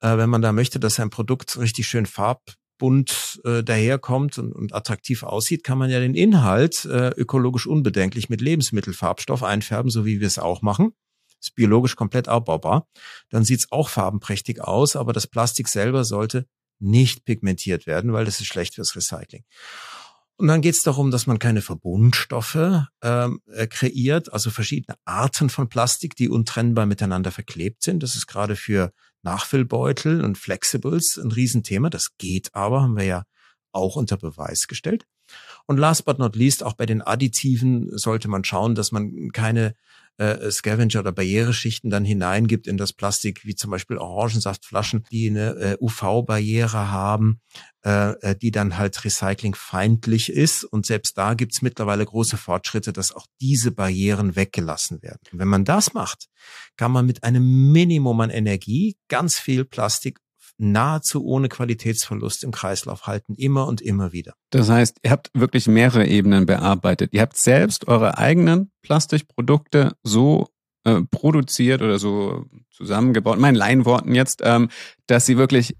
wenn 0.00 0.28
man 0.28 0.42
da 0.42 0.52
möchte, 0.52 0.78
dass 0.78 1.00
ein 1.00 1.08
Produkt 1.08 1.58
richtig 1.58 1.88
schön 1.88 2.04
farbbunt 2.04 3.40
äh, 3.44 3.64
daherkommt 3.64 4.36
und, 4.36 4.52
und 4.52 4.74
attraktiv 4.74 5.22
aussieht, 5.22 5.64
kann 5.64 5.78
man 5.78 5.88
ja 5.88 6.00
den 6.00 6.14
Inhalt 6.14 6.84
äh, 6.84 7.08
ökologisch 7.16 7.66
unbedenklich 7.66 8.28
mit 8.28 8.42
Lebensmittelfarbstoff 8.42 9.42
einfärben, 9.42 9.90
so 9.90 10.04
wie 10.04 10.20
wir 10.20 10.26
es 10.26 10.38
auch 10.38 10.60
machen. 10.60 10.92
Ist 11.40 11.54
biologisch 11.54 11.96
komplett 11.96 12.28
abbaubar. 12.28 12.86
Dann 13.30 13.44
sieht's 13.44 13.72
auch 13.72 13.88
farbenprächtig 13.88 14.60
aus, 14.60 14.96
aber 14.96 15.12
das 15.12 15.26
Plastik 15.26 15.68
selber 15.68 16.04
sollte 16.04 16.46
nicht 16.78 17.24
pigmentiert 17.24 17.86
werden, 17.86 18.12
weil 18.12 18.24
das 18.24 18.40
ist 18.40 18.46
schlecht 18.46 18.74
fürs 18.74 18.96
Recycling. 18.96 19.44
Und 20.36 20.48
dann 20.48 20.62
geht 20.62 20.74
es 20.74 20.82
darum, 20.82 21.10
dass 21.10 21.26
man 21.26 21.38
keine 21.38 21.60
Verbundstoffe 21.60 22.86
ähm, 23.02 23.42
äh, 23.52 23.66
kreiert, 23.66 24.32
also 24.32 24.48
verschiedene 24.48 24.96
Arten 25.04 25.50
von 25.50 25.68
Plastik, 25.68 26.16
die 26.16 26.30
untrennbar 26.30 26.86
miteinander 26.86 27.30
verklebt 27.30 27.82
sind. 27.82 28.02
Das 28.02 28.14
ist 28.14 28.26
gerade 28.26 28.56
für 28.56 28.90
Nachfüllbeutel 29.22 30.24
und 30.24 30.38
Flexibles 30.38 31.18
ein 31.18 31.30
Riesenthema. 31.30 31.90
Das 31.90 32.16
geht 32.16 32.54
aber, 32.54 32.80
haben 32.80 32.96
wir 32.96 33.04
ja 33.04 33.24
auch 33.72 33.96
unter 33.96 34.16
Beweis 34.16 34.66
gestellt. 34.66 35.04
Und 35.66 35.76
last 35.76 36.06
but 36.06 36.18
not 36.18 36.36
least, 36.36 36.62
auch 36.62 36.72
bei 36.72 36.86
den 36.86 37.02
Additiven 37.02 37.96
sollte 37.96 38.28
man 38.28 38.42
schauen, 38.42 38.74
dass 38.74 38.92
man 38.92 39.32
keine 39.32 39.74
äh, 40.20 40.50
Scavenger 40.50 41.00
oder 41.00 41.12
Barriereschichten 41.12 41.90
dann 41.90 42.04
hineingibt 42.04 42.66
in 42.66 42.76
das 42.76 42.92
Plastik, 42.92 43.44
wie 43.44 43.54
zum 43.54 43.70
Beispiel 43.70 43.96
Orangensaftflaschen, 43.96 45.04
die 45.10 45.30
eine 45.30 45.50
äh, 45.56 45.76
UV-Barriere 45.80 46.90
haben, 46.90 47.40
äh, 47.84 48.10
äh, 48.20 48.36
die 48.36 48.50
dann 48.50 48.76
halt 48.76 49.02
recyclingfeindlich 49.02 50.30
ist. 50.30 50.64
Und 50.64 50.84
selbst 50.84 51.16
da 51.16 51.32
gibt's 51.34 51.62
mittlerweile 51.62 52.04
große 52.04 52.36
Fortschritte, 52.36 52.92
dass 52.92 53.12
auch 53.12 53.26
diese 53.40 53.70
Barrieren 53.70 54.36
weggelassen 54.36 55.02
werden. 55.02 55.20
Und 55.32 55.38
wenn 55.38 55.48
man 55.48 55.64
das 55.64 55.94
macht, 55.94 56.26
kann 56.76 56.92
man 56.92 57.06
mit 57.06 57.24
einem 57.24 57.72
Minimum 57.72 58.20
an 58.20 58.30
Energie 58.30 58.96
ganz 59.08 59.38
viel 59.38 59.64
Plastik 59.64 60.18
nahezu 60.60 61.24
ohne 61.24 61.48
Qualitätsverlust 61.48 62.44
im 62.44 62.50
Kreislauf 62.50 63.06
halten, 63.06 63.34
immer 63.34 63.66
und 63.66 63.80
immer 63.80 64.12
wieder. 64.12 64.34
Das 64.50 64.68
heißt, 64.68 64.98
ihr 65.02 65.10
habt 65.10 65.30
wirklich 65.32 65.66
mehrere 65.66 66.06
Ebenen 66.06 66.46
bearbeitet. 66.46 67.10
Ihr 67.12 67.22
habt 67.22 67.36
selbst 67.36 67.88
eure 67.88 68.18
eigenen 68.18 68.70
Plastikprodukte 68.82 69.96
so 70.02 70.48
äh, 70.84 71.00
produziert 71.10 71.82
oder 71.82 71.98
so 71.98 72.46
zusammengebaut, 72.70 73.36
in 73.36 73.42
meinen 73.42 73.54
Laienworten 73.54 74.14
jetzt, 74.14 74.40
ähm, 74.44 74.68
dass 75.06 75.26
sie 75.26 75.36
wirklich 75.36 75.76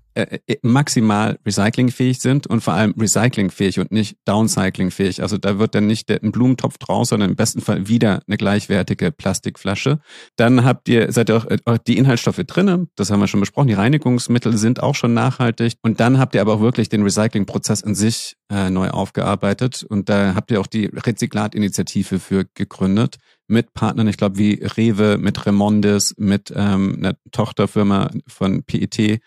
maximal 0.62 1.38
recyclingfähig 1.46 2.20
sind 2.20 2.46
und 2.46 2.62
vor 2.62 2.74
allem 2.74 2.94
recyclingfähig 2.98 3.78
und 3.78 3.92
nicht 3.92 4.16
downcyclingfähig. 4.24 5.22
Also 5.22 5.38
da 5.38 5.58
wird 5.58 5.74
dann 5.74 5.86
nicht 5.86 6.10
ein 6.10 6.32
Blumentopf 6.32 6.78
draus, 6.78 7.10
sondern 7.10 7.30
im 7.30 7.36
besten 7.36 7.60
Fall 7.60 7.88
wieder 7.88 8.20
eine 8.26 8.36
gleichwertige 8.36 9.12
Plastikflasche. 9.12 10.00
Dann 10.36 10.64
habt 10.64 10.88
ihr, 10.88 11.12
seid 11.12 11.30
ihr 11.30 11.36
auch, 11.36 11.46
auch 11.64 11.78
die 11.78 11.96
Inhaltsstoffe 11.96 12.42
drinnen, 12.46 12.88
das 12.96 13.10
haben 13.10 13.20
wir 13.20 13.28
schon 13.28 13.40
besprochen, 13.40 13.68
die 13.68 13.74
Reinigungsmittel 13.74 14.56
sind 14.56 14.82
auch 14.82 14.94
schon 14.94 15.14
nachhaltig. 15.14 15.74
Und 15.82 16.00
dann 16.00 16.18
habt 16.18 16.34
ihr 16.34 16.40
aber 16.40 16.54
auch 16.54 16.60
wirklich 16.60 16.88
den 16.88 17.02
Recyclingprozess 17.02 17.80
in 17.80 17.94
sich 17.94 18.36
äh, 18.50 18.68
neu 18.68 18.90
aufgearbeitet. 18.90 19.84
Und 19.88 20.08
da 20.08 20.34
habt 20.34 20.50
ihr 20.50 20.60
auch 20.60 20.66
die 20.66 20.86
Rezyklatinitiative 20.86 22.18
für 22.18 22.46
gegründet 22.54 23.18
mit 23.46 23.74
Partnern, 23.74 24.06
ich 24.06 24.16
glaube, 24.16 24.38
wie 24.38 24.62
Rewe, 24.62 25.18
mit 25.18 25.44
Remondes, 25.44 26.14
mit 26.16 26.52
ähm, 26.54 26.96
einer 26.98 27.16
Tochterfirma 27.32 28.10
von 28.28 28.62
PET 28.62 29.20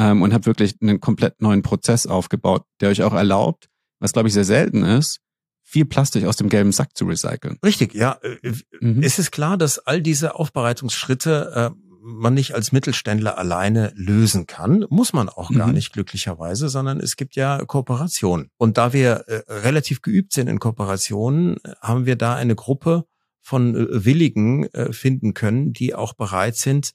ähm, 0.00 0.22
und 0.22 0.32
habt 0.32 0.46
wirklich 0.46 0.76
einen 0.80 0.98
komplett 0.98 1.42
neuen 1.42 1.62
Prozess 1.62 2.06
aufgebaut, 2.06 2.64
der 2.80 2.88
euch 2.88 3.02
auch 3.02 3.12
erlaubt, 3.12 3.68
was 3.98 4.12
glaube 4.12 4.28
ich 4.28 4.34
sehr 4.34 4.44
selten 4.44 4.82
ist, 4.82 5.20
viel 5.62 5.84
Plastik 5.84 6.24
aus 6.24 6.36
dem 6.36 6.48
gelben 6.48 6.72
Sack 6.72 6.96
zu 6.96 7.04
recyceln. 7.04 7.58
Richtig, 7.64 7.94
ja. 7.94 8.18
Äh, 8.22 8.52
mhm. 8.80 9.02
Es 9.02 9.18
ist 9.18 9.30
klar, 9.30 9.58
dass 9.58 9.78
all 9.78 10.00
diese 10.00 10.34
Aufbereitungsschritte 10.34 11.72
äh, 11.74 11.80
man 12.02 12.32
nicht 12.32 12.54
als 12.54 12.72
Mittelständler 12.72 13.36
alleine 13.36 13.92
lösen 13.94 14.46
kann, 14.46 14.86
muss 14.88 15.12
man 15.12 15.28
auch 15.28 15.50
gar 15.52 15.68
mhm. 15.68 15.74
nicht 15.74 15.92
glücklicherweise, 15.92 16.70
sondern 16.70 16.98
es 16.98 17.16
gibt 17.16 17.36
ja 17.36 17.62
Kooperationen. 17.66 18.48
Und 18.56 18.78
da 18.78 18.94
wir 18.94 19.24
äh, 19.28 19.42
relativ 19.52 20.00
geübt 20.00 20.32
sind 20.32 20.48
in 20.48 20.58
Kooperationen, 20.58 21.56
haben 21.82 22.06
wir 22.06 22.16
da 22.16 22.34
eine 22.36 22.54
Gruppe 22.54 23.04
von 23.42 23.76
äh, 23.76 24.04
Willigen 24.06 24.64
äh, 24.72 24.94
finden 24.94 25.34
können, 25.34 25.74
die 25.74 25.94
auch 25.94 26.14
bereit 26.14 26.56
sind, 26.56 26.92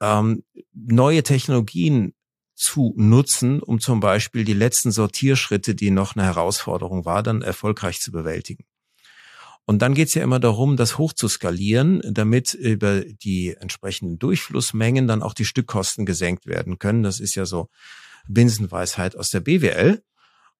ähm, 0.00 0.42
neue 0.74 1.22
Technologien 1.22 2.14
zu 2.62 2.94
nutzen, 2.96 3.60
um 3.60 3.80
zum 3.80 4.00
Beispiel 4.00 4.44
die 4.44 4.54
letzten 4.54 4.92
Sortierschritte, 4.92 5.74
die 5.74 5.90
noch 5.90 6.14
eine 6.14 6.24
Herausforderung 6.24 7.04
war, 7.04 7.22
dann 7.22 7.42
erfolgreich 7.42 8.00
zu 8.00 8.12
bewältigen. 8.12 8.64
Und 9.64 9.80
dann 9.82 9.94
geht 9.94 10.08
es 10.08 10.14
ja 10.14 10.22
immer 10.22 10.40
darum, 10.40 10.76
das 10.76 10.98
hoch 10.98 11.12
zu 11.12 11.28
skalieren, 11.28 12.00
damit 12.04 12.54
über 12.54 13.00
die 13.00 13.54
entsprechenden 13.54 14.18
Durchflussmengen 14.18 15.06
dann 15.06 15.22
auch 15.22 15.34
die 15.34 15.44
Stückkosten 15.44 16.06
gesenkt 16.06 16.46
werden 16.46 16.78
können. 16.78 17.02
Das 17.02 17.20
ist 17.20 17.34
ja 17.34 17.46
so 17.46 17.68
Binsenweisheit 18.28 19.16
aus 19.16 19.30
der 19.30 19.40
BWL. 19.40 20.02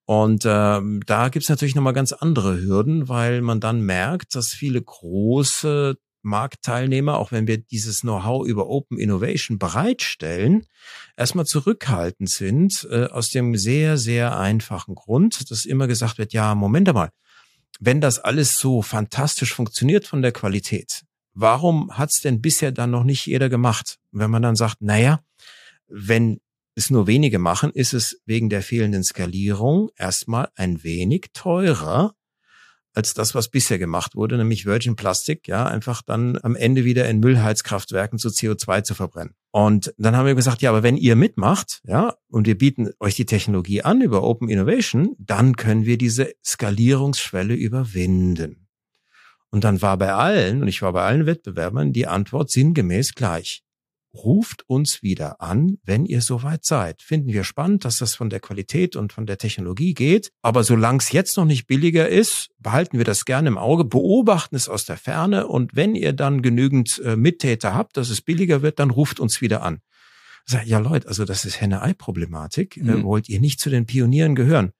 Und 0.04 0.44
ähm, 0.46 1.02
da 1.06 1.28
gibt's 1.28 1.48
natürlich 1.48 1.74
nochmal 1.74 1.92
ganz 1.92 2.12
andere 2.12 2.60
Hürden, 2.60 3.08
weil 3.08 3.40
man 3.40 3.60
dann 3.60 3.80
merkt, 3.80 4.34
dass 4.34 4.48
viele 4.48 4.82
große 4.82 5.96
Marktteilnehmer, 6.22 7.18
auch 7.18 7.32
wenn 7.32 7.46
wir 7.46 7.58
dieses 7.58 8.00
Know-how 8.00 8.46
über 8.46 8.68
Open 8.68 8.98
Innovation 8.98 9.58
bereitstellen, 9.58 10.66
erstmal 11.16 11.46
zurückhaltend 11.46 12.30
sind, 12.30 12.86
äh, 12.90 13.06
aus 13.06 13.30
dem 13.30 13.56
sehr, 13.56 13.98
sehr 13.98 14.38
einfachen 14.38 14.94
Grund, 14.94 15.50
dass 15.50 15.64
immer 15.64 15.86
gesagt 15.86 16.18
wird, 16.18 16.32
ja, 16.32 16.54
Moment 16.54 16.88
einmal, 16.88 17.10
wenn 17.80 18.00
das 18.00 18.18
alles 18.18 18.52
so 18.52 18.82
fantastisch 18.82 19.54
funktioniert 19.54 20.06
von 20.06 20.22
der 20.22 20.32
Qualität, 20.32 21.02
warum 21.34 21.96
hat's 21.96 22.20
denn 22.20 22.40
bisher 22.40 22.72
dann 22.72 22.90
noch 22.90 23.04
nicht 23.04 23.26
jeder 23.26 23.48
gemacht? 23.48 23.98
wenn 24.12 24.30
man 24.30 24.42
dann 24.42 24.56
sagt, 24.56 24.82
naja, 24.82 25.20
wenn 25.88 26.40
es 26.74 26.90
nur 26.90 27.06
wenige 27.06 27.38
machen, 27.38 27.70
ist 27.72 27.92
es 27.92 28.20
wegen 28.24 28.48
der 28.48 28.62
fehlenden 28.62 29.02
Skalierung 29.02 29.90
erstmal 29.96 30.48
ein 30.54 30.84
wenig 30.84 31.30
teurer, 31.32 32.14
als 32.94 33.14
das, 33.14 33.34
was 33.34 33.48
bisher 33.48 33.78
gemacht 33.78 34.14
wurde, 34.14 34.36
nämlich 34.36 34.66
Virgin 34.66 34.96
Plastik, 34.96 35.48
ja, 35.48 35.66
einfach 35.66 36.02
dann 36.02 36.38
am 36.42 36.56
Ende 36.56 36.84
wieder 36.84 37.08
in 37.08 37.20
Müllheizkraftwerken 37.20 38.18
zu 38.18 38.28
CO2 38.28 38.82
zu 38.82 38.94
verbrennen. 38.94 39.34
Und 39.50 39.94
dann 39.98 40.16
haben 40.16 40.26
wir 40.26 40.34
gesagt, 40.34 40.62
ja, 40.62 40.70
aber 40.70 40.82
wenn 40.82 40.96
ihr 40.96 41.16
mitmacht, 41.16 41.80
ja, 41.84 42.14
und 42.28 42.46
wir 42.46 42.56
bieten 42.56 42.90
euch 43.00 43.14
die 43.14 43.26
Technologie 43.26 43.82
an 43.82 44.00
über 44.00 44.22
Open 44.22 44.48
Innovation, 44.48 45.14
dann 45.18 45.56
können 45.56 45.84
wir 45.84 45.98
diese 45.98 46.32
Skalierungsschwelle 46.44 47.54
überwinden. 47.54 48.68
Und 49.50 49.64
dann 49.64 49.82
war 49.82 49.98
bei 49.98 50.12
allen, 50.12 50.62
und 50.62 50.68
ich 50.68 50.80
war 50.82 50.92
bei 50.92 51.02
allen 51.02 51.26
Wettbewerbern, 51.26 51.92
die 51.92 52.06
Antwort 52.06 52.50
sinngemäß 52.50 53.14
gleich 53.14 53.62
ruft 54.14 54.68
uns 54.68 55.02
wieder 55.02 55.40
an, 55.40 55.78
wenn 55.84 56.04
ihr 56.04 56.20
soweit 56.20 56.64
seid. 56.64 57.02
Finden 57.02 57.32
wir 57.32 57.44
spannend, 57.44 57.84
dass 57.84 57.98
das 57.98 58.14
von 58.14 58.30
der 58.30 58.40
Qualität 58.40 58.96
und 58.96 59.12
von 59.12 59.26
der 59.26 59.38
Technologie 59.38 59.94
geht. 59.94 60.30
Aber 60.42 60.64
solange 60.64 60.98
es 60.98 61.12
jetzt 61.12 61.36
noch 61.36 61.44
nicht 61.44 61.66
billiger 61.66 62.08
ist, 62.08 62.48
behalten 62.58 62.98
wir 62.98 63.04
das 63.04 63.24
gerne 63.24 63.48
im 63.48 63.58
Auge, 63.58 63.84
beobachten 63.84 64.56
es 64.56 64.68
aus 64.68 64.84
der 64.84 64.96
Ferne 64.96 65.46
und 65.46 65.74
wenn 65.74 65.94
ihr 65.94 66.12
dann 66.12 66.42
genügend 66.42 67.00
äh, 67.04 67.16
Mittäter 67.16 67.74
habt, 67.74 67.96
dass 67.96 68.10
es 68.10 68.20
billiger 68.20 68.62
wird, 68.62 68.78
dann 68.78 68.90
ruft 68.90 69.20
uns 69.20 69.40
wieder 69.40 69.62
an. 69.62 69.80
Sag, 70.44 70.66
ja 70.66 70.78
Leute, 70.78 71.08
also 71.08 71.24
das 71.24 71.44
ist 71.44 71.60
Henne-Ei-Problematik. 71.60 72.76
Äh, 72.76 72.82
mhm. 72.82 72.88
Äh, 72.90 73.02
wollt 73.04 73.28
ihr 73.28 73.40
nicht 73.40 73.60
zu 73.60 73.70
den 73.70 73.86
Pionieren 73.86 74.34
gehören? 74.34 74.72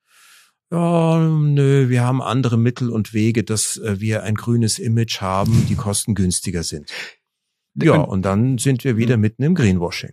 Ja, 0.71 1.19
nö, 1.19 1.91
wir 1.91 2.03
haben 2.03 2.23
andere 2.23 2.57
Mittel 2.57 2.89
und 2.89 3.13
Wege, 3.13 3.45
dass 3.45 3.77
äh, 3.77 4.01
wir 4.01 4.23
ein 4.23 4.35
grünes 4.35 4.79
Image 4.79 5.21
haben, 5.21 5.67
die 5.69 5.75
kostengünstiger 5.75 6.63
sind. 6.63 6.91
Ja, 7.75 7.97
und 7.97 8.23
dann 8.23 8.59
sind 8.59 8.85
wir 8.85 8.97
wieder 8.97 9.15
hm. 9.15 9.21
mitten 9.21 9.43
im 9.43 9.55
Greenwashing. 9.55 10.13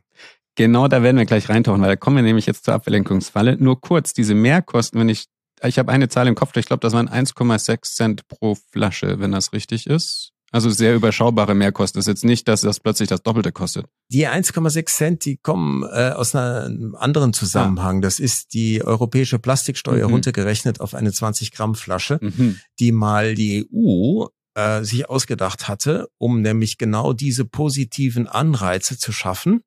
Genau, 0.55 0.87
da 0.87 1.03
werden 1.03 1.17
wir 1.17 1.25
gleich 1.25 1.47
reintauchen, 1.47 1.81
weil 1.81 1.89
da 1.89 1.95
kommen 1.95 2.17
wir 2.17 2.23
nämlich 2.23 2.45
jetzt 2.45 2.65
zur 2.65 2.73
Ablenkungsfalle. 2.73 3.57
Nur 3.57 3.79
kurz, 3.79 4.13
diese 4.13 4.35
Mehrkosten, 4.35 4.99
wenn 4.99 5.09
ich, 5.09 5.27
ich 5.63 5.79
habe 5.79 5.91
eine 5.91 6.09
Zahl 6.09 6.27
im 6.27 6.35
Kopf, 6.35 6.55
ich 6.57 6.65
glaube, 6.65 6.81
das 6.81 6.93
waren 6.93 7.07
1,6 7.07 7.95
Cent 7.95 8.27
pro 8.27 8.55
Flasche, 8.55 9.19
wenn 9.19 9.31
das 9.31 9.53
richtig 9.53 9.87
ist. 9.87 10.31
Also 10.51 10.69
sehr 10.69 10.95
überschaubare 10.95 11.53
Mehrkosten. 11.53 11.99
Das 11.99 12.07
ist 12.07 12.11
jetzt 12.11 12.25
nicht, 12.25 12.47
dass 12.47 12.61
das 12.61 12.79
plötzlich 12.79 13.07
das 13.07 13.21
Doppelte 13.21 13.51
kostet. 13.51 13.85
Die 14.11 14.27
1,6 14.27 14.85
Cent, 14.87 15.25
die 15.25 15.37
kommen 15.37 15.83
äh, 15.83 16.09
aus 16.09 16.33
einem 16.33 16.95
anderen 16.95 17.33
Zusammenhang. 17.33 18.01
Das 18.01 18.19
ist 18.19 18.53
die 18.53 18.83
europäische 18.83 19.37
Plastiksteuer 19.37 20.07
mhm. 20.07 20.15
runtergerechnet 20.15 20.81
auf 20.81 20.95
eine 20.95 21.13
20 21.13 21.51
Gramm 21.51 21.75
Flasche, 21.75 22.17
mhm. 22.21 22.59
die 22.79 22.91
mal 22.91 23.35
die 23.35 23.69
EU 23.71 24.25
äh, 24.55 24.83
sich 24.83 25.09
ausgedacht 25.09 25.67
hatte, 25.67 26.09
um 26.17 26.41
nämlich 26.41 26.77
genau 26.77 27.13
diese 27.13 27.45
positiven 27.45 28.27
Anreize 28.27 28.97
zu 28.97 29.11
schaffen, 29.11 29.63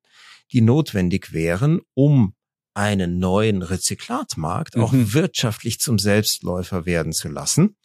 die 0.51 0.61
notwendig 0.61 1.33
wären, 1.33 1.81
um 1.93 2.33
einen 2.75 3.19
neuen 3.19 3.61
Rezyklatmarkt 3.61 4.77
mhm. 4.77 4.83
auch 4.83 4.91
wirtschaftlich 4.93 5.79
zum 5.79 5.99
Selbstläufer 5.99 6.85
werden 6.85 7.13
zu 7.13 7.29
lassen. 7.29 7.75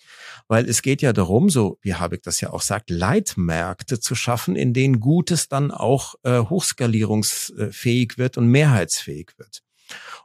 Weil 0.46 0.66
es 0.68 0.80
geht 0.80 1.02
ja 1.02 1.12
darum, 1.12 1.50
so 1.50 1.78
wie 1.82 1.94
Habeck 1.94 2.22
das 2.22 2.40
ja 2.40 2.50
auch 2.50 2.62
sagt, 2.62 2.88
Leitmärkte 2.88 4.00
zu 4.00 4.14
schaffen, 4.14 4.56
in 4.56 4.72
denen 4.72 4.98
Gutes 4.98 5.48
dann 5.48 5.70
auch 5.70 6.14
äh, 6.22 6.38
hochskalierungsfähig 6.38 8.16
wird 8.16 8.38
und 8.38 8.46
mehrheitsfähig 8.48 9.32
wird. 9.36 9.62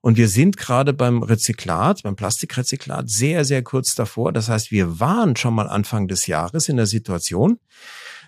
Und 0.06 0.18
wir 0.18 0.28
sind 0.28 0.58
gerade 0.58 0.92
beim 0.92 1.24
Rezyklat, 1.24 2.04
beim 2.04 2.18
Plastikrezyklat 2.18 3.10
sehr, 3.10 3.46
sehr 3.46 3.64
kurz 3.64 3.96
davor. 3.96 4.34
Das 4.34 4.50
heißt, 4.50 4.70
wir 4.70 5.00
waren 5.00 5.38
schon 5.38 5.56
mal 5.56 5.70
Anfang 5.70 6.10
des 6.10 6.28
Jahres 6.28 6.68
in 6.68 6.76
der 6.76 6.88
Situation, 6.88 7.58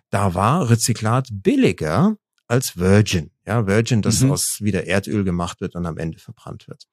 da 0.09 0.34
war 0.34 0.69
Rezyklat 0.69 1.28
billiger 1.32 2.15
als 2.47 2.78
Virgin. 2.78 3.32
Ja, 3.45 3.67
Virgin, 3.67 4.01
das 4.01 4.21
mhm. 4.21 4.32
aus 4.32 4.61
wieder 4.61 4.88
Erdöl 4.88 5.26
gemacht 5.26 5.59
wird 5.59 5.76
und 5.76 5.86
am 5.86 5.97
Ende 5.97 6.17
verbrannt 6.17 6.69
wird. 6.69 6.88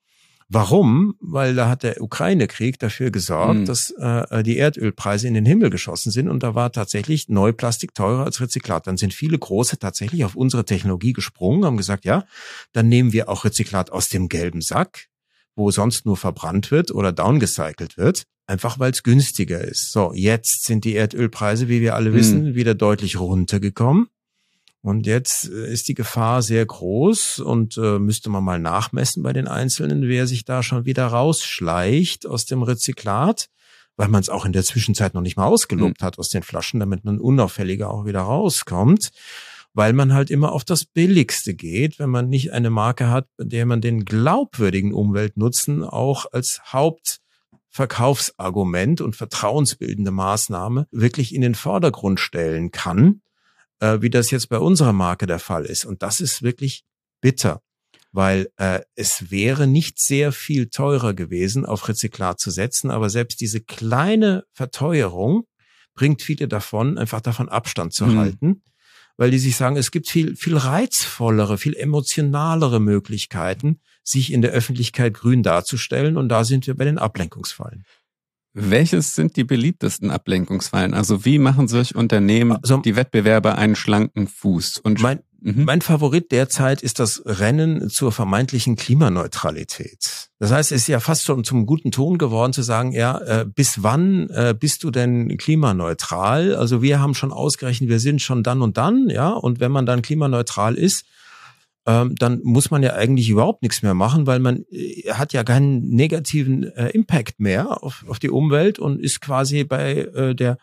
Warum? 0.54 1.14
Weil 1.18 1.54
da 1.54 1.70
hat 1.70 1.82
der 1.82 2.02
Ukraine-Krieg 2.02 2.78
dafür 2.78 3.10
gesorgt, 3.10 3.60
mhm. 3.60 3.64
dass 3.64 3.90
äh, 3.92 4.42
die 4.42 4.58
Erdölpreise 4.58 5.26
in 5.26 5.32
den 5.32 5.46
Himmel 5.46 5.70
geschossen 5.70 6.10
sind 6.10 6.28
und 6.28 6.42
da 6.42 6.54
war 6.54 6.70
tatsächlich 6.70 7.30
Neuplastik 7.30 7.94
teurer 7.94 8.24
als 8.24 8.38
Rezyklat. 8.38 8.86
Dann 8.86 8.98
sind 8.98 9.14
viele 9.14 9.38
große 9.38 9.78
tatsächlich 9.78 10.26
auf 10.26 10.36
unsere 10.36 10.66
Technologie 10.66 11.14
gesprungen, 11.14 11.64
haben 11.64 11.78
gesagt, 11.78 12.04
ja, 12.04 12.26
dann 12.72 12.90
nehmen 12.90 13.14
wir 13.14 13.30
auch 13.30 13.46
Rezyklat 13.46 13.90
aus 13.90 14.10
dem 14.10 14.28
gelben 14.28 14.60
Sack, 14.60 15.08
wo 15.56 15.70
sonst 15.70 16.04
nur 16.04 16.18
verbrannt 16.18 16.70
wird 16.70 16.90
oder 16.90 17.12
downgecycelt 17.12 17.96
wird, 17.96 18.24
einfach 18.46 18.78
weil 18.78 18.92
es 18.92 19.02
günstiger 19.02 19.62
ist. 19.62 19.90
So, 19.90 20.12
jetzt 20.14 20.66
sind 20.66 20.84
die 20.84 20.92
Erdölpreise, 20.92 21.68
wie 21.68 21.80
wir 21.80 21.94
alle 21.94 22.10
mhm. 22.10 22.14
wissen, 22.14 22.54
wieder 22.54 22.74
deutlich 22.74 23.18
runtergekommen. 23.18 24.08
Und 24.82 25.06
jetzt 25.06 25.48
äh, 25.48 25.72
ist 25.72 25.88
die 25.88 25.94
Gefahr 25.94 26.42
sehr 26.42 26.66
groß 26.66 27.38
und 27.38 27.78
äh, 27.78 28.00
müsste 28.00 28.30
man 28.30 28.42
mal 28.42 28.58
nachmessen 28.58 29.22
bei 29.22 29.32
den 29.32 29.46
Einzelnen, 29.46 30.08
wer 30.08 30.26
sich 30.26 30.44
da 30.44 30.64
schon 30.64 30.84
wieder 30.84 31.06
rausschleicht 31.06 32.26
aus 32.26 32.46
dem 32.46 32.64
Rezyklat, 32.64 33.46
weil 33.96 34.08
man 34.08 34.20
es 34.20 34.28
auch 34.28 34.44
in 34.44 34.52
der 34.52 34.64
Zwischenzeit 34.64 35.14
noch 35.14 35.22
nicht 35.22 35.36
mal 35.36 35.46
ausgelobt 35.46 36.00
mhm. 36.00 36.04
hat 36.04 36.18
aus 36.18 36.30
den 36.30 36.42
Flaschen, 36.42 36.80
damit 36.80 37.04
man 37.04 37.20
unauffälliger 37.20 37.90
auch 37.90 38.06
wieder 38.06 38.22
rauskommt, 38.22 39.10
weil 39.72 39.92
man 39.92 40.12
halt 40.12 40.30
immer 40.30 40.50
auf 40.50 40.64
das 40.64 40.84
Billigste 40.84 41.54
geht, 41.54 42.00
wenn 42.00 42.10
man 42.10 42.28
nicht 42.28 42.52
eine 42.52 42.70
Marke 42.70 43.08
hat, 43.08 43.28
bei 43.36 43.44
der 43.44 43.66
man 43.66 43.80
den 43.80 44.04
glaubwürdigen 44.04 44.92
Umweltnutzen 44.92 45.84
auch 45.84 46.26
als 46.32 46.60
Hauptverkaufsargument 46.72 49.00
und 49.00 49.14
vertrauensbildende 49.14 50.10
Maßnahme 50.10 50.88
wirklich 50.90 51.32
in 51.32 51.40
den 51.40 51.54
Vordergrund 51.54 52.18
stellen 52.18 52.72
kann 52.72 53.20
äh, 53.82 54.00
wie 54.00 54.10
das 54.10 54.30
jetzt 54.30 54.48
bei 54.48 54.58
unserer 54.58 54.92
Marke 54.92 55.26
der 55.26 55.40
Fall 55.40 55.66
ist. 55.66 55.84
Und 55.84 56.02
das 56.02 56.20
ist 56.20 56.42
wirklich 56.42 56.84
bitter, 57.20 57.60
weil 58.12 58.48
äh, 58.56 58.80
es 58.94 59.30
wäre 59.30 59.66
nicht 59.66 60.00
sehr 60.00 60.30
viel 60.30 60.68
teurer 60.68 61.14
gewesen, 61.14 61.66
auf 61.66 61.88
Rezyklat 61.88 62.38
zu 62.38 62.50
setzen, 62.50 62.90
aber 62.90 63.10
selbst 63.10 63.40
diese 63.40 63.60
kleine 63.60 64.44
Verteuerung 64.52 65.46
bringt 65.94 66.22
viele 66.22 66.46
davon, 66.46 66.96
einfach 66.96 67.20
davon 67.20 67.48
Abstand 67.48 67.92
zu 67.92 68.06
mhm. 68.06 68.18
halten, 68.18 68.62
weil 69.16 69.32
die 69.32 69.38
sich 69.38 69.56
sagen, 69.56 69.76
es 69.76 69.90
gibt 69.90 70.08
viel, 70.08 70.36
viel 70.36 70.56
reizvollere, 70.56 71.58
viel 71.58 71.74
emotionalere 71.74 72.80
Möglichkeiten, 72.80 73.80
sich 74.04 74.32
in 74.32 74.42
der 74.42 74.52
Öffentlichkeit 74.52 75.14
grün 75.14 75.42
darzustellen. 75.42 76.16
Und 76.16 76.28
da 76.28 76.44
sind 76.44 76.66
wir 76.66 76.74
bei 76.74 76.84
den 76.84 76.98
Ablenkungsfallen. 76.98 77.84
Welches 78.54 79.14
sind 79.14 79.36
die 79.36 79.44
beliebtesten 79.44 80.10
Ablenkungsfallen? 80.10 80.92
Also 80.92 81.24
wie 81.24 81.38
machen 81.38 81.68
sich 81.68 81.94
Unternehmen, 81.94 82.58
also, 82.62 82.78
die 82.78 82.96
Wettbewerber 82.96 83.56
einen 83.56 83.76
schlanken 83.76 84.28
Fuß? 84.28 84.78
Und 84.78 85.00
mein, 85.00 85.20
mhm. 85.40 85.64
mein 85.64 85.80
Favorit 85.80 86.30
derzeit 86.32 86.82
ist 86.82 86.98
das 86.98 87.22
Rennen 87.24 87.88
zur 87.88 88.12
vermeintlichen 88.12 88.76
Klimaneutralität. 88.76 90.28
Das 90.38 90.52
heißt, 90.52 90.70
es 90.70 90.82
ist 90.82 90.88
ja 90.88 91.00
fast 91.00 91.24
schon 91.24 91.44
zum 91.44 91.64
guten 91.64 91.92
Ton 91.92 92.18
geworden 92.18 92.52
zu 92.52 92.62
sagen, 92.62 92.92
ja, 92.92 93.18
äh, 93.18 93.46
bis 93.46 93.82
wann 93.82 94.28
äh, 94.28 94.54
bist 94.58 94.84
du 94.84 94.90
denn 94.90 95.38
klimaneutral? 95.38 96.54
Also 96.54 96.82
wir 96.82 97.00
haben 97.00 97.14
schon 97.14 97.32
ausgerechnet, 97.32 97.88
wir 97.88 98.00
sind 98.00 98.20
schon 98.20 98.42
dann 98.42 98.60
und 98.60 98.76
dann, 98.76 99.08
ja, 99.08 99.30
und 99.30 99.60
wenn 99.60 99.72
man 99.72 99.86
dann 99.86 100.02
klimaneutral 100.02 100.74
ist, 100.74 101.06
ähm, 101.86 102.14
dann 102.16 102.40
muss 102.44 102.70
man 102.70 102.82
ja 102.82 102.94
eigentlich 102.94 103.28
überhaupt 103.28 103.62
nichts 103.62 103.82
mehr 103.82 103.94
machen, 103.94 104.26
weil 104.26 104.38
man 104.38 104.64
äh, 104.70 105.10
hat 105.12 105.32
ja 105.32 105.42
keinen 105.42 105.88
negativen 105.88 106.64
äh, 106.64 106.90
Impact 106.90 107.40
mehr 107.40 107.82
auf, 107.82 108.04
auf 108.06 108.18
die 108.18 108.30
Umwelt 108.30 108.78
und 108.78 109.00
ist 109.00 109.20
quasi 109.20 109.64
bei 109.64 109.94
äh, 109.96 110.34
der 110.34 110.58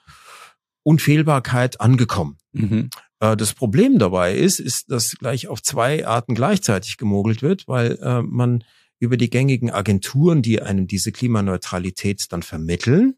Unfehlbarkeit 0.84 1.82
angekommen. 1.82 2.38
Mhm. 2.54 2.90
Äh, 3.20 3.36
das 3.36 3.54
Problem 3.54 4.00
dabei 4.00 4.36
ist, 4.36 4.60
ist, 4.60 4.92
dass 4.92 5.12
gleich 5.20 5.48
auf 5.48 5.62
zwei 5.62 6.08
Arten 6.08 6.36
gleichzeitig 6.36 6.98
gemogelt 6.98 7.42
wird, 7.42 7.68
weil 7.68 8.00
äh, 8.02 8.22
man 8.22 8.64
über 9.00 9.18
die 9.18 9.30
gängigen 9.30 9.72
Agenturen, 9.72 10.42
die 10.42 10.62
einem 10.62 10.88
diese 10.88 11.12
Klimaneutralität 11.12 12.26
dann 12.30 12.44
vermitteln, 12.44 13.16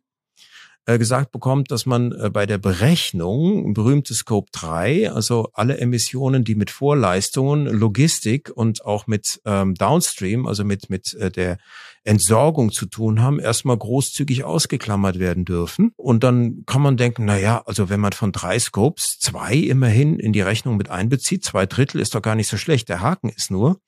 gesagt 0.85 1.31
bekommt, 1.31 1.71
dass 1.71 1.85
man 1.85 2.11
äh, 2.11 2.29
bei 2.29 2.45
der 2.45 2.57
Berechnung 2.57 3.73
berühmte 3.73 4.13
Scope 4.13 4.49
3, 4.51 5.11
also 5.11 5.49
alle 5.53 5.77
Emissionen, 5.77 6.43
die 6.43 6.55
mit 6.55 6.71
Vorleistungen, 6.71 7.67
Logistik 7.67 8.51
und 8.53 8.83
auch 8.83 9.07
mit 9.07 9.41
ähm, 9.45 9.75
Downstream, 9.75 10.47
also 10.47 10.63
mit, 10.63 10.89
mit 10.89 11.13
äh, 11.13 11.31
der 11.31 11.57
Entsorgung 12.03 12.71
zu 12.71 12.87
tun 12.87 13.21
haben, 13.21 13.39
erstmal 13.39 13.77
großzügig 13.77 14.43
ausgeklammert 14.43 15.19
werden 15.19 15.45
dürfen. 15.45 15.91
Und 15.97 16.23
dann 16.23 16.63
kann 16.65 16.81
man 16.81 16.97
denken, 16.97 17.25
na 17.25 17.37
ja, 17.37 17.61
also 17.65 17.89
wenn 17.89 17.99
man 17.99 18.13
von 18.13 18.31
drei 18.31 18.57
Scopes 18.57 19.19
zwei 19.19 19.53
immerhin 19.53 20.17
in 20.19 20.33
die 20.33 20.41
Rechnung 20.41 20.77
mit 20.77 20.89
einbezieht, 20.89 21.45
zwei 21.45 21.67
Drittel 21.67 22.01
ist 22.01 22.15
doch 22.15 22.21
gar 22.23 22.35
nicht 22.35 22.47
so 22.47 22.57
schlecht. 22.57 22.89
Der 22.89 23.01
Haken 23.01 23.29
ist 23.29 23.51
nur, 23.51 23.79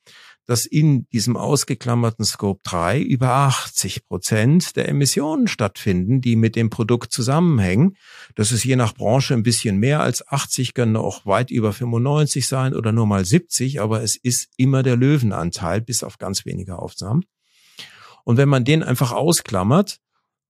dass 0.45 0.65
in 0.65 1.07
diesem 1.09 1.37
ausgeklammerten 1.37 2.25
Scope 2.25 2.61
3 2.63 3.01
über 3.01 3.29
80 3.29 4.05
Prozent 4.05 4.75
der 4.75 4.89
Emissionen 4.89 5.47
stattfinden, 5.47 6.21
die 6.21 6.35
mit 6.35 6.55
dem 6.55 6.69
Produkt 6.69 7.11
zusammenhängen. 7.11 7.95
Das 8.35 8.51
ist 8.51 8.63
je 8.63 8.75
nach 8.75 8.93
Branche 8.93 9.33
ein 9.33 9.43
bisschen 9.43 9.77
mehr 9.77 10.01
als 10.01 10.27
80, 10.27 10.73
können 10.73 10.95
auch 10.97 11.25
weit 11.25 11.51
über 11.51 11.71
95 11.71 12.47
sein 12.47 12.73
oder 12.73 12.91
nur 12.91 13.07
mal 13.07 13.23
70, 13.23 13.81
aber 13.81 14.03
es 14.03 14.15
ist 14.15 14.49
immer 14.57 14.83
der 14.83 14.97
Löwenanteil, 14.97 15.81
bis 15.81 16.03
auf 16.03 16.17
ganz 16.17 16.45
wenige 16.45 16.77
Aufnahmen. 16.77 17.23
Und 18.23 18.37
wenn 18.37 18.49
man 18.49 18.63
den 18.63 18.83
einfach 18.83 19.11
ausklammert, 19.11 19.99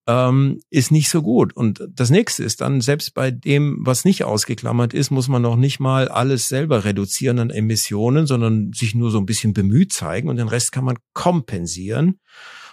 ähm, 0.07 0.59
ist 0.69 0.91
nicht 0.91 1.09
so 1.09 1.21
gut. 1.21 1.55
Und 1.55 1.87
das 1.89 2.09
nächste 2.09 2.43
ist 2.43 2.61
dann, 2.61 2.81
selbst 2.81 3.13
bei 3.13 3.31
dem, 3.31 3.77
was 3.81 4.05
nicht 4.05 4.23
ausgeklammert 4.23 4.93
ist, 4.93 5.11
muss 5.11 5.27
man 5.27 5.41
noch 5.41 5.55
nicht 5.55 5.79
mal 5.79 6.07
alles 6.07 6.47
selber 6.47 6.83
reduzieren 6.83 7.39
an 7.39 7.49
Emissionen, 7.49 8.27
sondern 8.27 8.73
sich 8.73 8.95
nur 8.95 9.11
so 9.11 9.17
ein 9.17 9.25
bisschen 9.25 9.53
bemüht 9.53 9.93
zeigen 9.93 10.29
und 10.29 10.37
den 10.37 10.47
Rest 10.47 10.71
kann 10.71 10.85
man 10.85 10.97
kompensieren. 11.13 12.19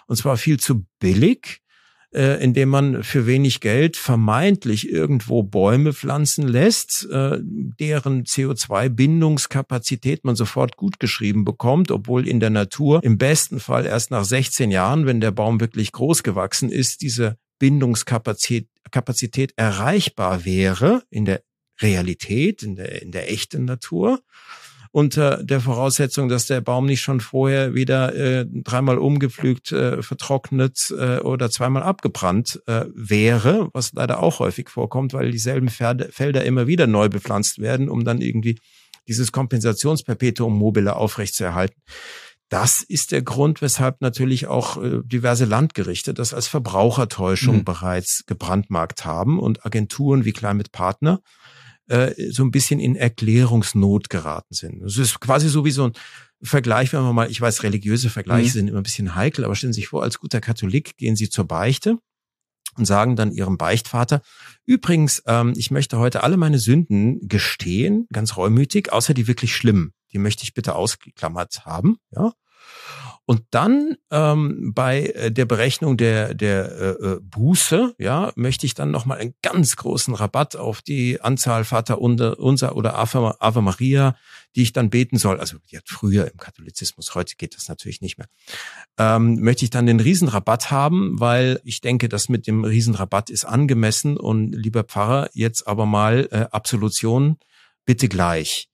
Und 0.06 0.16
zwar 0.16 0.36
viel 0.36 0.58
zu 0.58 0.86
billig, 0.98 1.62
äh, 2.14 2.42
indem 2.42 2.70
man 2.70 3.02
für 3.02 3.26
wenig 3.26 3.60
Geld 3.60 3.96
vermeintlich 3.96 4.90
irgendwo 4.90 5.42
Bäume 5.42 5.92
pflanzen 5.92 6.48
lässt, 6.48 7.08
äh, 7.10 7.38
deren 7.40 8.24
CO2-Bindungskapazität 8.24 10.24
man 10.24 10.36
sofort 10.36 10.76
gut 10.76 11.00
geschrieben 11.00 11.44
bekommt, 11.44 11.90
obwohl 11.90 12.26
in 12.26 12.40
der 12.40 12.50
Natur 12.50 13.02
im 13.02 13.18
besten 13.18 13.60
Fall 13.60 13.86
erst 13.86 14.10
nach 14.10 14.24
16 14.24 14.70
Jahren, 14.70 15.06
wenn 15.06 15.20
der 15.20 15.30
Baum 15.30 15.60
wirklich 15.60 15.92
groß 15.92 16.22
gewachsen 16.22 16.70
ist, 16.70 17.02
diese 17.02 17.36
Bindungskapazität 17.58 18.68
Kapazität 18.90 19.52
erreichbar 19.56 20.44
wäre 20.44 21.02
in 21.10 21.24
der 21.24 21.42
Realität, 21.80 22.62
in 22.62 22.76
der, 22.76 23.02
in 23.02 23.12
der 23.12 23.30
echten 23.30 23.64
Natur 23.64 24.20
unter 24.92 25.42
der 25.42 25.60
Voraussetzung, 25.60 26.28
dass 26.28 26.46
der 26.46 26.60
Baum 26.60 26.86
nicht 26.86 27.00
schon 27.00 27.20
vorher 27.20 27.74
wieder 27.74 28.14
äh, 28.14 28.46
dreimal 28.48 28.98
umgepflügt, 28.98 29.70
äh, 29.72 30.02
vertrocknet 30.02 30.92
äh, 30.96 31.18
oder 31.18 31.50
zweimal 31.50 31.82
abgebrannt 31.82 32.60
äh, 32.66 32.86
wäre, 32.94 33.68
was 33.72 33.92
leider 33.92 34.20
auch 34.22 34.40
häufig 34.40 34.68
vorkommt, 34.68 35.12
weil 35.12 35.30
dieselben 35.30 35.68
Pferde, 35.68 36.10
Felder 36.10 36.44
immer 36.44 36.66
wieder 36.66 36.86
neu 36.86 37.08
bepflanzt 37.08 37.60
werden, 37.60 37.88
um 37.88 38.04
dann 38.04 38.20
irgendwie 38.20 38.58
dieses 39.06 39.32
Kompensationsperpetuum 39.32 40.56
mobile 40.56 40.96
aufrechtzuerhalten. 40.96 41.80
Das 42.48 42.82
ist 42.82 43.12
der 43.12 43.22
Grund, 43.22 43.62
weshalb 43.62 44.00
natürlich 44.00 44.48
auch 44.48 44.82
äh, 44.82 45.02
diverse 45.04 45.44
Landgerichte 45.44 46.12
das 46.14 46.34
als 46.34 46.48
Verbrauchertäuschung 46.48 47.58
mhm. 47.58 47.64
bereits 47.64 48.24
gebrandmarkt 48.26 49.04
haben 49.04 49.38
und 49.38 49.64
Agenturen 49.64 50.24
wie 50.24 50.32
Climate 50.32 50.70
Partner 50.72 51.20
äh, 51.90 52.14
so 52.30 52.44
ein 52.44 52.50
bisschen 52.50 52.80
in 52.80 52.96
Erklärungsnot 52.96 54.10
geraten 54.10 54.54
sind. 54.54 54.82
Es 54.82 54.96
ist 54.96 55.20
quasi 55.20 55.48
so 55.48 55.64
wie 55.64 55.70
so 55.70 55.84
ein 55.84 55.92
Vergleich, 56.42 56.92
wenn 56.92 57.02
man 57.02 57.14
mal, 57.14 57.30
ich 57.30 57.40
weiß, 57.40 57.62
religiöse 57.64 58.08
Vergleiche 58.08 58.48
mhm. 58.48 58.52
sind 58.52 58.68
immer 58.68 58.80
ein 58.80 58.84
bisschen 58.84 59.14
heikel, 59.14 59.44
aber 59.44 59.54
stellen 59.54 59.72
Sie 59.72 59.80
sich 59.80 59.88
vor, 59.88 60.02
als 60.02 60.18
guter 60.18 60.40
Katholik 60.40 60.96
gehen 60.96 61.16
Sie 61.16 61.28
zur 61.28 61.46
Beichte 61.46 61.98
und 62.76 62.86
sagen 62.86 63.16
dann 63.16 63.32
ihrem 63.32 63.58
Beichtvater, 63.58 64.22
übrigens, 64.64 65.22
ähm, 65.26 65.52
ich 65.56 65.70
möchte 65.70 65.98
heute 65.98 66.22
alle 66.22 66.36
meine 66.36 66.58
Sünden 66.58 67.28
gestehen, 67.28 68.06
ganz 68.12 68.36
reumütig, 68.36 68.92
außer 68.92 69.12
die 69.12 69.26
wirklich 69.26 69.54
schlimmen. 69.54 69.92
Die 70.12 70.18
möchte 70.18 70.44
ich 70.44 70.54
bitte 70.54 70.76
ausgeklammert 70.76 71.66
haben, 71.66 71.96
ja. 72.12 72.32
Und 73.30 73.44
dann 73.52 73.96
ähm, 74.10 74.72
bei 74.74 75.06
äh, 75.06 75.30
der 75.30 75.44
Berechnung 75.44 75.96
der, 75.96 76.34
der 76.34 76.72
äh, 76.72 76.88
äh, 76.88 77.20
Buße, 77.22 77.94
ja, 77.96 78.32
möchte 78.34 78.66
ich 78.66 78.74
dann 78.74 78.90
nochmal 78.90 79.18
einen 79.18 79.34
ganz 79.40 79.76
großen 79.76 80.16
Rabatt 80.16 80.56
auf 80.56 80.82
die 80.82 81.20
Anzahl 81.20 81.62
Vater 81.62 82.00
unser 82.00 82.74
oder 82.74 82.98
Ave, 82.98 83.40
Ave 83.40 83.62
Maria, 83.62 84.16
die 84.56 84.62
ich 84.62 84.72
dann 84.72 84.90
beten 84.90 85.16
soll. 85.16 85.38
Also 85.38 85.58
die 85.70 85.76
hat 85.76 85.84
früher 85.86 86.28
im 86.28 86.38
Katholizismus, 86.38 87.14
heute 87.14 87.36
geht 87.36 87.54
das 87.54 87.68
natürlich 87.68 88.00
nicht 88.00 88.18
mehr. 88.18 88.26
Ähm, 88.98 89.40
möchte 89.40 89.64
ich 89.64 89.70
dann 89.70 89.86
den 89.86 90.00
Riesenrabatt 90.00 90.72
haben, 90.72 91.20
weil 91.20 91.60
ich 91.62 91.80
denke, 91.80 92.08
das 92.08 92.28
mit 92.28 92.48
dem 92.48 92.64
Riesenrabatt 92.64 93.30
ist 93.30 93.44
angemessen 93.44 94.16
und 94.16 94.50
lieber 94.56 94.82
Pfarrer, 94.82 95.30
jetzt 95.34 95.68
aber 95.68 95.86
mal 95.86 96.26
äh, 96.32 96.46
Absolution 96.50 97.38
bitte 97.84 98.08
gleich. 98.08 98.70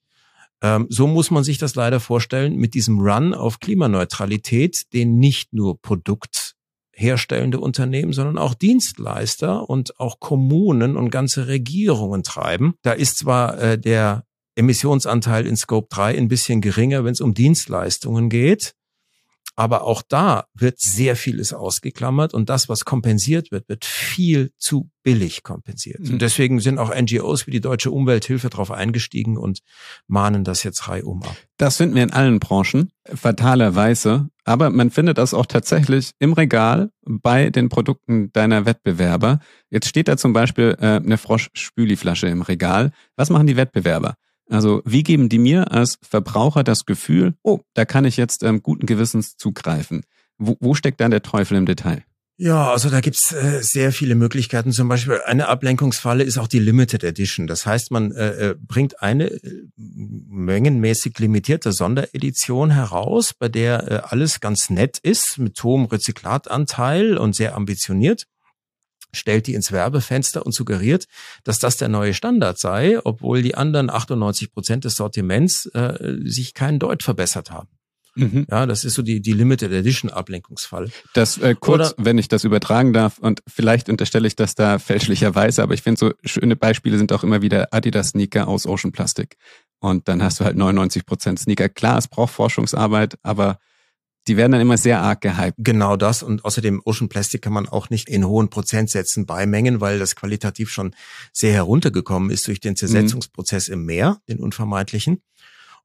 Ähm, 0.62 0.86
so 0.88 1.06
muss 1.06 1.30
man 1.30 1.44
sich 1.44 1.58
das 1.58 1.74
leider 1.74 2.00
vorstellen 2.00 2.56
mit 2.56 2.74
diesem 2.74 3.00
Run 3.00 3.34
auf 3.34 3.60
Klimaneutralität, 3.60 4.92
den 4.92 5.18
nicht 5.18 5.52
nur 5.52 5.80
produktherstellende 5.80 7.60
Unternehmen, 7.60 8.12
sondern 8.12 8.38
auch 8.38 8.54
Dienstleister 8.54 9.68
und 9.68 9.98
auch 10.00 10.18
Kommunen 10.20 10.96
und 10.96 11.10
ganze 11.10 11.46
Regierungen 11.46 12.22
treiben. 12.22 12.74
Da 12.82 12.92
ist 12.92 13.18
zwar 13.18 13.58
äh, 13.58 13.78
der 13.78 14.24
Emissionsanteil 14.56 15.46
in 15.46 15.56
Scope 15.56 15.88
3 15.90 16.16
ein 16.16 16.28
bisschen 16.28 16.60
geringer, 16.60 17.04
wenn 17.04 17.12
es 17.12 17.20
um 17.20 17.34
Dienstleistungen 17.34 18.30
geht. 18.30 18.74
Aber 19.56 19.84
auch 19.84 20.02
da 20.06 20.44
wird 20.54 20.78
sehr 20.78 21.16
vieles 21.16 21.54
ausgeklammert 21.54 22.34
und 22.34 22.50
das, 22.50 22.68
was 22.68 22.84
kompensiert 22.84 23.50
wird, 23.50 23.68
wird 23.70 23.86
viel 23.86 24.52
zu 24.58 24.90
billig 25.02 25.42
kompensiert. 25.42 26.00
Mhm. 26.00 26.12
Und 26.12 26.22
deswegen 26.22 26.60
sind 26.60 26.78
auch 26.78 26.94
NGOs 26.94 27.46
wie 27.46 27.52
die 27.52 27.62
Deutsche 27.62 27.90
Umwelthilfe 27.90 28.50
darauf 28.50 28.70
eingestiegen 28.70 29.38
und 29.38 29.60
mahnen 30.06 30.44
das 30.44 30.62
jetzt 30.62 30.88
reihum 30.88 31.22
ab. 31.22 31.36
Das 31.56 31.78
finden 31.78 31.94
wir 31.94 32.02
in 32.02 32.12
allen 32.12 32.38
Branchen, 32.38 32.90
fatalerweise. 33.06 34.28
Aber 34.44 34.70
man 34.70 34.90
findet 34.90 35.18
das 35.18 35.32
auch 35.32 35.46
tatsächlich 35.46 36.12
im 36.18 36.34
Regal 36.34 36.90
bei 37.02 37.50
den 37.50 37.68
Produkten 37.68 38.30
deiner 38.32 38.66
Wettbewerber. 38.66 39.40
Jetzt 39.70 39.88
steht 39.88 40.06
da 40.06 40.16
zum 40.16 40.32
Beispiel 40.32 40.76
äh, 40.80 40.96
eine 40.96 41.18
Frosch-Spüliflasche 41.18 42.28
im 42.28 42.42
Regal. 42.42 42.92
Was 43.16 43.30
machen 43.30 43.46
die 43.46 43.56
Wettbewerber? 43.56 44.14
Also 44.48 44.82
wie 44.84 45.02
geben 45.02 45.28
die 45.28 45.38
mir 45.38 45.72
als 45.72 45.98
Verbraucher 46.02 46.62
das 46.62 46.84
Gefühl, 46.84 47.34
oh, 47.42 47.60
da 47.74 47.84
kann 47.84 48.04
ich 48.04 48.16
jetzt 48.16 48.42
ähm, 48.42 48.62
guten 48.62 48.86
Gewissens 48.86 49.36
zugreifen? 49.36 50.02
Wo, 50.38 50.56
wo 50.60 50.74
steckt 50.74 51.00
da 51.00 51.08
der 51.08 51.22
Teufel 51.22 51.56
im 51.56 51.66
Detail? 51.66 52.04
Ja, 52.38 52.70
also 52.70 52.90
da 52.90 53.00
gibt's 53.00 53.32
äh, 53.32 53.62
sehr 53.62 53.92
viele 53.92 54.14
Möglichkeiten. 54.14 54.70
Zum 54.70 54.88
Beispiel 54.88 55.20
eine 55.24 55.48
Ablenkungsfalle 55.48 56.22
ist 56.22 56.36
auch 56.36 56.48
die 56.48 56.58
Limited 56.58 57.02
Edition. 57.02 57.46
Das 57.46 57.64
heißt, 57.64 57.90
man 57.90 58.12
äh, 58.12 58.50
äh 58.50 58.54
bringt 58.60 59.00
eine 59.02 59.30
äh, 59.30 59.62
mengenmäßig 59.76 61.18
limitierte 61.18 61.72
Sonderedition 61.72 62.70
heraus, 62.70 63.32
bei 63.32 63.48
der 63.48 63.90
äh, 63.90 63.94
alles 64.06 64.40
ganz 64.40 64.68
nett 64.68 64.98
ist, 64.98 65.38
mit 65.38 65.62
hohem 65.64 65.86
Rezyklatanteil 65.86 67.16
und 67.16 67.34
sehr 67.34 67.56
ambitioniert 67.56 68.26
stellt 69.12 69.46
die 69.46 69.54
ins 69.54 69.72
Werbefenster 69.72 70.44
und 70.44 70.52
suggeriert, 70.52 71.06
dass 71.44 71.58
das 71.58 71.76
der 71.76 71.88
neue 71.88 72.14
Standard 72.14 72.58
sei, 72.58 72.98
obwohl 73.04 73.42
die 73.42 73.54
anderen 73.54 73.90
98 73.90 74.52
Prozent 74.52 74.84
des 74.84 74.96
Sortiments 74.96 75.66
äh, 75.66 76.18
sich 76.24 76.54
keinen 76.54 76.78
Deut 76.78 77.02
verbessert 77.02 77.50
haben. 77.50 77.68
Mhm. 78.16 78.46
Ja, 78.50 78.64
das 78.64 78.84
ist 78.84 78.94
so 78.94 79.02
die, 79.02 79.20
die 79.20 79.34
Limited 79.34 79.70
Edition 79.72 80.10
Ablenkungsfall. 80.10 80.90
Das 81.12 81.36
äh, 81.38 81.54
kurz, 81.58 81.92
Oder, 81.92 82.04
wenn 82.04 82.18
ich 82.18 82.28
das 82.28 82.44
übertragen 82.44 82.92
darf, 82.92 83.18
und 83.18 83.42
vielleicht 83.46 83.90
unterstelle 83.90 84.26
ich 84.26 84.36
das 84.36 84.54
da 84.54 84.78
fälschlicherweise, 84.78 85.62
aber 85.62 85.74
ich 85.74 85.82
finde 85.82 85.98
so 85.98 86.12
schöne 86.24 86.56
Beispiele 86.56 86.96
sind 86.96 87.12
auch 87.12 87.22
immer 87.22 87.42
wieder 87.42 87.68
Adidas 87.72 88.08
Sneaker 88.08 88.48
aus 88.48 88.66
Ocean 88.66 88.90
Plastic. 88.90 89.36
Und 89.80 90.08
dann 90.08 90.22
hast 90.22 90.40
du 90.40 90.44
halt 90.44 90.56
99 90.56 91.04
Prozent 91.04 91.38
Sneaker. 91.38 91.68
Klar, 91.68 91.98
es 91.98 92.08
braucht 92.08 92.32
Forschungsarbeit, 92.32 93.18
aber 93.22 93.58
die 94.26 94.36
werden 94.36 94.52
dann 94.52 94.60
immer 94.60 94.78
sehr 94.78 95.00
arg 95.00 95.20
gehypt. 95.20 95.56
Genau 95.58 95.96
das. 95.96 96.22
Und 96.22 96.44
außerdem 96.44 96.82
Ocean 96.84 97.08
Plastic 97.08 97.42
kann 97.42 97.52
man 97.52 97.68
auch 97.68 97.90
nicht 97.90 98.08
in 98.08 98.26
hohen 98.26 98.48
Prozentsätzen 98.48 99.26
beimengen, 99.26 99.80
weil 99.80 99.98
das 99.98 100.16
qualitativ 100.16 100.70
schon 100.70 100.94
sehr 101.32 101.52
heruntergekommen 101.52 102.30
ist 102.30 102.46
durch 102.48 102.60
den 102.60 102.76
Zersetzungsprozess 102.76 103.68
mhm. 103.68 103.74
im 103.74 103.84
Meer, 103.86 104.20
den 104.28 104.40
unvermeidlichen. 104.40 105.22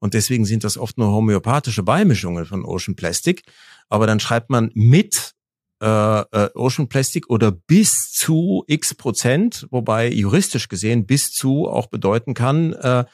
Und 0.00 0.14
deswegen 0.14 0.44
sind 0.44 0.64
das 0.64 0.76
oft 0.76 0.98
nur 0.98 1.12
homöopathische 1.12 1.84
Beimischungen 1.84 2.44
von 2.44 2.64
Ocean 2.64 2.96
Plastic. 2.96 3.42
Aber 3.88 4.06
dann 4.06 4.18
schreibt 4.18 4.50
man 4.50 4.70
mit 4.74 5.34
äh, 5.82 6.20
äh, 6.20 6.50
Ocean 6.54 6.88
Plastic 6.88 7.28
oder 7.28 7.50
bis 7.50 8.10
zu 8.12 8.64
x 8.68 8.94
Prozent, 8.94 9.66
wobei 9.70 10.08
juristisch 10.08 10.68
gesehen 10.68 11.06
bis 11.06 11.32
zu 11.32 11.68
auch 11.68 11.88
bedeuten 11.88 12.34
kann 12.34 12.72
äh, 12.72 13.04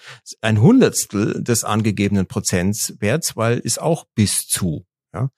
ein 0.43 0.61
Hundertstel 0.61 1.43
des 1.43 1.65
angegebenen 1.65 2.27
Prozentwerts, 2.27 3.37
weil 3.37 3.59
ist 3.59 3.81
auch 3.81 4.05
bis 4.15 4.47
zu. 4.47 4.85
Ja, 5.19 5.31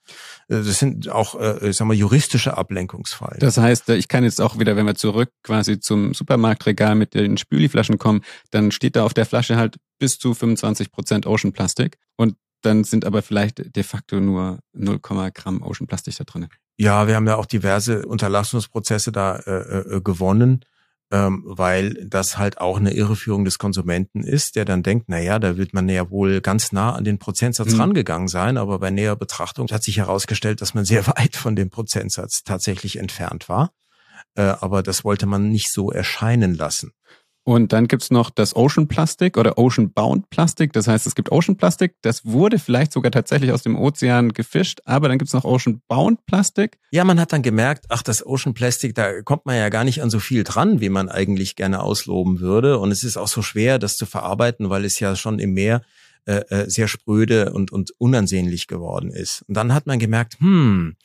äh, 0.55 0.63
das 0.63 0.79
sind 0.79 1.09
auch, 1.09 1.39
äh, 1.39 1.69
ich 1.69 1.77
sag 1.77 1.85
mal, 1.85 1.93
juristische 1.93 2.57
Ablenkungsfallen. 2.57 3.39
Das 3.39 3.57
heißt, 3.57 3.89
äh, 3.89 3.95
ich 3.95 4.07
kann 4.07 4.23
jetzt 4.23 4.41
auch 4.41 4.59
wieder, 4.59 4.75
wenn 4.75 4.85
wir 4.85 4.95
zurück 4.95 5.31
quasi 5.43 5.79
zum 5.79 6.13
Supermarktregal 6.13 6.95
mit 6.95 7.13
den 7.13 7.37
Spüliflaschen 7.37 7.97
kommen, 7.97 8.21
dann 8.51 8.71
steht 8.71 8.95
da 8.95 9.03
auf 9.03 9.13
der 9.13 9.25
Flasche 9.25 9.57
halt 9.57 9.77
bis 9.99 10.19
zu 10.19 10.33
25 10.33 10.91
Prozent 10.91 11.25
Ocean 11.25 11.53
Plastik 11.53 11.97
und 12.17 12.35
dann 12.61 12.83
sind 12.83 13.05
aber 13.05 13.21
vielleicht 13.21 13.75
de 13.75 13.83
facto 13.83 14.19
nur 14.19 14.59
0, 14.73 14.99
Gramm 14.99 15.63
Ocean 15.63 15.87
Plastik 15.87 16.15
da 16.17 16.23
drin. 16.23 16.47
Ja, 16.77 17.07
wir 17.07 17.15
haben 17.15 17.27
ja 17.27 17.35
auch 17.35 17.45
diverse 17.45 18.05
Unterlassungsprozesse 18.05 19.11
da 19.11 19.35
äh, 19.37 19.79
äh, 19.97 20.01
gewonnen 20.01 20.63
ähm, 21.11 21.43
weil 21.45 21.93
das 22.05 22.37
halt 22.37 22.59
auch 22.59 22.77
eine 22.77 22.93
Irreführung 22.93 23.43
des 23.43 23.57
Konsumenten 23.57 24.23
ist, 24.23 24.55
der 24.55 24.65
dann 24.65 24.81
denkt, 24.81 25.05
na 25.09 25.19
ja, 25.19 25.39
da 25.39 25.57
wird 25.57 25.73
man 25.73 25.89
ja 25.89 26.09
wohl 26.09 26.39
ganz 26.39 26.71
nah 26.71 26.93
an 26.93 27.03
den 27.03 27.19
Prozentsatz 27.19 27.73
mhm. 27.73 27.81
rangegangen 27.81 28.27
sein, 28.29 28.57
aber 28.57 28.79
bei 28.79 28.91
näherer 28.91 29.17
Betrachtung 29.17 29.67
hat 29.69 29.83
sich 29.83 29.97
herausgestellt, 29.97 30.61
dass 30.61 30.73
man 30.73 30.85
sehr 30.91 31.05
weit 31.07 31.35
von 31.35 31.55
dem 31.55 31.69
Prozentsatz 31.69 32.43
tatsächlich 32.43 32.97
entfernt 32.97 33.49
war. 33.49 33.71
Äh, 34.35 34.43
aber 34.43 34.83
das 34.83 35.03
wollte 35.03 35.25
man 35.25 35.49
nicht 35.49 35.71
so 35.71 35.91
erscheinen 35.91 36.55
lassen. 36.55 36.93
Und 37.43 37.73
dann 37.73 37.87
gibt's 37.87 38.11
noch 38.11 38.29
das 38.29 38.55
Ocean 38.55 38.87
Plastic 38.87 39.35
oder 39.35 39.57
Ocean 39.57 39.91
Bound 39.91 40.29
Plastic. 40.29 40.73
Das 40.73 40.87
heißt, 40.87 41.07
es 41.07 41.15
gibt 41.15 41.31
Ocean 41.31 41.57
Plastic, 41.57 41.95
das 42.03 42.23
wurde 42.23 42.59
vielleicht 42.59 42.93
sogar 42.93 43.11
tatsächlich 43.11 43.51
aus 43.51 43.63
dem 43.63 43.75
Ozean 43.75 44.31
gefischt, 44.31 44.81
aber 44.85 45.09
dann 45.09 45.17
gibt's 45.17 45.33
noch 45.33 45.43
Ocean 45.43 45.81
Bound 45.87 46.23
Plastic. 46.27 46.77
Ja, 46.91 47.03
man 47.03 47.19
hat 47.19 47.33
dann 47.33 47.41
gemerkt, 47.41 47.85
ach, 47.89 48.03
das 48.03 48.23
Ocean 48.23 48.53
Plastic, 48.53 48.93
da 48.93 49.23
kommt 49.23 49.47
man 49.47 49.57
ja 49.57 49.69
gar 49.69 49.83
nicht 49.83 50.03
an 50.03 50.11
so 50.11 50.19
viel 50.19 50.43
dran, 50.43 50.81
wie 50.81 50.89
man 50.89 51.09
eigentlich 51.09 51.55
gerne 51.55 51.81
ausloben 51.81 52.41
würde. 52.41 52.77
Und 52.77 52.91
es 52.91 53.03
ist 53.03 53.17
auch 53.17 53.27
so 53.27 53.41
schwer, 53.41 53.79
das 53.79 53.97
zu 53.97 54.05
verarbeiten, 54.05 54.69
weil 54.69 54.85
es 54.85 54.99
ja 54.99 55.15
schon 55.15 55.39
im 55.39 55.53
Meer 55.53 55.81
äh, 56.25 56.43
äh 56.49 56.69
sehr 56.69 56.87
spröde 56.87 57.53
und, 57.53 57.71
und 57.71 57.91
unansehnlich 57.97 58.67
geworden 58.67 59.09
ist. 59.09 59.43
Und 59.47 59.57
dann 59.57 59.73
hat 59.73 59.87
man 59.87 59.97
gemerkt, 59.97 60.39
hm, 60.39 60.95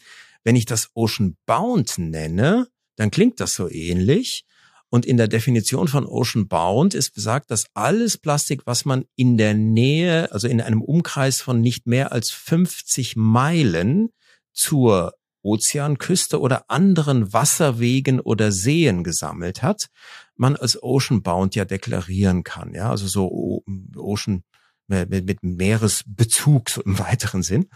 wenn 0.44 0.54
ich 0.54 0.66
das 0.66 0.90
Ocean 0.92 1.36
Bound 1.46 1.96
nenne, 1.96 2.68
dann 2.96 3.10
klingt 3.10 3.40
das 3.40 3.54
so 3.54 3.70
ähnlich. 3.70 4.45
Und 4.88 5.04
in 5.04 5.16
der 5.16 5.28
Definition 5.28 5.88
von 5.88 6.06
Ocean 6.06 6.48
Bound 6.48 6.94
ist 6.94 7.10
besagt, 7.10 7.50
dass 7.50 7.66
alles 7.74 8.18
Plastik, 8.18 8.62
was 8.66 8.84
man 8.84 9.04
in 9.16 9.36
der 9.36 9.54
Nähe, 9.54 10.30
also 10.32 10.46
in 10.48 10.60
einem 10.60 10.80
Umkreis 10.80 11.40
von 11.40 11.60
nicht 11.60 11.86
mehr 11.86 12.12
als 12.12 12.30
50 12.30 13.16
Meilen 13.16 14.10
zur 14.52 15.14
Ozeanküste 15.42 16.40
oder 16.40 16.70
anderen 16.70 17.32
Wasserwegen 17.32 18.20
oder 18.20 18.50
Seen 18.50 19.04
gesammelt 19.04 19.62
hat, 19.62 19.86
man 20.34 20.56
als 20.56 20.82
Ocean 20.82 21.22
Bound 21.22 21.54
ja 21.54 21.64
deklarieren 21.64 22.42
kann. 22.42 22.74
Ja, 22.74 22.90
also 22.90 23.06
so 23.06 23.62
Ocean 23.96 24.42
mit, 24.88 25.26
mit 25.26 25.42
Meeresbezug 25.42 26.70
so 26.70 26.82
im 26.82 26.98
weiteren 26.98 27.42
Sinn. 27.42 27.66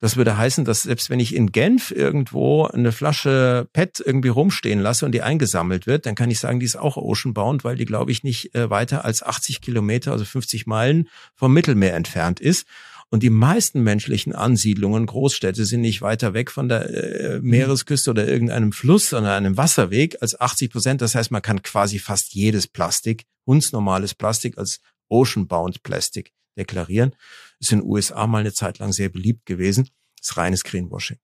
Das 0.00 0.16
würde 0.16 0.36
heißen, 0.36 0.64
dass 0.64 0.82
selbst 0.82 1.10
wenn 1.10 1.20
ich 1.20 1.34
in 1.34 1.52
Genf 1.52 1.90
irgendwo 1.90 2.66
eine 2.66 2.92
Flasche 2.92 3.68
PET 3.72 4.02
irgendwie 4.04 4.28
rumstehen 4.28 4.80
lasse 4.80 5.06
und 5.06 5.12
die 5.12 5.22
eingesammelt 5.22 5.86
wird, 5.86 6.06
dann 6.06 6.14
kann 6.14 6.30
ich 6.30 6.40
sagen, 6.40 6.60
die 6.60 6.66
ist 6.66 6.76
auch 6.76 6.96
oceanbound, 6.96 7.64
weil 7.64 7.76
die, 7.76 7.84
glaube 7.84 8.10
ich, 8.10 8.24
nicht 8.24 8.54
äh, 8.54 8.70
weiter 8.70 9.04
als 9.04 9.22
80 9.22 9.60
Kilometer, 9.60 10.12
also 10.12 10.24
50 10.24 10.66
Meilen 10.66 11.08
vom 11.34 11.52
Mittelmeer 11.52 11.94
entfernt 11.94 12.40
ist. 12.40 12.66
Und 13.10 13.22
die 13.22 13.30
meisten 13.30 13.82
menschlichen 13.82 14.34
Ansiedlungen, 14.34 15.04
Großstädte, 15.04 15.66
sind 15.66 15.82
nicht 15.82 16.00
weiter 16.00 16.32
weg 16.32 16.50
von 16.50 16.68
der 16.68 16.88
äh, 16.88 17.40
Meeresküste 17.40 18.10
oder 18.10 18.26
irgendeinem 18.26 18.72
Fluss, 18.72 19.10
sondern 19.10 19.34
einem 19.34 19.56
Wasserweg 19.58 20.16
als 20.22 20.40
80 20.40 20.70
Prozent. 20.70 21.02
Das 21.02 21.14
heißt, 21.14 21.30
man 21.30 21.42
kann 21.42 21.62
quasi 21.62 21.98
fast 21.98 22.32
jedes 22.32 22.66
Plastik, 22.66 23.24
uns 23.44 23.70
normales 23.70 24.14
Plastik 24.14 24.56
als 24.56 24.80
Ocean-bound 25.10 25.82
Plastik 25.82 26.32
deklarieren. 26.56 27.14
Ist 27.58 27.72
in 27.72 27.80
den 27.80 27.88
USA 27.88 28.26
mal 28.26 28.40
eine 28.40 28.52
Zeit 28.52 28.78
lang 28.78 28.92
sehr 28.92 29.08
beliebt 29.08 29.46
gewesen. 29.46 29.90
Ist 30.20 30.36
reines 30.36 30.64
Greenwashing. 30.64 31.18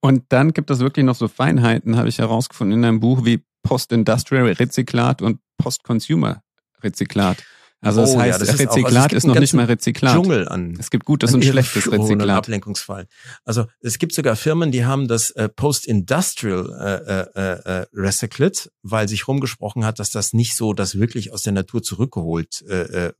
Und 0.00 0.24
dann 0.30 0.52
gibt 0.52 0.70
es 0.70 0.80
wirklich 0.80 1.04
noch 1.04 1.14
so 1.14 1.28
Feinheiten, 1.28 1.96
habe 1.96 2.08
ich 2.08 2.18
herausgefunden 2.18 2.78
in 2.78 2.84
einem 2.84 3.00
Buch 3.00 3.24
wie 3.24 3.44
Post-Industrial 3.62 4.44
Rezyklat 4.50 5.22
und 5.22 5.40
Post-Consumer 5.58 6.42
Rezyklat. 6.82 7.44
Also 7.80 8.00
das 8.00 8.14
oh, 8.14 8.18
heißt, 8.18 8.40
ja, 8.40 8.46
das 8.46 8.58
Rezyklat 8.58 8.88
ist, 8.88 8.96
auch, 8.96 9.02
also 9.02 9.16
ist 9.16 9.24
noch 9.26 9.38
nicht 9.38 9.54
mal 9.54 9.66
Rezyklat. 9.66 10.14
Dschungel 10.14 10.48
an. 10.48 10.76
Es 10.80 10.90
gibt 10.90 11.04
gutes 11.04 11.32
und 11.32 11.44
schlechtes 11.44 11.90
Rezyklat. 11.90 12.38
Ablenkungsfall. 12.38 13.06
Also 13.44 13.66
es 13.80 13.98
gibt 13.98 14.14
sogar 14.14 14.34
Firmen, 14.34 14.72
die 14.72 14.84
haben 14.84 15.06
das 15.06 15.30
äh, 15.30 15.48
Post-Industrial 15.48 17.04
äh, 17.06 17.40
äh, 17.40 17.80
äh, 17.82 17.86
Recyclate, 17.94 18.70
weil 18.82 19.08
sich 19.08 19.28
rumgesprochen 19.28 19.84
hat, 19.84 20.00
dass 20.00 20.10
das 20.10 20.32
nicht 20.32 20.56
so 20.56 20.72
das 20.72 20.98
wirklich 20.98 21.32
aus 21.32 21.42
der 21.42 21.52
Natur 21.52 21.82
zurückgeholt 21.82 22.64
äh, 22.68 23.08
äh, 23.08 23.12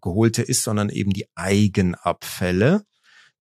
geholte 0.00 0.42
ist, 0.42 0.62
sondern 0.62 0.88
eben 0.88 1.12
die 1.12 1.26
Eigenabfälle 1.34 2.84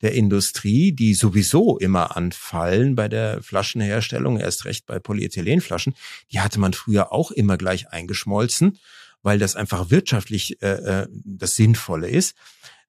der 0.02 0.14
Industrie, 0.14 0.92
die 0.92 1.14
sowieso 1.14 1.78
immer 1.78 2.18
anfallen 2.18 2.96
bei 2.96 3.08
der 3.08 3.44
Flaschenherstellung, 3.44 4.40
erst 4.40 4.66
recht 4.66 4.88
bei 4.88 4.98
Polyethylenflaschen, 4.98 5.94
die 6.32 6.40
hatte 6.40 6.60
man 6.60 6.74
früher 6.74 7.12
auch 7.12 7.30
immer 7.30 7.58
gleich 7.58 7.90
eingeschmolzen 7.90 8.80
weil 9.24 9.40
das 9.40 9.56
einfach 9.56 9.90
wirtschaftlich 9.90 10.62
äh, 10.62 11.02
äh, 11.04 11.08
das 11.12 11.56
Sinnvolle 11.56 12.10
ist. 12.10 12.36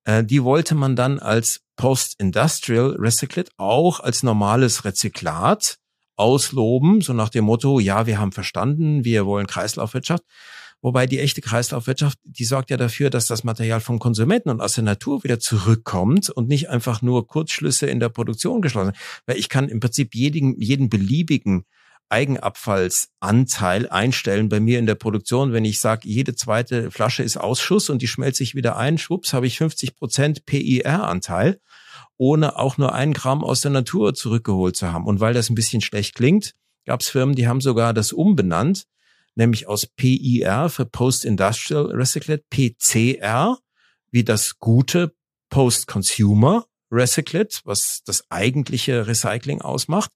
Äh, 0.05 0.25
die 0.25 0.43
wollte 0.43 0.75
man 0.75 0.97
dann 0.97 1.19
als 1.19 1.61
Post-Industrial 1.77 2.97
Recyclate 2.99 3.51
auch 3.57 4.01
als 4.01 4.23
normales 4.23 4.85
Rezyklat 4.85 5.79
ausloben, 6.17 7.01
so 7.01 7.13
nach 7.13 7.31
dem 7.31 7.45
Motto, 7.45 7.81
ja, 7.81 8.07
wir 8.07 8.19
haben 8.19 8.33
verstanden, 8.33 9.05
wir 9.05 9.27
wollen 9.27 9.47
Kreislaufwirtschaft. 9.47 10.25
Wobei 10.83 11.07
die 11.07 11.21
echte 11.21 11.41
Kreislaufwirtschaft, 11.41 12.19
die 12.25 12.45
sorgt 12.45 12.71
ja 12.71 12.77
dafür, 12.77 13.09
dass 13.09 13.29
das 13.29 13.45
Material 13.45 13.81
vom 13.81 14.01
Konsumenten 14.01 14.51
und 14.51 14.61
aus 14.61 14.75
der 14.75 14.83
Natur 14.83 15.23
wieder 15.23 15.39
zurückkommt 15.39 16.29
und 16.29 16.49
nicht 16.49 16.71
einfach 16.71 17.03
nur 17.03 17.29
Kurzschlüsse 17.29 17.87
in 17.87 18.01
der 18.01 18.09
Produktion 18.09 18.61
geschlossen. 18.61 18.93
Weil 19.25 19.39
ich 19.39 19.49
kann 19.49 19.69
im 19.69 19.79
Prinzip 19.79 20.15
jeden, 20.15 20.61
jeden 20.61 20.91
beliebigen 20.91 21.65
Eigenabfallsanteil 22.13 23.89
einstellen 23.89 24.51
bei 24.51 24.61
mir 24.61 24.79
in 24.79 24.85
der 24.87 24.95
Produktion. 24.95 25.53
Wenn 25.53 25.65
ich 25.65 25.81
sage, 25.81 26.07
jede 26.07 26.35
zweite 26.35 26.91
Flasche 26.91 27.23
ist 27.23 27.39
Ausschuss 27.39 27.89
und 27.89 28.03
die 28.03 28.07
schmelzt 28.07 28.37
sich 28.37 28.55
wieder 28.55 28.77
ein, 28.77 28.99
schwupps, 28.99 29.33
habe 29.33 29.47
ich 29.47 29.57
50 29.57 29.97
Prozent 29.97 30.45
PIR-Anteil, 30.45 31.59
ohne 32.19 32.59
auch 32.59 32.77
nur 32.77 32.93
ein 32.93 33.15
Gramm 33.15 33.43
aus 33.43 33.63
der 33.63 33.71
Natur 33.71 34.13
zurückgeholt 34.15 34.77
zu 34.77 34.93
haben. 34.93 35.07
Und 35.07 35.21
weil 35.21 35.33
das 35.33 35.49
ein 35.49 35.55
bisschen 35.55 35.81
schlecht 35.81 36.15
klingt, 36.15 36.53
gab 36.85 37.01
es 37.01 37.09
Firmen, 37.09 37.35
die 37.35 37.49
haben 37.49 37.63
sogar 37.63 37.95
das 37.95 38.13
umbenannt, 38.13 38.85
nämlich 39.35 39.67
aus 39.67 39.87
PIR 39.87 40.69
für 40.69 40.85
Post-Industrial 40.85 41.87
Recyclate, 41.87 42.45
PCR, 42.51 43.59
wie 44.11 44.23
das 44.23 44.59
gute 44.59 45.15
Post-Consumer 45.49 46.67
Recyclate, 46.91 47.61
was 47.65 48.03
das 48.05 48.31
eigentliche 48.31 49.07
Recycling 49.07 49.63
ausmacht. 49.63 50.11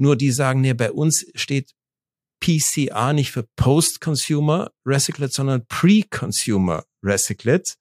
Nur 0.00 0.16
die 0.16 0.30
sagen, 0.30 0.62
nee, 0.62 0.72
bei 0.72 0.92
uns 0.92 1.26
steht 1.34 1.72
PCR 2.40 3.12
nicht 3.12 3.32
für 3.32 3.46
Post-Consumer 3.56 4.70
Recyclate, 4.86 5.32
sondern 5.32 5.66
Pre-Consumer 5.66 6.84
Recyclate 7.02 7.74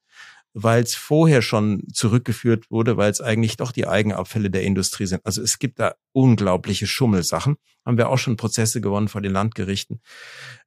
weil 0.53 0.83
es 0.83 0.95
vorher 0.95 1.41
schon 1.41 1.83
zurückgeführt 1.93 2.71
wurde, 2.71 2.97
weil 2.97 3.11
es 3.11 3.21
eigentlich 3.21 3.57
doch 3.57 3.71
die 3.71 3.87
Eigenabfälle 3.87 4.49
der 4.49 4.63
Industrie 4.63 5.05
sind. 5.05 5.25
Also 5.25 5.41
es 5.41 5.59
gibt 5.59 5.79
da 5.79 5.95
unglaubliche 6.11 6.87
Schummelsachen. 6.87 7.57
Haben 7.89 7.97
wir 7.97 8.09
auch 8.09 8.19
schon 8.19 8.37
Prozesse 8.37 8.81
gewonnen 8.81 9.07
vor 9.07 9.21
den 9.21 9.31
Landgerichten 9.31 9.99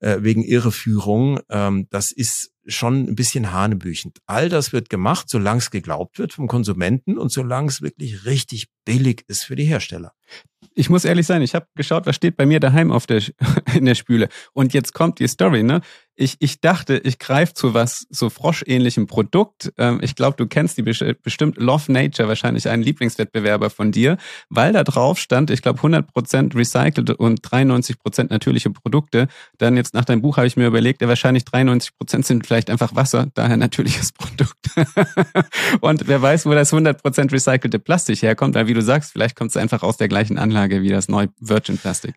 äh, 0.00 0.16
wegen 0.22 0.42
Irreführung. 0.42 1.38
Ähm, 1.48 1.86
das 1.88 2.10
ist 2.10 2.52
schon 2.66 3.08
ein 3.08 3.14
bisschen 3.14 3.52
hanebüchend. 3.52 4.18
All 4.26 4.48
das 4.48 4.72
wird 4.72 4.88
gemacht, 4.88 5.28
solange 5.28 5.58
es 5.58 5.70
geglaubt 5.70 6.18
wird 6.18 6.32
vom 6.32 6.48
Konsumenten 6.48 7.18
und 7.18 7.30
solange 7.30 7.68
es 7.68 7.80
wirklich 7.80 8.24
richtig 8.24 8.66
billig 8.84 9.24
ist 9.28 9.44
für 9.44 9.56
die 9.56 9.64
Hersteller. 9.64 10.12
Ich 10.74 10.88
muss 10.88 11.04
ehrlich 11.04 11.26
sein, 11.26 11.42
ich 11.42 11.54
habe 11.54 11.66
geschaut, 11.74 12.06
was 12.06 12.16
steht 12.16 12.36
bei 12.36 12.46
mir 12.46 12.58
daheim 12.58 12.92
auf 12.92 13.06
der 13.06 13.22
in 13.74 13.84
der 13.84 13.94
Spüle. 13.94 14.28
Und 14.52 14.72
jetzt 14.74 14.94
kommt 14.94 15.18
die 15.18 15.28
Story, 15.28 15.62
ne? 15.62 15.80
Ich, 16.14 16.36
ich 16.40 16.60
dachte, 16.60 16.98
ich 16.98 17.18
greife 17.18 17.54
zu 17.54 17.74
was 17.74 18.06
so 18.10 18.30
froschähnlichem 18.30 19.06
Produkt. 19.06 19.72
Ähm, 19.78 19.98
ich 20.02 20.14
glaube, 20.14 20.36
du 20.36 20.46
kennst 20.46 20.78
die 20.78 20.82
bestimmt 20.82 21.56
Love 21.56 21.90
Nature, 21.90 22.28
wahrscheinlich 22.28 22.68
ein 22.68 22.82
Lieblingswettbewerber 22.82 23.70
von 23.70 23.92
dir, 23.92 24.18
weil 24.50 24.72
da 24.72 24.84
drauf 24.84 25.18
stand, 25.18 25.50
ich 25.50 25.62
glaube 25.62 25.80
100% 25.80 26.54
recycelt 26.54 27.11
und 27.14 27.40
93% 27.40 28.30
natürliche 28.30 28.70
Produkte. 28.70 29.28
Dann 29.58 29.76
jetzt 29.76 29.94
nach 29.94 30.04
deinem 30.04 30.22
Buch 30.22 30.36
habe 30.36 30.46
ich 30.46 30.56
mir 30.56 30.66
überlegt, 30.66 31.02
ja, 31.02 31.08
wahrscheinlich 31.08 31.44
93% 31.44 32.24
sind 32.24 32.46
vielleicht 32.46 32.70
einfach 32.70 32.94
Wasser, 32.94 33.28
daher 33.34 33.56
natürliches 33.56 34.12
Produkt. 34.22 34.70
und 35.80 36.06
wer 36.08 36.22
weiß, 36.22 36.46
wo 36.46 36.52
das 36.52 36.72
100% 36.72 37.32
recycelte 37.32 37.78
Plastik 37.78 38.22
herkommt, 38.22 38.54
weil 38.54 38.66
wie 38.66 38.74
du 38.74 38.82
sagst, 38.82 39.12
vielleicht 39.12 39.36
kommt 39.36 39.50
es 39.50 39.56
einfach 39.56 39.82
aus 39.82 39.96
der 39.96 40.08
gleichen 40.08 40.38
Anlage 40.38 40.82
wie 40.82 40.88
das 40.88 41.08
neue 41.08 41.28
Virgin 41.40 41.78
Plastik. 41.78 42.14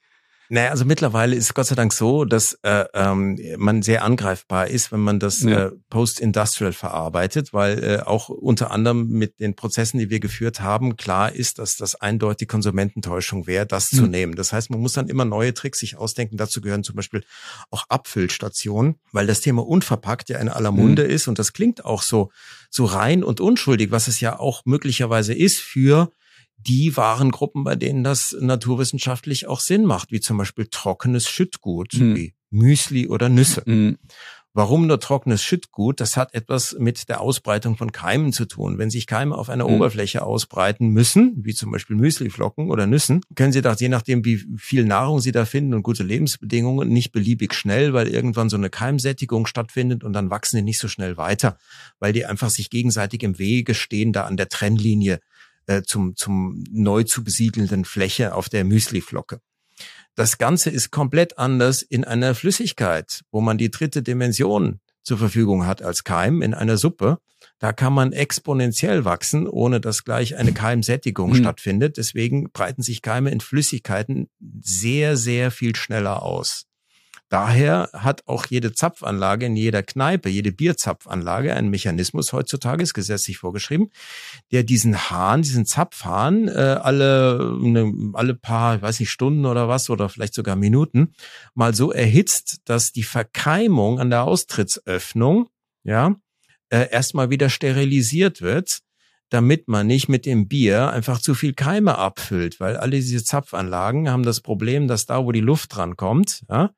Naja, 0.50 0.70
also 0.70 0.86
mittlerweile 0.86 1.36
ist 1.36 1.46
es 1.46 1.54
Gott 1.54 1.66
sei 1.66 1.76
Dank 1.76 1.92
so, 1.94 2.26
dass 2.26 2.58
äh, 2.62 2.86
ähm, 2.94 3.40
man 3.58 3.82
sehr 3.82 4.04
angreifbar 4.04 4.68
ist, 4.68 4.92
wenn 4.92 5.00
man 5.00 5.20
das 5.20 5.42
ja. 5.42 5.68
äh, 5.68 5.72
Post-Industrial 5.90 6.72
verarbeitet, 6.72 7.54
weil 7.54 7.84
äh, 7.84 8.00
auch 8.02 8.30
unter 8.30 8.72
anderem 8.72 9.08
mit 9.08 9.40
den 9.40 9.56
Prozessen, 9.56 10.00
die 10.00 10.10
wir 10.10 10.20
geführt 10.20 10.60
haben, 10.62 10.98
klar 10.98 11.32
ist, 11.32 11.58
dass 11.60 11.78
das 11.78 11.96
eindeutig 11.96 12.48
Konsumententäuschung 12.48 13.48
wäre, 13.48 13.66
das 13.66 13.92
mhm. 13.92 13.98
zu 13.98 14.08
nehmen. 14.08 14.36
Das 14.36 14.54
heißt, 14.54 14.70
man 14.70 14.80
muss 14.80 14.94
dann 14.94 15.08
immer 15.08 15.26
neue 15.26 15.54
Tricks 15.54 15.80
sich 15.80 15.98
ausdenken. 15.98 16.38
Dazu 16.38 16.62
gehören 16.62 16.84
zum 16.84 16.96
Beispiel 16.96 17.24
auch 17.72 17.86
Abfüllstationen, 17.90 18.96
weil 19.12 19.28
das 19.28 19.42
Thema 19.42 19.66
unverpackt 19.66 20.30
ja 20.30 20.40
in 20.40 20.50
aller 20.50 20.72
Munde 20.72 21.06
mhm. 21.06 21.10
ist 21.10 21.28
und 21.28 21.40
das 21.40 21.54
klingt 21.54 21.86
auch 21.86 22.02
so 22.02 22.32
so 22.70 22.86
rein 22.86 23.24
und 23.24 23.40
unschuldig, 23.40 23.92
was 23.92 24.08
es 24.08 24.20
ja 24.20 24.38
auch 24.38 24.64
möglicherweise 24.66 25.34
ist 25.34 25.60
für 25.60 26.12
die 26.68 26.96
Warengruppen, 26.98 27.64
bei 27.64 27.76
denen 27.76 28.04
das 28.04 28.36
naturwissenschaftlich 28.40 29.48
auch 29.48 29.60
Sinn 29.60 29.86
macht, 29.86 30.12
wie 30.12 30.20
zum 30.20 30.38
Beispiel 30.38 30.68
trockenes 30.70 31.28
Schüttgut, 31.28 31.94
mhm. 31.94 32.16
wie 32.16 32.34
Müsli 32.50 33.08
oder 33.08 33.30
Nüsse. 33.30 33.64
Mhm. 33.66 33.98
Warum 34.58 34.88
nur 34.88 35.02
trockenes 35.02 35.44
Schüttgut? 35.44 36.00
Das 36.00 36.16
hat 36.16 36.34
etwas 36.34 36.78
mit 36.80 37.10
der 37.10 37.20
Ausbreitung 37.20 37.76
von 37.76 37.92
Keimen 37.92 38.32
zu 38.32 38.46
tun. 38.46 38.78
Wenn 38.78 38.90
sich 38.90 39.06
Keime 39.06 39.36
auf 39.36 39.50
einer 39.50 39.68
mhm. 39.68 39.74
Oberfläche 39.74 40.24
ausbreiten 40.24 40.88
müssen, 40.88 41.34
wie 41.36 41.54
zum 41.54 41.72
Beispiel 41.72 41.98
Müsliflocken 41.98 42.72
oder 42.72 42.88
Nüssen, 42.88 43.20
können 43.36 43.52
sie 43.52 43.62
doch 43.62 43.78
je 43.78 43.90
nachdem, 43.90 44.24
wie 44.24 44.46
viel 44.56 44.86
Nahrung 44.86 45.20
sie 45.20 45.34
da 45.34 45.44
finden 45.44 45.74
und 45.74 45.84
gute 45.84 46.04
Lebensbedingungen, 46.04 46.88
nicht 46.88 47.12
beliebig 47.12 47.54
schnell, 47.54 47.92
weil 47.92 48.08
irgendwann 48.08 48.48
so 48.48 48.56
eine 48.56 48.70
Keimsättigung 48.70 49.46
stattfindet 49.46 50.06
und 50.06 50.14
dann 50.14 50.30
wachsen 50.30 50.56
die 50.56 50.64
nicht 50.64 50.80
so 50.80 50.88
schnell 50.88 51.18
weiter, 51.18 51.58
weil 52.00 52.14
die 52.14 52.26
einfach 52.26 52.50
sich 52.50 52.70
gegenseitig 52.70 53.24
im 53.24 53.38
Wege 53.38 53.74
stehen, 53.74 54.14
da 54.14 54.24
an 54.24 54.38
der 54.38 54.48
Trennlinie 54.48 55.20
äh, 55.68 55.82
zum, 55.84 56.16
zum 56.16 56.64
neu 56.70 57.04
zu 57.04 57.24
besiedelnden 57.24 57.86
Fläche 57.86 58.34
auf 58.34 58.50
der 58.50 58.64
Müsliflocke. 58.64 59.40
Das 60.16 60.38
Ganze 60.38 60.70
ist 60.70 60.92
komplett 60.92 61.38
anders 61.38 61.82
in 61.82 62.06
einer 62.06 62.36
Flüssigkeit, 62.36 63.22
wo 63.32 63.42
man 63.42 63.58
die 63.58 63.70
dritte 63.70 64.02
Dimension 64.02 64.80
zur 65.04 65.18
Verfügung 65.18 65.66
hat 65.66 65.82
als 65.82 66.04
Keim 66.04 66.42
in 66.42 66.54
einer 66.54 66.78
Suppe. 66.78 67.20
Da 67.60 67.74
kann 67.74 67.94
man 67.94 68.12
exponentiell 68.12 69.06
wachsen, 69.06 69.48
ohne 69.48 69.80
dass 69.80 70.04
gleich 70.04 70.36
eine 70.36 70.54
Keimsättigung 70.54 71.32
hm. 71.32 71.38
stattfindet. 71.38 71.98
Deswegen 71.98 72.52
breiten 72.52 72.82
sich 72.82 73.02
Keime 73.02 73.30
in 73.32 73.40
Flüssigkeiten 73.40 74.30
sehr, 74.62 75.18
sehr 75.18 75.52
viel 75.52 75.76
schneller 75.76 76.24
aus. 76.24 76.66
Daher 77.36 77.90
hat 77.92 78.26
auch 78.28 78.46
jede 78.46 78.72
Zapfanlage 78.72 79.48
in 79.48 79.58
jeder 79.58 79.84
Kneipe, 79.84 80.30
jede 80.30 80.54
Bierzapfanlage 80.54 81.54
einen 81.54 81.70
Mechanismus 81.70 82.32
heutzutage, 82.32 82.82
ist 82.82 82.94
gesetzlich 82.94 83.40
vorgeschrieben, 83.40 83.90
der 84.54 84.64
diesen 84.64 85.10
Hahn, 85.10 85.42
diesen 85.42 85.66
Zapfhahn 85.66 86.48
äh, 86.48 86.80
alle, 86.82 87.58
ne, 87.60 87.92
alle 88.14 88.36
paar, 88.36 88.82
weiß 88.82 89.02
nicht, 89.02 89.10
Stunden 89.10 89.46
oder 89.46 89.68
was 89.68 89.90
oder 89.90 90.08
vielleicht 90.08 90.34
sogar 90.34 90.56
Minuten 90.56 91.14
mal 91.56 91.76
so 91.76 91.92
erhitzt, 91.92 92.62
dass 92.64 92.94
die 92.94 93.04
Verkeimung 93.04 94.00
an 94.00 94.10
der 94.10 94.24
Austrittsöffnung, 94.24 95.50
ja, 95.84 96.16
äh, 96.70 96.90
erstmal 96.90 97.32
wieder 97.32 97.50
sterilisiert 97.50 98.42
wird 98.42 98.80
damit 99.30 99.68
man 99.68 99.88
nicht 99.88 100.08
mit 100.08 100.26
dem 100.26 100.48
Bier 100.48 100.92
einfach 100.92 101.20
zu 101.20 101.34
viel 101.34 101.54
Keime 101.54 101.98
abfüllt, 101.98 102.60
weil 102.60 102.78
alle 102.78 102.92
diese 102.92 103.24
Zapfanlagen 103.24 104.10
haben 104.10 104.24
das 104.24 104.40
Problem, 104.40 104.88
dass 104.88 105.08
da, 105.08 105.26
wo 105.26 105.32
die 105.32 105.42
Luft 105.42 105.76
dran 105.76 105.98
kommt, 105.98 106.44
ja, 106.48 106.70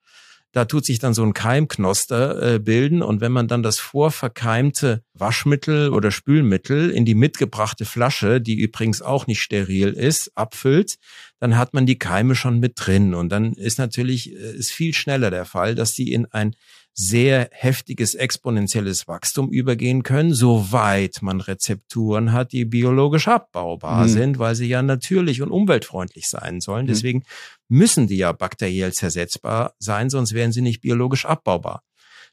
da 0.54 0.66
tut 0.66 0.86
sich 0.86 1.00
dann 1.00 1.14
so 1.14 1.24
ein 1.24 1.34
Keimknoster 1.34 2.56
äh, 2.56 2.60
bilden. 2.60 3.02
Und 3.02 3.22
wenn 3.22 3.32
man 3.32 3.48
dann 3.48 3.64
das 3.64 3.80
vorverkeimte 3.80 5.04
Waschmittel 5.14 5.90
oder 5.90 6.12
Spülmittel 6.12 6.90
in 6.90 7.06
die 7.06 7.16
mitgebrachte 7.16 7.86
Flasche, 7.86 8.42
die 8.42 8.56
übrigens 8.56 9.02
auch 9.02 9.28
nicht 9.28 9.42
steril 9.42 9.90
ist, 9.90 10.32
abfüllt, 10.36 10.96
dann 11.40 11.58
hat 11.58 11.74
man 11.74 11.86
die 11.86 12.00
Keime 12.00 12.36
schon 12.36 12.60
mit 12.60 12.74
drin. 12.76 13.14
Und 13.14 13.30
dann 13.30 13.54
ist 13.54 13.78
natürlich 13.78 14.32
äh, 14.34 14.56
ist 14.58 14.72
viel 14.72 14.94
schneller 14.94 15.32
der 15.32 15.46
Fall, 15.46 15.76
dass 15.76 15.94
die 15.94 16.12
in 16.12 16.26
ein 16.26 16.56
sehr 17.00 17.50
heftiges 17.52 18.16
exponentielles 18.16 19.08
Wachstum 19.08 19.52
übergehen 19.52 20.02
können, 20.02 20.34
soweit 20.34 21.22
man 21.22 21.42
Rezepturen 21.42 22.34
hat, 22.34 22.54
die 22.54 22.66
biologisch 22.66 23.28
abbaubar 23.28 24.06
mhm. 24.06 24.10
sind, 24.10 24.40
weil 24.40 24.56
sie 24.56 24.66
ja 24.66 24.82
natürlich 24.82 25.44
und 25.44 25.52
umweltfreundlich 25.52 26.28
sein 26.28 26.60
sollen. 26.60 26.86
Mhm. 26.86 26.90
Deswegen 26.90 27.24
müssen 27.70 28.08
die 28.08 28.18
ja 28.18 28.32
bakteriell 28.32 28.94
zersetzbar 28.94 29.76
sein, 29.78 30.10
sonst 30.10 30.34
wären 30.34 30.52
sie 30.52 30.62
nicht 30.62 30.82
biologisch 30.82 31.28
abbaubar. 31.28 31.84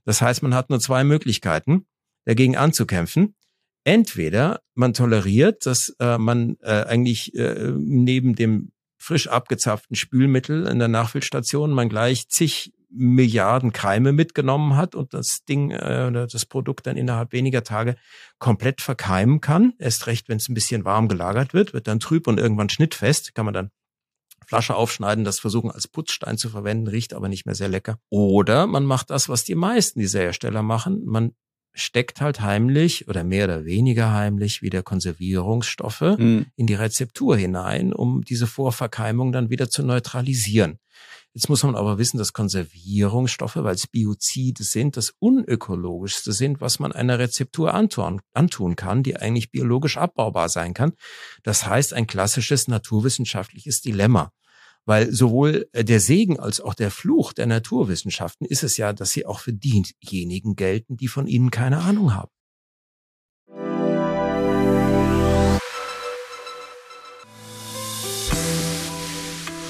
Das 0.07 0.23
heißt, 0.23 0.43
man 0.43 0.55
hat 0.55 0.71
nur 0.71 0.81
zwei 0.81 1.05
Möglichkeiten, 1.05 1.85
dagegen 2.25 2.57
anzukämpfen. 2.57 3.35
Entweder 3.85 4.62
man 4.75 4.95
toleriert, 4.95 5.67
dass 5.67 5.95
äh, 6.01 6.17
man 6.17 6.57
äh, 6.62 6.85
eigentlich 6.85 7.35
äh, 7.35 7.71
neben 7.77 8.35
dem 8.35 8.73
frisch 8.97 9.29
abgezapften 9.29 9.95
Spülmittel 9.95 10.67
in 10.67 10.79
der 10.79 10.89
Nachfüllstation 10.89 11.71
man 11.71 11.91
gleich 11.91 12.31
zig 12.31 12.73
Milliarden 12.97 13.72
Keime 13.72 14.12
mitgenommen 14.12 14.76
hat 14.76 14.95
und 14.95 15.14
das 15.14 15.45
Ding, 15.49 15.70
äh, 15.70 16.12
das 16.12 16.47
Produkt 16.47 16.86
dann 16.86 16.97
innerhalb 16.97 17.32
weniger 17.32 17.64
Tage 17.64 17.97
komplett 18.38 18.80
verkeimen 18.80 19.40
kann. 19.40 19.74
Erst 19.78 20.07
recht, 20.07 20.28
wenn 20.28 20.36
es 20.36 20.49
ein 20.49 20.55
bisschen 20.55 20.84
warm 20.84 21.09
gelagert 21.09 21.55
wird, 21.55 21.72
wird 21.72 21.88
dann 21.88 22.01
trüb 22.01 22.26
und 22.26 22.38
irgendwann 22.38 22.68
schnittfest, 22.68 23.34
kann 23.34 23.45
man 23.45 23.55
dann 23.55 23.70
Flasche 24.47 24.74
aufschneiden, 24.74 25.24
das 25.24 25.38
versuchen 25.38 25.70
als 25.70 25.88
Putzstein 25.88 26.36
zu 26.36 26.51
verwenden, 26.51 26.86
riecht 26.86 27.14
aber 27.14 27.28
nicht 27.28 27.47
mehr 27.47 27.55
sehr 27.55 27.68
lecker. 27.68 27.99
Oder 28.11 28.66
man 28.66 28.84
macht 28.84 29.11
das, 29.11 29.28
was 29.28 29.45
die 29.45 29.55
meisten 29.55 30.01
dieser 30.01 30.20
Hersteller 30.20 30.62
machen. 30.62 31.03
Man 31.05 31.32
steckt 31.72 32.20
halt 32.20 32.40
heimlich 32.40 33.09
oder 33.09 33.24
mehr 33.24 33.47
oder 33.47 33.64
weniger 33.64 34.12
heimlich 34.12 34.62
wieder 34.62 34.82
Konservierungsstoffe 34.82 36.16
mhm. 36.18 36.47
in 36.57 36.66
die 36.66 36.74
Rezeptur 36.74 37.36
hinein, 37.36 37.92
um 37.92 38.22
diese 38.22 38.47
Vorverkeimung 38.47 39.32
dann 39.32 39.51
wieder 39.51 39.68
zu 39.68 39.82
neutralisieren. 39.82 40.78
Jetzt 41.35 41.49
muss 41.49 41.64
man 41.64 41.74
aber 41.74 41.99
wissen, 41.99 42.16
dass 42.16 42.32
Konservierungsstoffe, 42.32 43.57
weil 43.57 43.74
es 43.74 43.89
Biozide 43.89 44.62
sind, 44.62 44.97
das 44.97 45.14
unökologischste 45.18 46.32
sind, 46.32 46.61
was 46.61 46.78
man 46.78 46.93
einer 46.93 47.18
Rezeptur 47.18 47.74
antun, 47.74 48.20
antun 48.32 48.76
kann, 48.76 49.03
die 49.03 49.16
eigentlich 49.16 49.51
biologisch 49.51 49.97
abbaubar 49.97 50.49
sein 50.49 50.74
kann. 50.74 50.93
Das 51.43 51.66
heißt, 51.66 51.93
ein 51.93 52.07
klassisches 52.07 52.68
naturwissenschaftliches 52.68 53.80
Dilemma. 53.80 54.30
Weil 54.87 55.12
sowohl 55.12 55.68
äh, 55.72 55.82
der 55.82 55.99
Segen 55.99 56.39
als 56.39 56.61
auch 56.61 56.74
der 56.74 56.93
Fluch 56.93 57.32
der 57.32 57.47
Naturwissenschaften 57.47 58.47
ist 58.47 58.62
es 58.62 58.76
ja, 58.76 58.93
dass 58.93 59.11
sie 59.11 59.26
auch 59.26 59.41
für 59.41 59.53
diejenigen 59.53 60.55
gelten, 60.55 60.97
die 60.97 61.09
von 61.09 61.26
ihnen 61.26 61.51
keine 61.51 61.78
Ahnung 61.78 62.14
haben. 62.14 62.30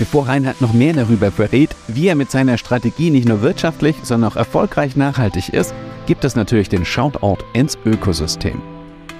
Bevor 0.04 0.28
Reinhard 0.28 0.60
noch 0.60 0.74
mehr 0.74 0.92
darüber 0.92 1.30
verrät, 1.30 1.70
wie 1.88 2.08
er 2.08 2.14
mit 2.14 2.30
seiner 2.30 2.58
Strategie 2.58 3.08
nicht 3.08 3.26
nur 3.26 3.40
wirtschaftlich, 3.40 3.96
sondern 4.02 4.30
auch 4.30 4.36
erfolgreich 4.36 4.96
nachhaltig 4.96 5.48
ist, 5.48 5.74
gibt 6.04 6.26
es 6.26 6.36
natürlich 6.36 6.68
den 6.68 6.84
Shoutout 6.84 7.38
ins 7.54 7.78
Ökosystem. 7.86 8.60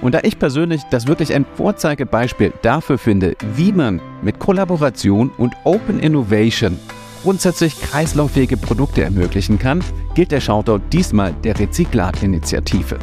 Und 0.03 0.13
da 0.13 0.19
ich 0.21 0.37
persönlich 0.37 0.83
das 0.91 1.07
wirklich 1.07 1.33
ein 1.33 1.43
Vorzeigebeispiel 1.55 2.53
dafür 2.61 2.99
finde, 2.99 3.35
wie 3.55 3.71
man 3.71 3.99
mit 4.21 4.37
Kollaboration 4.37 5.31
und 5.39 5.55
Open 5.63 5.99
Innovation 5.99 6.77
grundsätzlich 7.23 7.81
kreislauffähige 7.81 8.55
Produkte 8.55 9.01
ermöglichen 9.01 9.57
kann, 9.57 9.83
gilt 10.13 10.31
der 10.31 10.39
Shoutout 10.39 10.83
diesmal 10.93 11.33
der 11.43 11.59
Rezyklat-Initiative. 11.59 12.99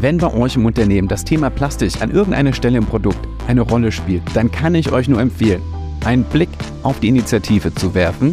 Wenn 0.00 0.18
bei 0.18 0.30
euch 0.34 0.56
im 0.56 0.66
Unternehmen 0.66 1.08
das 1.08 1.24
Thema 1.24 1.48
Plastik 1.48 2.02
an 2.02 2.10
irgendeiner 2.10 2.52
Stelle 2.52 2.76
im 2.76 2.84
Produkt 2.84 3.26
eine 3.48 3.62
Rolle 3.62 3.90
spielt, 3.90 4.22
dann 4.34 4.50
kann 4.52 4.74
ich 4.74 4.92
euch 4.92 5.08
nur 5.08 5.22
empfehlen, 5.22 5.62
einen 6.06 6.24
Blick 6.24 6.48
auf 6.84 7.00
die 7.00 7.08
Initiative 7.08 7.74
zu 7.74 7.94
werfen. 7.94 8.32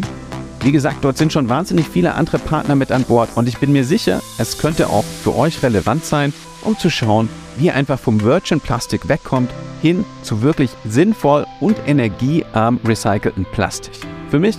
Wie 0.62 0.72
gesagt, 0.72 1.04
dort 1.04 1.18
sind 1.18 1.32
schon 1.32 1.48
wahnsinnig 1.48 1.88
viele 1.88 2.14
andere 2.14 2.38
Partner 2.38 2.76
mit 2.76 2.92
an 2.92 3.02
Bord 3.02 3.28
und 3.34 3.48
ich 3.48 3.58
bin 3.58 3.72
mir 3.72 3.84
sicher, 3.84 4.22
es 4.38 4.56
könnte 4.56 4.88
auch 4.88 5.04
für 5.04 5.34
euch 5.34 5.62
relevant 5.62 6.04
sein, 6.04 6.32
um 6.62 6.78
zu 6.78 6.88
schauen, 6.88 7.28
wie 7.58 7.66
ihr 7.66 7.74
einfach 7.74 7.98
vom 7.98 8.22
Virgin 8.22 8.60
Plastik 8.60 9.08
wegkommt 9.08 9.50
hin 9.82 10.04
zu 10.22 10.40
wirklich 10.40 10.70
sinnvoll 10.84 11.46
und 11.60 11.76
energiearm 11.86 12.80
recycelten 12.86 13.44
Plastik. 13.44 13.92
Für 14.30 14.38
mich 14.38 14.56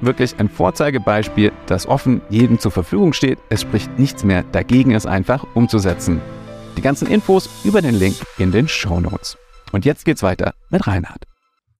wirklich 0.00 0.38
ein 0.38 0.48
Vorzeigebeispiel, 0.48 1.52
das 1.66 1.86
offen 1.86 2.22
jedem 2.30 2.58
zur 2.58 2.70
Verfügung 2.70 3.12
steht. 3.12 3.38
Es 3.50 3.60
spricht 3.60 3.98
nichts 3.98 4.24
mehr 4.24 4.44
dagegen, 4.44 4.92
es 4.92 5.04
einfach 5.04 5.44
umzusetzen. 5.54 6.20
Die 6.78 6.82
ganzen 6.82 7.08
Infos 7.08 7.50
über 7.64 7.82
den 7.82 7.96
Link 7.96 8.16
in 8.38 8.50
den 8.50 8.68
Show 8.68 9.00
Notes. 9.00 9.36
Und 9.72 9.84
jetzt 9.84 10.04
geht's 10.04 10.22
weiter 10.22 10.54
mit 10.70 10.86
Reinhard. 10.86 11.24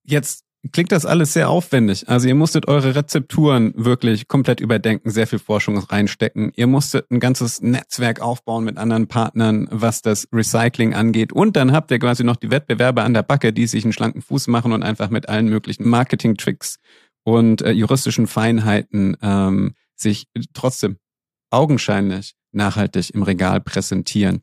Jetzt 0.04 0.44
klingt 0.70 0.92
das 0.92 1.04
alles 1.04 1.32
sehr 1.32 1.50
aufwendig. 1.50 2.08
Also 2.08 2.28
ihr 2.28 2.34
musstet 2.36 2.68
eure 2.68 2.94
Rezepturen 2.94 3.72
wirklich 3.76 4.28
komplett 4.28 4.60
überdenken, 4.60 5.10
sehr 5.10 5.26
viel 5.26 5.40
Forschung 5.40 5.76
reinstecken. 5.78 6.52
Ihr 6.54 6.68
musstet 6.68 7.10
ein 7.10 7.18
ganzes 7.18 7.60
Netzwerk 7.60 8.20
aufbauen 8.20 8.64
mit 8.64 8.78
anderen 8.78 9.08
Partnern, 9.08 9.66
was 9.70 10.02
das 10.02 10.28
Recycling 10.32 10.94
angeht. 10.94 11.32
Und 11.32 11.56
dann 11.56 11.72
habt 11.72 11.90
ihr 11.90 11.98
quasi 11.98 12.22
noch 12.22 12.36
die 12.36 12.50
Wettbewerber 12.50 13.02
an 13.02 13.14
der 13.14 13.22
Backe, 13.24 13.52
die 13.52 13.66
sich 13.66 13.84
einen 13.84 13.92
schlanken 13.92 14.22
Fuß 14.22 14.46
machen 14.46 14.72
und 14.72 14.84
einfach 14.84 15.10
mit 15.10 15.28
allen 15.28 15.48
möglichen 15.48 15.88
Marketing-Tricks 15.88 16.78
und 17.24 17.62
äh, 17.62 17.72
juristischen 17.72 18.28
Feinheiten 18.28 19.16
ähm, 19.20 19.74
sich 19.96 20.26
trotzdem 20.54 20.96
augenscheinlich 21.50 22.34
nachhaltig 22.52 23.10
im 23.14 23.22
Regal 23.22 23.60
präsentieren. 23.60 24.42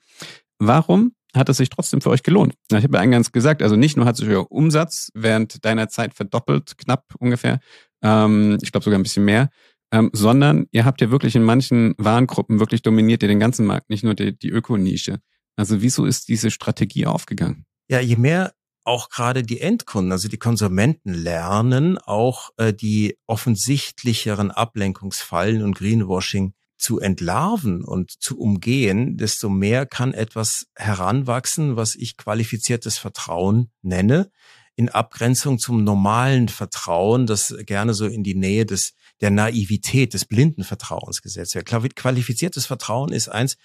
Warum 0.58 1.14
hat 1.36 1.50
es 1.50 1.58
sich 1.58 1.70
trotzdem 1.70 2.02
für 2.02 2.10
euch 2.10 2.24
gelohnt. 2.24 2.56
Ich 2.72 2.84
habe 2.84 2.98
ja 2.98 3.02
eingangs 3.02 3.32
gesagt, 3.32 3.62
also 3.62 3.76
nicht 3.76 3.98
nur 3.98 4.06
hat 4.06 4.18
sich 4.18 4.28
euer 4.28 4.52
Umsatz 4.52 5.12
während 5.14 5.64
deiner 5.64 5.90
Zeit 5.90 6.14
verdoppelt, 6.14 6.78
knapp 6.78 7.14
ungefähr, 7.20 7.60
ähm, 8.02 8.58
ich 8.62 8.72
glaube 8.72 8.84
sogar 8.84 9.00
ein 9.00 9.04
bisschen 9.04 9.26
mehr, 9.26 9.50
ähm, 9.92 10.10
sondern 10.14 10.68
ihr 10.72 10.86
habt 10.86 11.02
ja 11.02 11.12
wirklich 11.12 11.36
in 11.36 11.44
manchen 11.44 11.94
Warengruppen 11.98 12.60
wirklich 12.60 12.82
dominiert 12.82 13.24
ihr 13.24 13.30
den 13.30 13.40
ganzen 13.40 13.66
Markt, 13.66 13.90
nicht 13.90 14.04
nur 14.04 14.16
die, 14.16 14.38
die 14.38 14.50
Ökonische. 14.50 15.20
Also 15.56 15.82
wieso 15.82 16.06
ist 16.06 16.30
diese 16.30 16.52
Strategie 16.52 17.06
aufgegangen? 17.06 17.66
Ja, 17.90 18.00
je 18.00 18.16
mehr 18.16 18.54
auch 18.86 19.10
gerade 19.10 19.44
die 19.44 19.60
Endkunden, 19.60 20.12
also 20.12 20.30
die 20.30 20.38
Konsumenten 20.38 21.14
lernen, 21.14 21.98
auch 21.98 22.52
äh, 22.58 22.74
die 22.74 23.18
offensichtlicheren 23.28 24.52
Ablenkungsfallen 24.52 25.64
und 25.64 25.76
Greenwashing 25.76 26.54
zu 26.80 27.00
entlarven 27.00 27.84
und 27.84 28.12
zu 28.12 28.40
umgehen, 28.40 29.18
desto 29.18 29.50
mehr 29.50 29.86
kann 29.86 30.14
etwas 30.14 30.68
heranwachsen, 30.76 31.76
was 31.76 31.96
ich 31.96 32.18
qualifiziertes 32.18 32.98
Vertrauen 32.98 33.70
nenne, 33.82 34.32
in 34.76 34.90
Abgrenzung 34.90 35.60
zum 35.60 35.84
normalen 35.84 36.48
Vertrauen, 36.48 37.28
das 37.28 37.54
gerne 37.66 37.94
so 37.94 38.08
in 38.08 38.24
die 38.24 38.36
Nähe 38.36 38.66
des 38.66 38.94
der 39.22 39.32
Naivität, 39.32 40.14
des 40.14 40.24
blinden 40.26 40.64
Vertrauens 40.64 41.22
gesetzt 41.22 41.56
wird. 41.56 41.66
Qualifiziertes 41.96 42.66
Vertrauen 42.66 43.12
ist 43.12 43.28
eins, 43.28 43.58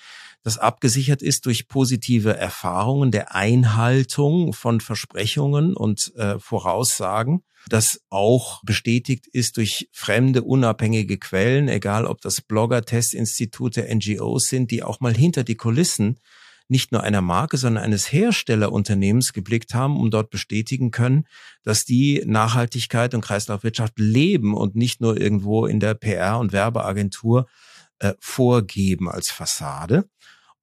das 0.44 0.58
abgesichert 0.58 1.22
ist 1.22 1.46
durch 1.46 1.66
positive 1.66 2.36
Erfahrungen 2.36 3.10
der 3.10 3.34
Einhaltung 3.34 4.52
von 4.52 4.80
Versprechungen 4.80 5.74
und 5.74 6.14
äh, 6.16 6.38
Voraussagen 6.38 7.42
das 7.68 8.00
auch 8.10 8.62
bestätigt 8.62 9.26
ist 9.26 9.56
durch 9.56 9.88
fremde, 9.92 10.42
unabhängige 10.42 11.18
Quellen, 11.18 11.68
egal 11.68 12.06
ob 12.06 12.20
das 12.20 12.40
Blogger, 12.40 12.82
Testinstitute, 12.82 13.88
NGOs 13.94 14.48
sind, 14.48 14.70
die 14.70 14.82
auch 14.82 15.00
mal 15.00 15.14
hinter 15.14 15.44
die 15.44 15.56
Kulissen 15.56 16.20
nicht 16.68 16.92
nur 16.92 17.02
einer 17.02 17.20
Marke, 17.20 17.58
sondern 17.58 17.84
eines 17.84 18.10
Herstellerunternehmens 18.10 19.34
geblickt 19.34 19.74
haben, 19.74 19.98
um 19.98 20.10
dort 20.10 20.30
bestätigen 20.30 20.90
können, 20.90 21.26
dass 21.62 21.84
die 21.84 22.22
Nachhaltigkeit 22.26 23.14
und 23.14 23.20
Kreislaufwirtschaft 23.20 23.98
leben 23.98 24.54
und 24.54 24.74
nicht 24.74 25.00
nur 25.00 25.20
irgendwo 25.20 25.66
in 25.66 25.78
der 25.78 25.94
PR- 25.94 26.38
und 26.38 26.52
Werbeagentur 26.52 27.46
äh, 27.98 28.14
vorgeben 28.18 29.10
als 29.10 29.30
Fassade. 29.30 30.08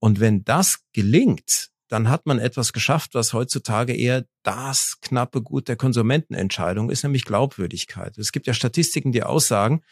Und 0.02 0.20
wenn 0.20 0.44
das 0.44 0.80
gelingt, 0.94 1.70
dann 1.88 2.10
hat 2.10 2.26
man 2.26 2.40
etwas 2.40 2.74
geschafft, 2.74 3.14
was 3.14 3.34
heutzutage 3.34 3.94
eher 3.94 4.26
das 4.44 4.98
knappe 5.02 5.42
Gut 5.42 5.68
der 5.68 5.76
Konsumentenentscheidung 5.76 6.90
ist, 6.90 7.04
nämlich 7.04 7.24
Glaubwürdigkeit. 7.24 8.18
Es 8.18 8.32
gibt 8.32 8.48
ja 8.48 8.54
Statistiken, 8.54 9.12
die 9.12 9.24
aussagen, 9.24 9.84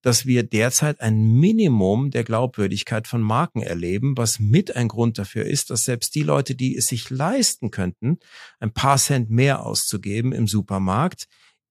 dass 0.00 0.24
wir 0.24 0.42
derzeit 0.42 1.00
ein 1.00 1.34
Minimum 1.34 2.10
der 2.10 2.24
Glaubwürdigkeit 2.24 3.06
von 3.06 3.20
Marken 3.20 3.60
erleben, 3.60 4.16
was 4.16 4.38
mit 4.38 4.74
ein 4.74 4.88
Grund 4.88 5.18
dafür 5.18 5.44
ist, 5.44 5.70
dass 5.70 5.84
selbst 5.84 6.14
die 6.14 6.22
Leute, 6.22 6.54
die 6.54 6.76
es 6.76 6.86
sich 6.86 7.10
leisten 7.10 7.70
könnten, 7.70 8.20
ein 8.60 8.72
paar 8.72 8.96
Cent 8.96 9.28
mehr 9.28 9.66
auszugeben 9.66 10.32
im 10.32 10.46
Supermarkt, 10.46 11.26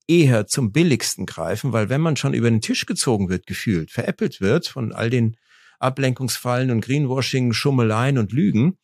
eher 0.07 0.45
zum 0.45 0.71
billigsten 0.71 1.25
greifen, 1.25 1.73
weil 1.73 1.89
wenn 1.89 2.01
man 2.01 2.15
schon 2.15 2.33
über 2.33 2.49
den 2.49 2.61
Tisch 2.61 2.85
gezogen 2.85 3.29
wird, 3.29 3.47
gefühlt, 3.47 3.89
veräppelt 3.89 4.39
wird 4.39 4.67
von 4.67 4.93
all 4.93 5.09
den 5.09 5.37
Ablenkungsfallen 5.79 6.71
und 6.71 6.81
Greenwashing, 6.81 7.53
Schummeleien 7.53 8.17
und 8.17 8.31
Lügen, 8.31 8.77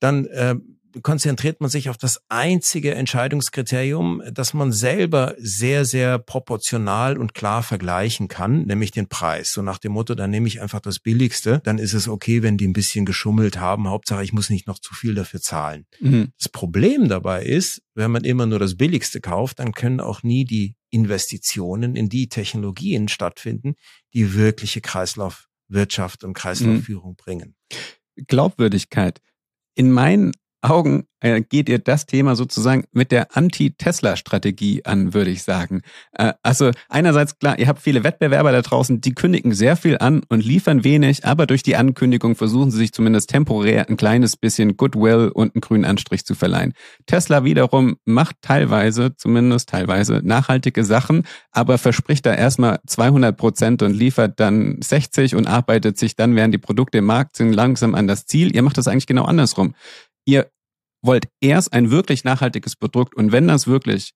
dann 0.00 0.26
äh, 0.26 0.56
konzentriert 1.00 1.60
man 1.60 1.70
sich 1.70 1.88
auf 1.88 1.96
das 1.96 2.20
einzige 2.28 2.94
Entscheidungskriterium, 2.94 4.22
das 4.32 4.52
man 4.52 4.72
selber 4.72 5.34
sehr, 5.38 5.84
sehr 5.84 6.18
proportional 6.18 7.16
und 7.16 7.34
klar 7.34 7.62
vergleichen 7.62 8.28
kann, 8.28 8.66
nämlich 8.66 8.90
den 8.90 9.08
Preis. 9.08 9.52
So 9.52 9.62
nach 9.62 9.78
dem 9.78 9.92
Motto, 9.92 10.14
dann 10.14 10.30
nehme 10.30 10.48
ich 10.48 10.60
einfach 10.60 10.80
das 10.80 10.98
Billigste, 10.98 11.60
dann 11.64 11.78
ist 11.78 11.94
es 11.94 12.08
okay, 12.08 12.42
wenn 12.42 12.58
die 12.58 12.68
ein 12.68 12.74
bisschen 12.74 13.06
geschummelt 13.06 13.58
haben. 13.58 13.88
Hauptsache, 13.88 14.24
ich 14.24 14.32
muss 14.32 14.50
nicht 14.50 14.66
noch 14.66 14.78
zu 14.78 14.94
viel 14.94 15.14
dafür 15.14 15.40
zahlen. 15.40 15.86
Mhm. 16.00 16.32
Das 16.38 16.48
Problem 16.48 17.08
dabei 17.08 17.44
ist, 17.44 17.82
wenn 17.94 18.10
man 18.10 18.24
immer 18.24 18.46
nur 18.46 18.58
das 18.58 18.76
Billigste 18.76 19.20
kauft, 19.20 19.60
dann 19.60 19.72
können 19.72 20.00
auch 20.00 20.22
nie 20.22 20.44
die 20.44 20.74
Investitionen 20.90 21.96
in 21.96 22.10
die 22.10 22.28
Technologien 22.28 23.08
stattfinden, 23.08 23.76
die 24.12 24.34
wirkliche 24.34 24.82
Kreislaufwirtschaft 25.72 26.24
und 26.24 26.34
Kreislaufführung 26.34 27.12
mhm. 27.12 27.16
bringen. 27.16 27.56
Glaubwürdigkeit 28.16 29.20
in 29.74 29.90
meinen 29.90 30.32
Augen 30.62 31.06
äh, 31.20 31.42
geht 31.42 31.68
ihr 31.68 31.78
das 31.78 32.06
Thema 32.06 32.36
sozusagen 32.36 32.84
mit 32.92 33.12
der 33.12 33.36
Anti-Tesla-Strategie 33.36 34.84
an, 34.84 35.12
würde 35.12 35.30
ich 35.30 35.42
sagen. 35.42 35.82
Äh, 36.12 36.32
also 36.42 36.70
einerseits 36.88 37.38
klar, 37.38 37.58
ihr 37.58 37.68
habt 37.68 37.80
viele 37.80 38.04
Wettbewerber 38.04 38.52
da 38.52 38.62
draußen, 38.62 39.00
die 39.00 39.14
kündigen 39.14 39.54
sehr 39.54 39.76
viel 39.76 39.98
an 39.98 40.22
und 40.28 40.44
liefern 40.44 40.84
wenig, 40.84 41.24
aber 41.24 41.46
durch 41.46 41.62
die 41.62 41.76
Ankündigung 41.76 42.36
versuchen 42.36 42.70
sie 42.70 42.78
sich 42.78 42.92
zumindest 42.92 43.30
temporär 43.30 43.88
ein 43.88 43.96
kleines 43.96 44.36
bisschen 44.36 44.76
Goodwill 44.76 45.30
und 45.34 45.54
einen 45.54 45.60
grünen 45.60 45.84
Anstrich 45.84 46.24
zu 46.24 46.34
verleihen. 46.34 46.74
Tesla 47.06 47.44
wiederum 47.44 47.96
macht 48.04 48.36
teilweise, 48.40 49.16
zumindest 49.16 49.68
teilweise, 49.68 50.20
nachhaltige 50.22 50.84
Sachen, 50.84 51.24
aber 51.50 51.78
verspricht 51.78 52.24
da 52.24 52.34
erstmal 52.34 52.78
200 52.86 53.36
Prozent 53.36 53.82
und 53.82 53.94
liefert 53.94 54.38
dann 54.38 54.80
60 54.80 55.34
und 55.34 55.46
arbeitet 55.46 55.98
sich 55.98 56.14
dann, 56.14 56.36
während 56.36 56.54
die 56.54 56.58
Produkte 56.58 56.98
im 56.98 57.06
Markt 57.06 57.36
sind, 57.36 57.52
langsam 57.52 57.94
an 57.94 58.06
das 58.06 58.26
Ziel. 58.26 58.54
Ihr 58.54 58.62
macht 58.62 58.78
das 58.78 58.88
eigentlich 58.88 59.06
genau 59.06 59.24
andersrum 59.24 59.74
ihr 60.24 60.50
wollt 61.02 61.28
erst 61.40 61.72
ein 61.72 61.90
wirklich 61.90 62.24
nachhaltiges 62.24 62.76
Produkt 62.76 63.14
und 63.14 63.32
wenn 63.32 63.48
das 63.48 63.66
wirklich 63.66 64.12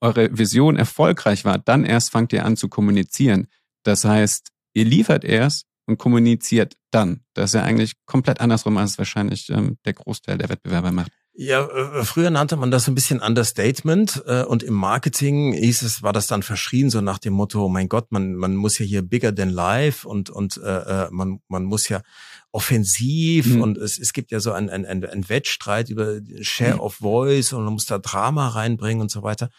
eure 0.00 0.36
Vision 0.36 0.76
erfolgreich 0.76 1.44
war, 1.44 1.58
dann 1.58 1.84
erst 1.84 2.10
fangt 2.10 2.32
ihr 2.32 2.44
an 2.44 2.56
zu 2.56 2.68
kommunizieren. 2.68 3.46
Das 3.84 4.04
heißt, 4.04 4.48
ihr 4.74 4.84
liefert 4.84 5.24
erst 5.24 5.66
und 5.86 5.98
kommuniziert 5.98 6.76
dann. 6.90 7.24
Das 7.34 7.50
ist 7.50 7.54
ja 7.54 7.62
eigentlich 7.62 7.94
komplett 8.06 8.40
andersrum, 8.40 8.76
als 8.76 8.98
wahrscheinlich 8.98 9.48
ähm, 9.50 9.78
der 9.84 9.94
Großteil 9.94 10.38
der 10.38 10.48
Wettbewerber 10.48 10.92
macht. 10.92 11.12
Ja, 11.36 11.66
äh, 11.66 12.04
früher 12.04 12.30
nannte 12.30 12.56
man 12.56 12.70
das 12.70 12.84
so 12.84 12.92
ein 12.92 12.94
bisschen 12.94 13.20
Understatement 13.20 14.22
äh, 14.26 14.44
und 14.44 14.62
im 14.62 14.74
Marketing 14.74 15.52
hieß 15.52 15.82
es, 15.82 16.00
war 16.04 16.12
das 16.12 16.28
dann 16.28 16.44
verschrien 16.44 16.90
so 16.90 17.00
nach 17.00 17.18
dem 17.18 17.32
Motto, 17.32 17.68
mein 17.68 17.88
Gott, 17.88 18.12
man 18.12 18.34
man 18.34 18.54
muss 18.54 18.78
ja 18.78 18.86
hier 18.86 19.02
bigger 19.02 19.34
than 19.34 19.48
life 19.48 20.06
und 20.06 20.30
und 20.30 20.58
äh, 20.58 21.06
äh 21.06 21.08
man 21.10 21.40
man 21.48 21.64
muss 21.64 21.88
ja 21.88 22.02
offensiv 22.52 23.46
mhm. 23.46 23.62
und 23.62 23.78
es, 23.78 23.98
es 23.98 24.12
gibt 24.12 24.30
ja 24.30 24.38
so 24.38 24.52
ein, 24.52 24.70
ein, 24.70 24.86
ein 24.86 25.28
Wettstreit 25.28 25.90
über 25.90 26.20
Share 26.40 26.74
mhm. 26.74 26.80
of 26.80 26.94
Voice 26.94 27.52
und 27.52 27.64
man 27.64 27.72
muss 27.72 27.86
da 27.86 27.98
Drama 27.98 28.48
reinbringen 28.48 29.02
und 29.02 29.10
so 29.10 29.24
weiter. 29.24 29.50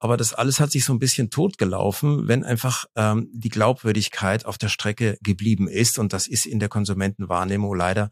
Aber 0.00 0.16
das 0.16 0.34
alles 0.34 0.58
hat 0.58 0.72
sich 0.72 0.84
so 0.84 0.92
ein 0.92 0.98
bisschen 0.98 1.30
totgelaufen, 1.30 2.26
wenn 2.26 2.42
einfach 2.42 2.86
ähm, 2.96 3.28
die 3.32 3.50
Glaubwürdigkeit 3.50 4.44
auf 4.44 4.58
der 4.58 4.68
Strecke 4.68 5.16
geblieben 5.22 5.68
ist. 5.68 6.00
Und 6.00 6.12
das 6.12 6.26
ist 6.26 6.44
in 6.44 6.58
der 6.58 6.68
Konsumentenwahrnehmung 6.68 7.72
leider 7.76 8.10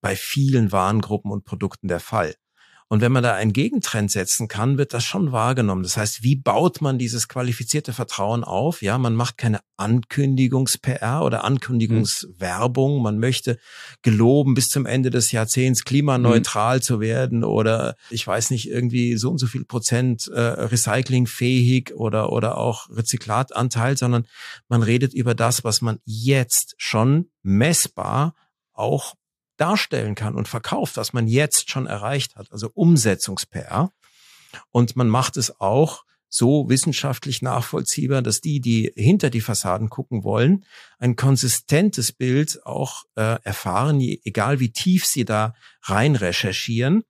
bei 0.00 0.16
vielen 0.16 0.72
Warengruppen 0.72 1.30
und 1.30 1.44
Produkten 1.44 1.86
der 1.86 2.00
Fall. 2.00 2.34
Und 2.90 3.02
wenn 3.02 3.12
man 3.12 3.22
da 3.22 3.34
einen 3.34 3.52
Gegentrend 3.52 4.10
setzen 4.10 4.48
kann, 4.48 4.78
wird 4.78 4.94
das 4.94 5.04
schon 5.04 5.30
wahrgenommen. 5.30 5.82
Das 5.82 5.98
heißt, 5.98 6.22
wie 6.22 6.36
baut 6.36 6.80
man 6.80 6.98
dieses 6.98 7.28
qualifizierte 7.28 7.92
Vertrauen 7.92 8.44
auf? 8.44 8.80
Ja, 8.80 8.96
man 8.96 9.14
macht 9.14 9.36
keine 9.36 9.60
Ankündigungs-PR 9.76 11.22
oder 11.22 11.44
Ankündigungswerbung. 11.44 13.02
Man 13.02 13.18
möchte 13.18 13.58
geloben, 14.00 14.54
bis 14.54 14.70
zum 14.70 14.86
Ende 14.86 15.10
des 15.10 15.32
Jahrzehnts 15.32 15.84
klimaneutral 15.84 16.76
mhm. 16.78 16.82
zu 16.82 17.00
werden 17.00 17.44
oder 17.44 17.94
ich 18.08 18.26
weiß 18.26 18.50
nicht, 18.50 18.70
irgendwie 18.70 19.18
so 19.18 19.30
und 19.30 19.38
so 19.38 19.46
viel 19.46 19.66
Prozent 19.66 20.26
äh, 20.28 20.40
recyclingfähig 20.40 21.94
oder, 21.94 22.32
oder 22.32 22.56
auch 22.56 22.88
Rezyklatanteil, 22.88 23.98
sondern 23.98 24.26
man 24.68 24.82
redet 24.82 25.12
über 25.12 25.34
das, 25.34 25.62
was 25.62 25.82
man 25.82 25.98
jetzt 26.06 26.74
schon 26.78 27.28
messbar 27.42 28.34
auch 28.72 29.14
darstellen 29.58 30.14
kann 30.14 30.34
und 30.34 30.48
verkauft, 30.48 30.96
was 30.96 31.12
man 31.12 31.28
jetzt 31.28 31.70
schon 31.70 31.86
erreicht 31.86 32.36
hat, 32.36 32.50
also 32.50 32.70
Umsetzungs-PR. 32.72 33.90
Und 34.70 34.96
man 34.96 35.08
macht 35.08 35.36
es 35.36 35.60
auch 35.60 36.04
so 36.30 36.68
wissenschaftlich 36.68 37.42
nachvollziehbar, 37.42 38.22
dass 38.22 38.40
die, 38.40 38.60
die 38.60 38.92
hinter 38.94 39.30
die 39.30 39.40
Fassaden 39.40 39.88
gucken 39.88 40.24
wollen, 40.24 40.64
ein 40.98 41.16
konsistentes 41.16 42.12
Bild 42.12 42.64
auch 42.66 43.04
äh, 43.14 43.38
erfahren, 43.42 44.00
egal 44.00 44.60
wie 44.60 44.70
tief 44.70 45.06
sie 45.06 45.24
da 45.24 45.54
rein 45.82 46.16
recherchieren 46.16 47.04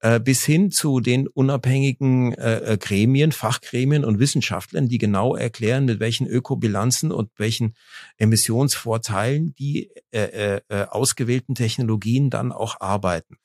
äh, 0.00 0.18
bis 0.18 0.44
hin 0.44 0.70
zu 0.70 1.00
den 1.00 1.28
unabhängigen 1.28 2.34
äh, 2.34 2.72
äh, 2.72 2.78
Gremien, 2.78 3.32
Fachgremien 3.32 4.04
und 4.04 4.18
Wissenschaftlern, 4.18 4.88
die 4.88 4.98
genau 4.98 5.36
erklären, 5.36 5.84
mit 5.84 6.00
welchen 6.00 6.26
Ökobilanzen 6.26 7.12
und 7.12 7.30
welchen 7.36 7.74
Emissionsvorteilen 8.16 9.54
die 9.54 9.90
äh, 10.10 10.56
äh, 10.56 10.60
äh 10.68 10.86
ausgewählten 10.86 11.54
Technologien 11.54 12.30
dann 12.30 12.52
auch 12.52 12.80
arbeiten. 12.80 13.36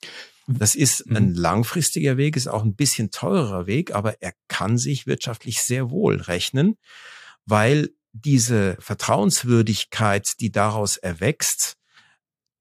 Das 0.46 0.74
ist 0.74 1.06
mhm. 1.06 1.16
ein 1.16 1.34
langfristiger 1.34 2.16
Weg, 2.16 2.36
ist 2.36 2.46
auch 2.46 2.64
ein 2.64 2.74
bisschen 2.74 3.10
teurer 3.10 3.66
Weg, 3.66 3.94
aber 3.94 4.22
er 4.22 4.32
kann 4.48 4.78
sich 4.78 5.06
wirtschaftlich 5.06 5.60
sehr 5.60 5.90
wohl 5.90 6.16
rechnen, 6.16 6.76
weil 7.44 7.90
diese 8.12 8.76
Vertrauenswürdigkeit, 8.80 10.40
die 10.40 10.50
daraus 10.50 10.96
erwächst, 10.96 11.75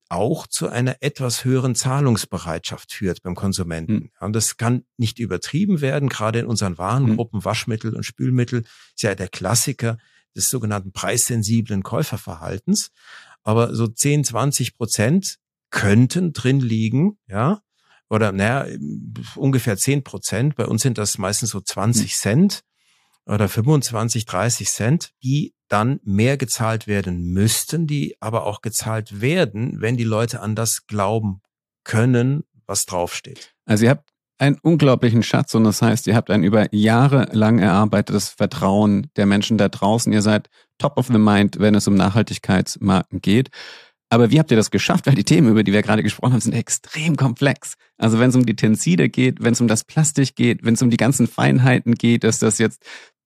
auch 0.09 0.47
zu 0.47 0.69
einer 0.69 0.97
etwas 1.01 1.45
höheren 1.45 1.75
Zahlungsbereitschaft 1.75 2.93
führt 2.93 3.23
beim 3.23 3.35
Konsumenten. 3.35 3.93
Hm. 3.93 4.11
Und 4.19 4.33
das 4.33 4.57
kann 4.57 4.85
nicht 4.97 5.19
übertrieben 5.19 5.81
werden, 5.81 6.09
gerade 6.09 6.39
in 6.39 6.45
unseren 6.45 6.77
Warengruppen, 6.77 7.39
hm. 7.39 7.45
Waschmittel 7.45 7.95
und 7.95 8.03
Spülmittel 8.03 8.63
ist 8.95 9.01
ja 9.01 9.15
der 9.15 9.27
Klassiker 9.27 9.97
des 10.35 10.49
sogenannten 10.49 10.91
preissensiblen 10.91 11.83
Käuferverhaltens. 11.83 12.91
Aber 13.43 13.73
so 13.73 13.87
10, 13.87 14.23
20 14.23 14.77
Prozent 14.77 15.37
könnten 15.69 16.33
drin 16.33 16.59
liegen, 16.59 17.17
ja, 17.27 17.61
oder 18.07 18.31
naja, 18.31 18.67
ungefähr 19.35 19.77
10 19.77 20.03
Prozent. 20.03 20.55
Bei 20.55 20.65
uns 20.65 20.83
sind 20.83 20.99
das 20.99 21.17
meistens 21.17 21.49
so 21.49 21.61
20 21.61 22.11
hm. 22.11 22.17
Cent 22.17 22.61
oder 23.25 23.49
25, 23.49 24.25
30 24.25 24.69
Cent, 24.69 25.11
die 25.23 25.54
dann 25.67 25.99
mehr 26.03 26.37
gezahlt 26.37 26.87
werden 26.87 27.31
müssten, 27.33 27.87
die 27.87 28.15
aber 28.19 28.45
auch 28.45 28.61
gezahlt 28.61 29.21
werden, 29.21 29.81
wenn 29.81 29.97
die 29.97 30.03
Leute 30.03 30.41
an 30.41 30.55
das 30.55 30.87
glauben 30.87 31.41
können, 31.83 32.43
was 32.65 32.85
draufsteht. 32.85 33.53
Also 33.65 33.85
ihr 33.85 33.91
habt 33.91 34.09
einen 34.37 34.57
unglaublichen 34.61 35.23
Schatz 35.23 35.55
und 35.55 35.63
das 35.63 35.81
heißt, 35.81 36.07
ihr 36.07 36.15
habt 36.15 36.29
ein 36.29 36.43
über 36.43 36.73
Jahre 36.73 37.29
lang 37.31 37.59
erarbeitetes 37.59 38.29
Vertrauen 38.29 39.09
der 39.15 39.25
Menschen 39.25 39.57
da 39.57 39.69
draußen. 39.69 40.11
Ihr 40.11 40.21
seid 40.21 40.49
top 40.77 40.97
of 40.97 41.07
the 41.07 41.17
mind, 41.17 41.59
wenn 41.59 41.75
es 41.75 41.87
um 41.87 41.95
Nachhaltigkeitsmarken 41.95 43.21
geht. 43.21 43.49
Aber 44.09 44.31
wie 44.31 44.39
habt 44.39 44.51
ihr 44.51 44.57
das 44.57 44.71
geschafft? 44.71 45.07
Weil 45.07 45.15
die 45.15 45.23
Themen, 45.23 45.49
über 45.49 45.63
die 45.63 45.73
wir 45.73 45.81
gerade 45.81 46.03
gesprochen 46.03 46.33
haben, 46.33 46.41
sind 46.41 46.53
extrem 46.53 47.15
komplex. 47.15 47.73
Also 47.97 48.19
wenn 48.19 48.29
es 48.29 48.35
um 48.35 48.45
die 48.45 48.55
Tenside 48.55 49.09
geht, 49.09 49.41
wenn 49.41 49.53
es 49.53 49.61
um 49.61 49.67
das 49.67 49.83
Plastik 49.83 50.35
geht, 50.35 50.63
wenn 50.63 50.75
es 50.75 50.81
um 50.81 50.89
die 50.89 50.97
ganzen 50.97 51.27
Feinheiten 51.27 51.95
geht, 51.95 52.23
dass 52.23 52.39
das 52.39 52.57
jetzt 52.59 52.83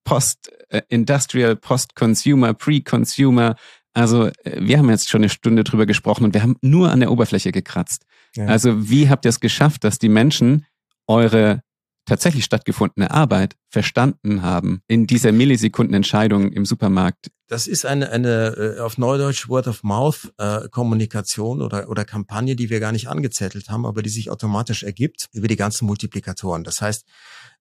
Post-Industrial, 0.10 1.56
Post-Consumer, 1.56 2.54
Pre-Consumer. 2.56 3.56
Also 3.94 4.28
äh, 4.44 4.60
wir 4.60 4.80
haben 4.80 4.90
jetzt 4.90 5.10
schon 5.10 5.22
eine 5.22 5.30
Stunde 5.30 5.64
drüber 5.64 5.86
gesprochen 5.86 6.24
und 6.24 6.34
wir 6.34 6.42
haben 6.42 6.58
nur 6.62 6.92
an 6.92 7.00
der 7.00 7.12
Oberfläche 7.12 7.52
gekratzt. 7.52 8.06
Ja. 8.36 8.48
Also 8.48 8.90
wie 8.90 9.10
habt 9.10 9.26
ihr 9.26 9.30
es 9.30 9.40
geschafft, 9.40 9.84
dass 9.84 10.00
die 10.00 10.10
Menschen 10.10 10.66
eure 11.08 11.62
tatsächlich 12.06 12.44
stattgefundene 12.44 13.12
Arbeit 13.12 13.56
verstanden 13.70 14.42
haben 14.42 14.82
in 14.88 15.06
dieser 15.06 15.32
Millisekundenentscheidung 15.32 16.52
im 16.52 16.66
Supermarkt? 16.66 17.30
Das 17.48 17.68
ist 17.68 17.86
eine, 17.86 18.10
eine 18.10 18.78
äh, 18.78 18.80
auf 18.80 18.98
Neudeutsch 18.98 19.48
Word 19.48 19.68
of 19.68 19.84
Mouth 19.84 20.34
äh, 20.38 20.68
Kommunikation 20.70 21.62
oder, 21.62 21.88
oder 21.88 22.06
Kampagne, 22.06 22.56
die 22.56 22.72
wir 22.72 22.80
gar 22.80 22.92
nicht 22.92 23.10
angezettelt 23.10 23.70
haben, 23.70 23.86
aber 23.86 24.02
die 24.02 24.10
sich 24.10 24.32
automatisch 24.32 24.82
ergibt 24.82 25.30
über 25.34 25.48
die 25.48 25.56
ganzen 25.56 25.86
Multiplikatoren. 25.86 26.64
Das 26.64 26.82
heißt, 26.82 27.06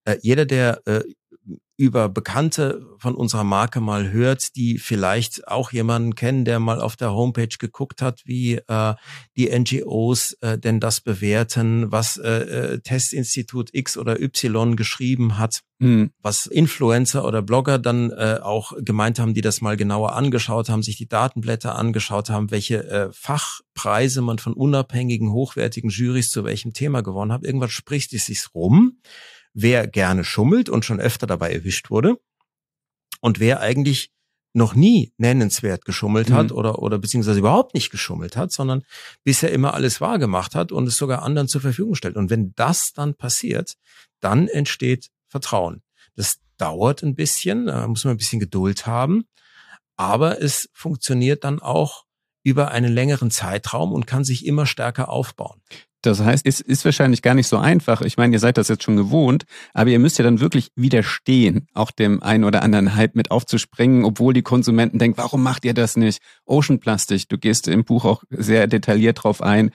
äh, 0.05 0.17
jeder, 0.23 0.47
der 0.47 0.81
äh, 0.87 1.03
über 1.79 2.09
Bekannte 2.09 2.85
von 2.99 3.15
unserer 3.15 3.45
Marke 3.45 3.81
mal 3.81 4.11
hört, 4.11 4.57
die 4.57 4.79
vielleicht 4.79 5.47
auch 5.47 5.71
jemanden 5.71 6.17
kennen, 6.17 6.45
der 6.45 6.59
mal 6.59 6.81
auf 6.81 6.97
der 6.97 7.13
Homepage 7.13 7.57
geguckt 7.57 8.03
hat, 8.03 8.23
wie 8.25 8.57
äh, 8.57 8.95
die 9.37 9.49
NGOs 9.57 10.33
äh, 10.41 10.59
denn 10.59 10.81
das 10.81 11.01
bewerten, 11.01 11.93
was 11.93 12.17
äh, 12.17 12.29
äh, 12.29 12.81
Testinstitut 12.81 13.71
X 13.73 13.97
oder 13.97 14.21
Y 14.21 14.75
geschrieben 14.75 15.39
hat, 15.39 15.61
mhm. 15.79 16.11
was 16.21 16.47
Influencer 16.47 17.25
oder 17.25 17.43
Blogger 17.43 17.79
dann 17.79 18.11
äh, 18.11 18.41
auch 18.43 18.73
gemeint 18.81 19.21
haben, 19.21 19.33
die 19.33 19.41
das 19.41 19.61
mal 19.61 19.77
genauer 19.77 20.17
angeschaut 20.17 20.69
haben, 20.69 20.83
sich 20.83 20.97
die 20.97 21.09
Datenblätter 21.09 21.77
angeschaut 21.77 22.29
haben, 22.29 22.51
welche 22.51 22.85
äh, 22.89 23.13
Fachpreise 23.13 24.21
man 24.21 24.41
von 24.41 24.53
unabhängigen, 24.53 25.31
hochwertigen 25.31 25.91
Jurys 25.91 26.31
zu 26.31 26.43
welchem 26.43 26.73
Thema 26.73 27.03
gewonnen 27.03 27.33
hat. 27.33 27.45
Irgendwann 27.45 27.69
spricht 27.69 28.13
es 28.15 28.27
sich 28.27 28.47
rum 28.53 28.99
wer 29.55 29.87
gerne 29.87 30.25
schummelt 30.25 30.69
und 30.69 30.85
schon 30.85 31.01
öfter 31.01 31.27
dabei 31.27 31.53
erwischt 31.53 31.91
wurde 31.91 32.19
und 33.21 33.41
wer 33.41 33.61
eigentlich 33.61 34.11
noch 34.55 34.75
nie 34.75 35.13
nennenswert 35.19 35.85
geschummelt 35.85 36.31
hat 36.31 36.51
mhm. 36.51 36.57
oder, 36.57 36.79
oder 36.81 36.99
beziehungsweise 36.99 37.39
überhaupt 37.39 37.75
nicht 37.75 37.91
geschummelt 37.91 38.37
hat, 38.37 38.53
sondern 38.53 38.83
bisher 39.25 39.53
immer 39.53 39.75
alles 39.75 40.01
wahrgemacht 40.01 40.55
hat 40.55 40.73
und 40.73 40.87
es 40.87 40.97
sogar 40.97 41.23
anderen 41.23 41.49
zur 41.49 41.61
Verfügung 41.61 41.95
stellt. 41.95 42.17
Und 42.17 42.31
wenn 42.31 42.55
das 42.55 42.93
dann 42.93 43.15
passiert, 43.15 43.75
dann 44.21 44.49
entsteht 44.49 45.11
Vertrauen. 45.29 45.83
Das 46.17 46.41
dauert 46.57 47.03
ein 47.03 47.15
bisschen, 47.15 47.67
da 47.67 47.87
muss 47.87 48.05
man 48.05 48.15
ein 48.15 48.19
bisschen 48.19 48.41
Geduld 48.41 48.87
haben, 48.87 49.25
aber 49.97 50.43
es 50.43 50.69
funktioniert 50.73 51.45
dann 51.45 51.61
auch 51.61 52.05
über 52.43 52.71
einen 52.71 52.93
längeren 52.93 53.31
Zeitraum 53.31 53.93
und 53.93 54.07
kann 54.07 54.25
sich 54.25 54.47
immer 54.47 54.67
stärker 54.67 55.09
aufbauen. 55.09 55.61
Das 56.03 56.21
heißt, 56.21 56.47
es 56.47 56.61
ist 56.61 56.85
wahrscheinlich 56.85 57.23
gar 57.23 57.35
nicht 57.35 57.49
so 57.49 57.57
einfach. 57.57 58.03
Ich 58.03 58.17
meine, 58.17 58.33
ihr 58.33 58.39
seid 58.39 58.57
das 58.57 58.69
jetzt 58.69 58.85
schon 58.85 58.97
gewohnt, 58.97 59.45
aber 59.75 59.91
ihr 59.91 59.99
müsst 59.99 60.19
ja 60.19 60.25
dann 60.25 60.39
wirklich 60.41 60.71
widerstehen, 60.77 61.67
auch 61.75 61.91
dem 61.91 62.23
einen 62.23 62.45
oder 62.45 62.63
anderen 62.63 62.95
Hype 62.95 63.17
mit 63.17 63.33
aufzuspringen, 63.33 64.05
obwohl 64.05 64.33
die 64.33 64.43
Konsumenten 64.43 64.99
denken, 64.99 65.19
warum 65.19 65.43
macht 65.43 65.65
ihr 65.65 65.75
das 65.75 65.97
nicht? 65.97 66.23
Ocean 66.45 66.79
Plastik, 66.79 67.29
du 67.29 67.37
gehst 67.37 67.67
im 67.67 67.85
Buch 67.85 68.05
auch 68.05 68.23
sehr 68.31 68.69
detailliert 68.69 69.25
drauf 69.25 69.43
ein. 69.43 69.71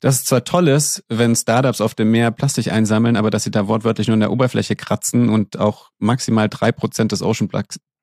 Das 0.00 0.16
ist 0.16 0.26
zwar 0.26 0.44
tolles, 0.44 1.04
wenn 1.08 1.34
Startups 1.34 1.80
auf 1.80 1.94
dem 1.94 2.10
Meer 2.10 2.30
Plastik 2.30 2.70
einsammeln, 2.70 3.16
aber 3.16 3.30
dass 3.30 3.44
sie 3.44 3.50
da 3.50 3.68
wortwörtlich 3.68 4.08
nur 4.08 4.14
in 4.14 4.20
der 4.20 4.32
Oberfläche 4.32 4.76
kratzen 4.76 5.28
und 5.28 5.58
auch 5.58 5.90
maximal 5.98 6.48
drei 6.48 6.72
Prozent 6.72 7.12
des 7.12 7.22
Ocean 7.22 7.48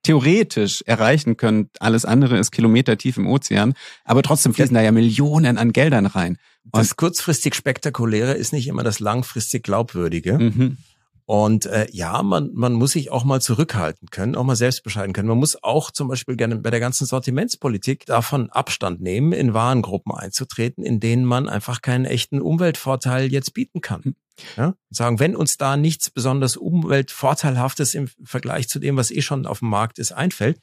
theoretisch 0.04 0.84
erreichen 0.86 1.38
können. 1.38 1.70
Alles 1.80 2.06
andere 2.06 2.38
ist 2.38 2.52
kilometertief 2.52 3.18
im 3.18 3.28
Ozean, 3.28 3.74
aber 4.04 4.22
trotzdem 4.22 4.54
fließen 4.54 4.76
da 4.76 4.82
ja 4.82 4.92
Millionen 4.92 5.58
an 5.58 5.74
Geldern 5.74 6.06
rein. 6.06 6.38
Und 6.66 6.76
das 6.76 6.96
kurzfristig 6.96 7.56
Spektakuläre 7.56 8.34
ist 8.34 8.54
nicht 8.54 8.68
immer 8.68 8.84
das 8.84 9.00
langfristig 9.00 9.64
Glaubwürdige. 9.64 10.38
Mhm. 10.38 10.78
Und 11.26 11.66
äh, 11.68 11.88
ja, 11.92 12.22
man, 12.22 12.52
man 12.54 12.74
muss 12.74 12.92
sich 12.92 13.10
auch 13.10 13.24
mal 13.24 13.42
zurückhalten 13.42 14.10
können, 14.10 14.36
auch 14.36 14.44
mal 14.44 14.58
selbst 14.58 14.84
bescheiden 14.84 15.14
können. 15.14 15.30
Man 15.30 15.38
muss 15.38 15.64
auch 15.64 15.90
zum 15.90 16.10
Beispiel 16.10 16.36
gerne 16.36 16.58
bei 16.58 16.70
der 16.70 16.82
ganzen 16.82 17.06
Sortimentspolitik 17.06 18.06
davon 18.06 18.50
Abstand 18.50 19.02
nehmen, 19.02 19.32
in 19.32 19.54
Warengruppen 19.54 20.14
einzutreten, 20.14 20.84
in 20.84 21.00
denen 21.00 21.24
man 21.24 21.48
einfach 21.48 21.82
keinen 21.82 22.04
echten 22.04 22.42
Umweltvorteil 22.42 23.32
jetzt 23.32 23.54
bieten 23.54 23.80
kann. 23.80 24.16
Hm. 24.56 24.64
Ja? 24.64 24.74
Sagen, 24.90 25.20
wenn 25.20 25.36
uns 25.36 25.58
da 25.58 25.78
nichts 25.78 26.10
besonders 26.10 26.58
umweltvorteilhaftes 26.58 27.96
im 27.96 28.08
Vergleich 28.24 28.70
zu 28.70 28.80
dem, 28.80 28.98
was 28.98 29.12
eh 29.12 29.22
schon 29.22 29.46
auf 29.46 29.60
dem 29.60 29.70
Markt 29.70 30.00
ist, 30.00 30.12
einfällt, 30.12 30.60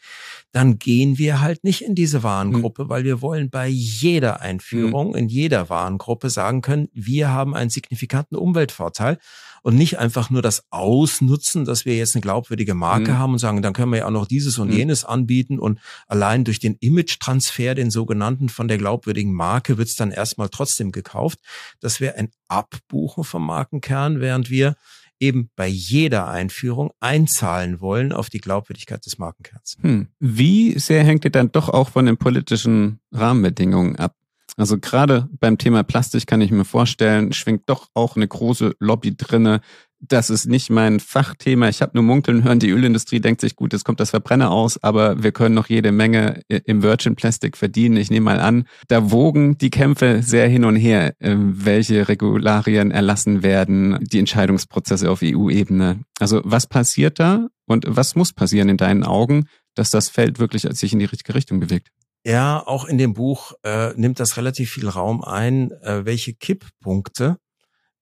dann 0.52 0.78
gehen 0.78 1.18
wir 1.18 1.40
halt 1.40 1.64
nicht 1.64 1.82
in 1.82 1.94
diese 1.94 2.22
Warengruppe, 2.22 2.84
mhm. 2.84 2.88
weil 2.88 3.04
wir 3.04 3.22
wollen 3.22 3.50
bei 3.50 3.66
jeder 3.66 4.40
Einführung, 4.40 5.10
mhm. 5.10 5.16
in 5.16 5.28
jeder 5.28 5.68
Warengruppe 5.68 6.30
sagen 6.30 6.62
können, 6.62 6.88
wir 6.92 7.30
haben 7.30 7.54
einen 7.54 7.70
signifikanten 7.70 8.36
Umweltvorteil 8.36 9.18
und 9.62 9.76
nicht 9.76 9.98
einfach 9.98 10.30
nur 10.30 10.42
das 10.42 10.64
ausnutzen, 10.70 11.64
dass 11.64 11.84
wir 11.84 11.96
jetzt 11.96 12.14
eine 12.14 12.22
glaubwürdige 12.22 12.74
Marke 12.74 13.12
mhm. 13.12 13.18
haben 13.18 13.32
und 13.32 13.38
sagen, 13.38 13.62
dann 13.62 13.72
können 13.72 13.92
wir 13.92 13.98
ja 13.98 14.06
auch 14.06 14.10
noch 14.10 14.26
dieses 14.26 14.58
und 14.58 14.68
mhm. 14.68 14.76
jenes 14.76 15.04
anbieten 15.04 15.58
und 15.58 15.80
allein 16.06 16.44
durch 16.44 16.60
den 16.60 16.76
Image-Transfer, 16.76 17.74
den 17.74 17.90
sogenannten 17.90 18.48
von 18.48 18.68
der 18.68 18.78
glaubwürdigen 18.78 19.32
Marke, 19.32 19.76
wird 19.78 19.88
es 19.88 19.96
dann 19.96 20.10
erstmal 20.10 20.48
trotzdem 20.48 20.92
gekauft. 20.92 21.40
Das 21.80 22.00
wäre 22.00 22.16
ein 22.16 22.30
Abbuchen 22.50 23.24
vom 23.24 23.46
Markenkern, 23.46 24.20
während 24.20 24.50
wir 24.50 24.76
eben 25.20 25.50
bei 25.54 25.68
jeder 25.68 26.28
Einführung 26.28 26.90
einzahlen 26.98 27.80
wollen 27.80 28.12
auf 28.12 28.30
die 28.30 28.40
Glaubwürdigkeit 28.40 29.04
des 29.04 29.18
Markenkerns. 29.18 29.76
Hm. 29.82 30.08
Wie 30.18 30.78
sehr 30.78 31.04
hängt 31.04 31.24
ihr 31.24 31.30
dann 31.30 31.52
doch 31.52 31.68
auch 31.68 31.90
von 31.90 32.06
den 32.06 32.16
politischen 32.16 33.00
Rahmenbedingungen 33.12 33.96
ab? 33.96 34.14
Also 34.56 34.78
gerade 34.78 35.28
beim 35.38 35.58
Thema 35.58 35.84
Plastik 35.84 36.26
kann 36.26 36.40
ich 36.40 36.50
mir 36.50 36.64
vorstellen, 36.64 37.32
schwingt 37.32 37.68
doch 37.68 37.88
auch 37.94 38.16
eine 38.16 38.26
große 38.26 38.74
Lobby 38.78 39.16
drinne. 39.16 39.60
Das 40.00 40.30
ist 40.30 40.46
nicht 40.46 40.70
mein 40.70 40.98
Fachthema. 40.98 41.68
Ich 41.68 41.82
habe 41.82 41.92
nur 41.94 42.02
munkeln 42.02 42.42
hören, 42.42 42.58
die 42.58 42.70
Ölindustrie 42.70 43.20
denkt 43.20 43.42
sich, 43.42 43.54
gut, 43.54 43.74
jetzt 43.74 43.84
kommt 43.84 44.00
das 44.00 44.10
Verbrenner 44.10 44.50
aus, 44.50 44.82
aber 44.82 45.22
wir 45.22 45.30
können 45.32 45.54
noch 45.54 45.68
jede 45.68 45.92
Menge 45.92 46.40
im 46.48 46.82
Virgin 46.82 47.16
Plastic 47.16 47.56
verdienen. 47.56 47.98
Ich 47.98 48.10
nehme 48.10 48.24
mal 48.24 48.40
an, 48.40 48.64
da 48.88 49.10
wogen 49.10 49.58
die 49.58 49.68
Kämpfe 49.68 50.22
sehr 50.22 50.48
hin 50.48 50.64
und 50.64 50.76
her, 50.76 51.14
ähm, 51.20 51.52
welche 51.54 52.08
Regularien 52.08 52.90
erlassen 52.90 53.42
werden, 53.42 53.98
die 54.00 54.18
Entscheidungsprozesse 54.18 55.10
auf 55.10 55.20
EU-Ebene. 55.22 56.00
Also 56.18 56.40
was 56.44 56.66
passiert 56.66 57.20
da 57.20 57.48
und 57.66 57.84
was 57.86 58.14
muss 58.14 58.32
passieren 58.32 58.70
in 58.70 58.78
deinen 58.78 59.04
Augen, 59.04 59.48
dass 59.74 59.90
das 59.90 60.08
Feld 60.08 60.38
wirklich 60.38 60.62
sich 60.62 60.94
in 60.94 60.98
die 60.98 61.04
richtige 61.04 61.34
Richtung 61.34 61.60
bewegt? 61.60 61.88
Ja, 62.24 62.62
auch 62.66 62.86
in 62.86 62.96
dem 62.96 63.14
Buch 63.14 63.52
äh, 63.64 63.92
nimmt 63.96 64.20
das 64.20 64.36
relativ 64.36 64.70
viel 64.70 64.88
Raum 64.88 65.22
ein, 65.22 65.70
äh, 65.82 66.04
welche 66.04 66.34
Kipppunkte 66.34 67.36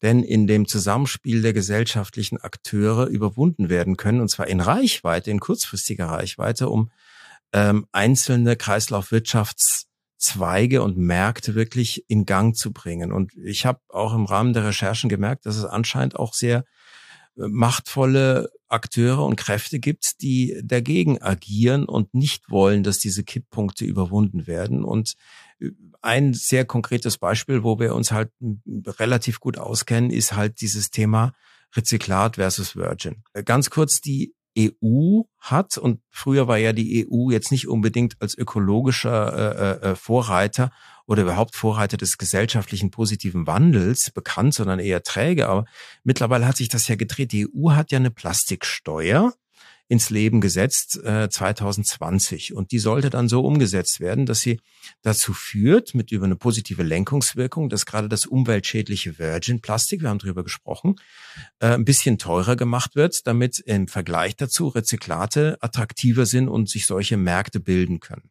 denn 0.02 0.22
in 0.22 0.46
dem 0.46 0.68
Zusammenspiel 0.68 1.42
der 1.42 1.52
gesellschaftlichen 1.52 2.38
Akteure 2.38 3.06
überwunden 3.06 3.68
werden 3.68 3.96
können, 3.96 4.20
und 4.20 4.28
zwar 4.28 4.46
in 4.46 4.60
Reichweite, 4.60 5.28
in 5.30 5.40
kurzfristiger 5.40 6.06
Reichweite, 6.06 6.68
um 6.68 6.92
ähm, 7.52 7.86
einzelne 7.92 8.56
Kreislaufwirtschaftszweige 8.56 10.82
und 10.82 10.98
Märkte 10.98 11.54
wirklich 11.54 12.04
in 12.08 12.26
Gang 12.26 12.56
zu 12.56 12.72
bringen. 12.72 13.12
Und 13.12 13.32
ich 13.36 13.64
habe 13.66 13.80
auch 13.88 14.14
im 14.14 14.26
Rahmen 14.26 14.52
der 14.52 14.66
Recherchen 14.66 15.08
gemerkt, 15.08 15.46
dass 15.46 15.56
es 15.56 15.64
anscheinend 15.64 16.16
auch 16.16 16.34
sehr 16.34 16.64
äh, 17.36 17.48
machtvolle 17.48 18.50
Akteure 18.68 19.24
und 19.24 19.36
Kräfte 19.36 19.78
gibt, 19.80 20.20
die 20.20 20.60
dagegen 20.62 21.22
agieren 21.22 21.86
und 21.86 22.12
nicht 22.14 22.50
wollen, 22.50 22.82
dass 22.82 22.98
diese 22.98 23.24
Kipppunkte 23.24 23.86
überwunden 23.86 24.46
werden. 24.46 24.84
Und 24.84 25.14
äh, 25.58 25.70
ein 26.00 26.34
sehr 26.34 26.64
konkretes 26.64 27.18
Beispiel, 27.18 27.62
wo 27.62 27.78
wir 27.78 27.94
uns 27.94 28.12
halt 28.12 28.30
relativ 28.86 29.40
gut 29.40 29.58
auskennen, 29.58 30.10
ist 30.10 30.34
halt 30.34 30.60
dieses 30.60 30.90
Thema 30.90 31.32
Rezyklat 31.74 32.36
versus 32.36 32.76
Virgin. 32.76 33.22
Äh, 33.32 33.42
ganz 33.42 33.70
kurz, 33.70 34.00
die 34.00 34.34
EU 34.58 35.22
hat, 35.38 35.78
und 35.78 36.00
früher 36.10 36.48
war 36.48 36.58
ja 36.58 36.72
die 36.72 37.06
EU 37.06 37.30
jetzt 37.30 37.52
nicht 37.52 37.68
unbedingt 37.68 38.16
als 38.20 38.36
ökologischer 38.36 39.80
äh, 39.82 39.90
äh, 39.90 39.94
Vorreiter 39.94 40.72
oder 41.06 41.22
überhaupt 41.22 41.54
Vorreiter 41.54 41.96
des 41.96 42.18
gesellschaftlichen 42.18 42.90
positiven 42.90 43.46
Wandels 43.46 44.10
bekannt, 44.10 44.54
sondern 44.54 44.78
eher 44.78 45.02
träge. 45.02 45.48
Aber 45.48 45.64
mittlerweile 46.02 46.46
hat 46.46 46.56
sich 46.56 46.68
das 46.68 46.88
ja 46.88 46.96
gedreht. 46.96 47.32
Die 47.32 47.46
EU 47.46 47.70
hat 47.70 47.92
ja 47.92 47.98
eine 47.98 48.10
Plastiksteuer 48.10 49.32
ins 49.88 50.10
Leben 50.10 50.42
gesetzt 50.42 51.02
äh, 51.02 51.28
2020 51.30 52.52
und 52.52 52.72
die 52.72 52.78
sollte 52.78 53.08
dann 53.08 53.28
so 53.28 53.40
umgesetzt 53.40 54.00
werden, 54.00 54.26
dass 54.26 54.40
sie 54.40 54.60
dazu 55.02 55.32
führt, 55.32 55.94
mit 55.94 56.12
über 56.12 56.26
eine 56.26 56.36
positive 56.36 56.82
Lenkungswirkung, 56.82 57.70
dass 57.70 57.86
gerade 57.86 58.08
das 58.08 58.26
umweltschädliche 58.26 59.18
Virgin 59.18 59.60
Plastik, 59.62 60.02
wir 60.02 60.10
haben 60.10 60.18
darüber 60.18 60.44
gesprochen, 60.44 60.96
äh, 61.60 61.68
ein 61.68 61.86
bisschen 61.86 62.18
teurer 62.18 62.54
gemacht 62.54 62.96
wird, 62.96 63.26
damit 63.26 63.60
im 63.60 63.88
Vergleich 63.88 64.36
dazu 64.36 64.68
Rezyklate 64.68 65.56
attraktiver 65.62 66.26
sind 66.26 66.48
und 66.48 66.68
sich 66.68 66.84
solche 66.84 67.16
Märkte 67.16 67.58
bilden 67.58 67.98
können. 68.00 68.30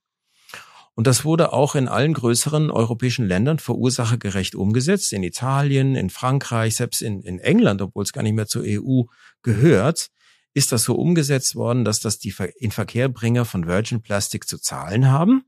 Und 0.93 1.05
das 1.05 1.25
wurde 1.25 1.53
auch 1.53 1.75
in 1.75 1.87
allen 1.87 2.13
größeren 2.13 2.71
europäischen 2.71 3.27
Ländern 3.27 3.59
verursachergerecht 3.59 4.55
umgesetzt. 4.55 5.13
In 5.13 5.21
Italien, 5.21 5.95
in 5.95 6.09
Frankreich, 6.09 6.75
selbst 6.75 7.03
in, 7.03 7.21
in 7.21 7.37
England, 7.37 7.83
obwohl 7.83 8.03
es 8.03 8.13
gar 8.13 8.23
nicht 8.23 8.33
mehr 8.33 8.47
zur 8.47 8.63
EU 8.65 9.03
gehört, 9.43 10.09
ist 10.57 10.71
das 10.71 10.83
so 10.83 10.95
umgesetzt 10.95 11.55
worden, 11.55 11.85
dass 11.85 11.99
das 11.99 12.17
die 12.17 12.33
Inverkehrbringer 12.57 13.45
von 13.45 13.67
Virgin 13.67 14.01
Plastic 14.01 14.47
zu 14.47 14.57
zahlen 14.57 15.11
haben, 15.11 15.45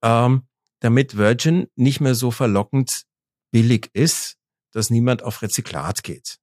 ähm, 0.00 0.42
damit 0.78 1.16
Virgin 1.16 1.66
nicht 1.74 2.00
mehr 2.00 2.14
so 2.14 2.30
verlockend 2.30 3.02
billig 3.50 3.90
ist, 3.94 4.36
dass 4.70 4.90
niemand 4.90 5.24
auf 5.24 5.42
Rezyklat 5.42 6.04
geht. 6.04 6.38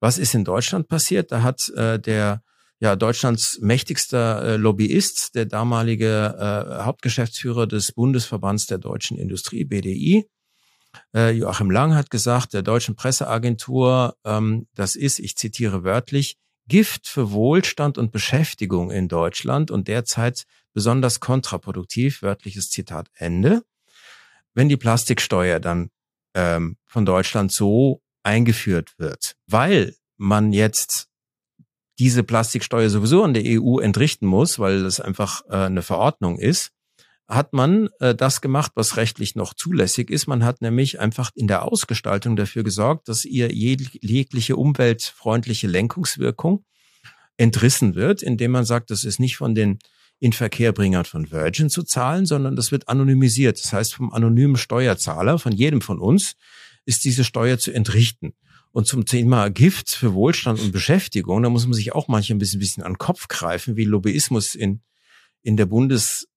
Was 0.00 0.18
ist 0.18 0.34
in 0.34 0.44
Deutschland 0.44 0.88
passiert? 0.88 1.30
Da 1.30 1.42
hat 1.42 1.68
äh, 1.70 2.00
der 2.00 2.42
ja, 2.80 2.96
Deutschlands 2.96 3.60
mächtigster 3.60 4.42
äh, 4.42 4.56
Lobbyist, 4.56 5.36
der 5.36 5.46
damalige 5.46 6.34
äh, 6.36 6.82
Hauptgeschäftsführer 6.82 7.68
des 7.68 7.92
Bundesverbands 7.92 8.66
der 8.66 8.78
deutschen 8.78 9.16
Industrie, 9.16 9.64
BDI, 9.64 10.28
äh, 11.14 11.30
Joachim 11.30 11.70
Lang 11.70 11.94
hat 11.94 12.10
gesagt, 12.10 12.52
der 12.52 12.62
deutschen 12.62 12.96
Presseagentur, 12.96 14.16
ähm, 14.24 14.66
das 14.74 14.96
ist, 14.96 15.20
ich 15.20 15.36
zitiere 15.36 15.84
wörtlich, 15.84 16.36
Gift 16.68 17.08
für 17.08 17.32
Wohlstand 17.32 17.98
und 17.98 18.12
Beschäftigung 18.12 18.90
in 18.90 19.08
Deutschland 19.08 19.70
und 19.70 19.88
derzeit 19.88 20.44
besonders 20.72 21.20
kontraproduktiv, 21.20 22.22
wörtliches 22.22 22.70
Zitat 22.70 23.08
Ende. 23.14 23.62
Wenn 24.54 24.68
die 24.68 24.76
Plastiksteuer 24.76 25.60
dann 25.60 25.90
ähm, 26.34 26.76
von 26.84 27.04
Deutschland 27.04 27.52
so 27.52 28.02
eingeführt 28.22 28.98
wird, 28.98 29.36
weil 29.46 29.94
man 30.16 30.52
jetzt 30.52 31.08
diese 31.98 32.22
Plastiksteuer 32.22 32.88
sowieso 32.90 33.22
an 33.22 33.34
der 33.34 33.44
EU 33.46 33.78
entrichten 33.78 34.26
muss, 34.26 34.58
weil 34.58 34.84
es 34.84 35.00
einfach 35.00 35.42
äh, 35.48 35.66
eine 35.66 35.82
Verordnung 35.82 36.38
ist, 36.38 36.70
hat 37.34 37.52
man 37.52 37.88
äh, 37.98 38.14
das 38.14 38.40
gemacht, 38.40 38.72
was 38.74 38.96
rechtlich 38.96 39.34
noch 39.34 39.54
zulässig 39.54 40.10
ist. 40.10 40.26
Man 40.26 40.44
hat 40.44 40.60
nämlich 40.60 41.00
einfach 41.00 41.30
in 41.34 41.46
der 41.46 41.64
Ausgestaltung 41.64 42.36
dafür 42.36 42.62
gesorgt, 42.62 43.08
dass 43.08 43.24
ihr 43.24 43.52
jegliche 43.52 44.56
umweltfreundliche 44.56 45.66
Lenkungswirkung 45.66 46.64
entrissen 47.36 47.94
wird, 47.94 48.22
indem 48.22 48.50
man 48.50 48.64
sagt, 48.64 48.90
das 48.90 49.04
ist 49.04 49.18
nicht 49.18 49.36
von 49.36 49.54
den 49.54 49.78
Inverkehrbringern 50.20 51.04
von 51.04 51.30
Virgin 51.30 51.70
zu 51.70 51.82
zahlen, 51.82 52.26
sondern 52.26 52.54
das 52.54 52.70
wird 52.70 52.88
anonymisiert. 52.88 53.58
Das 53.58 53.72
heißt, 53.72 53.94
vom 53.94 54.12
anonymen 54.12 54.56
Steuerzahler, 54.56 55.38
von 55.38 55.52
jedem 55.52 55.80
von 55.80 55.98
uns, 55.98 56.34
ist 56.84 57.04
diese 57.04 57.24
Steuer 57.24 57.58
zu 57.58 57.72
entrichten. 57.72 58.34
Und 58.70 58.86
zum 58.86 59.04
Thema 59.04 59.50
Gift 59.50 59.90
für 59.90 60.14
Wohlstand 60.14 60.60
und 60.60 60.72
Beschäftigung, 60.72 61.42
da 61.42 61.50
muss 61.50 61.66
man 61.66 61.74
sich 61.74 61.92
auch 61.92 62.08
manchmal 62.08 62.36
ein 62.36 62.38
bisschen, 62.38 62.60
bisschen 62.60 62.82
an 62.82 62.92
den 62.92 62.98
Kopf 62.98 63.28
greifen, 63.28 63.76
wie 63.76 63.84
Lobbyismus 63.84 64.54
in, 64.54 64.80
in 65.42 65.56
der 65.56 65.66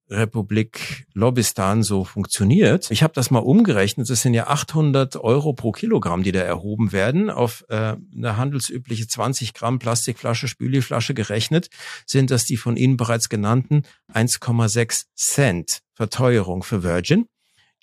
Bundesrepublik 0.07 1.07
Lobbystan 1.13 1.83
so 1.83 2.03
funktioniert. 2.03 2.91
Ich 2.91 3.03
habe 3.03 3.13
das 3.13 3.31
mal 3.31 3.39
umgerechnet. 3.39 4.09
Das 4.09 4.21
sind 4.21 4.33
ja 4.33 4.47
800 4.47 5.17
Euro 5.17 5.53
pro 5.53 5.71
Kilogramm, 5.71 6.23
die 6.23 6.31
da 6.31 6.41
erhoben 6.41 6.91
werden. 6.91 7.29
Auf 7.29 7.65
äh, 7.69 7.95
eine 8.15 8.37
handelsübliche 8.37 9.07
20 9.07 9.53
Gramm 9.53 9.79
Plastikflasche, 9.79 10.47
Spüliflasche 10.47 11.13
gerechnet, 11.13 11.69
sind 12.05 12.31
das 12.31 12.45
die 12.45 12.57
von 12.57 12.77
Ihnen 12.77 12.97
bereits 12.97 13.29
genannten 13.29 13.83
1,6 14.13 15.05
Cent 15.15 15.79
Verteuerung 15.93 16.63
für 16.63 16.83
Virgin 16.83 17.25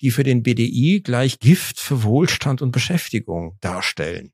die 0.01 0.11
für 0.11 0.23
den 0.23 0.43
BDI 0.43 1.01
gleich 1.01 1.39
Gift 1.39 1.79
für 1.79 2.03
Wohlstand 2.03 2.61
und 2.61 2.71
Beschäftigung 2.71 3.57
darstellen. 3.61 4.33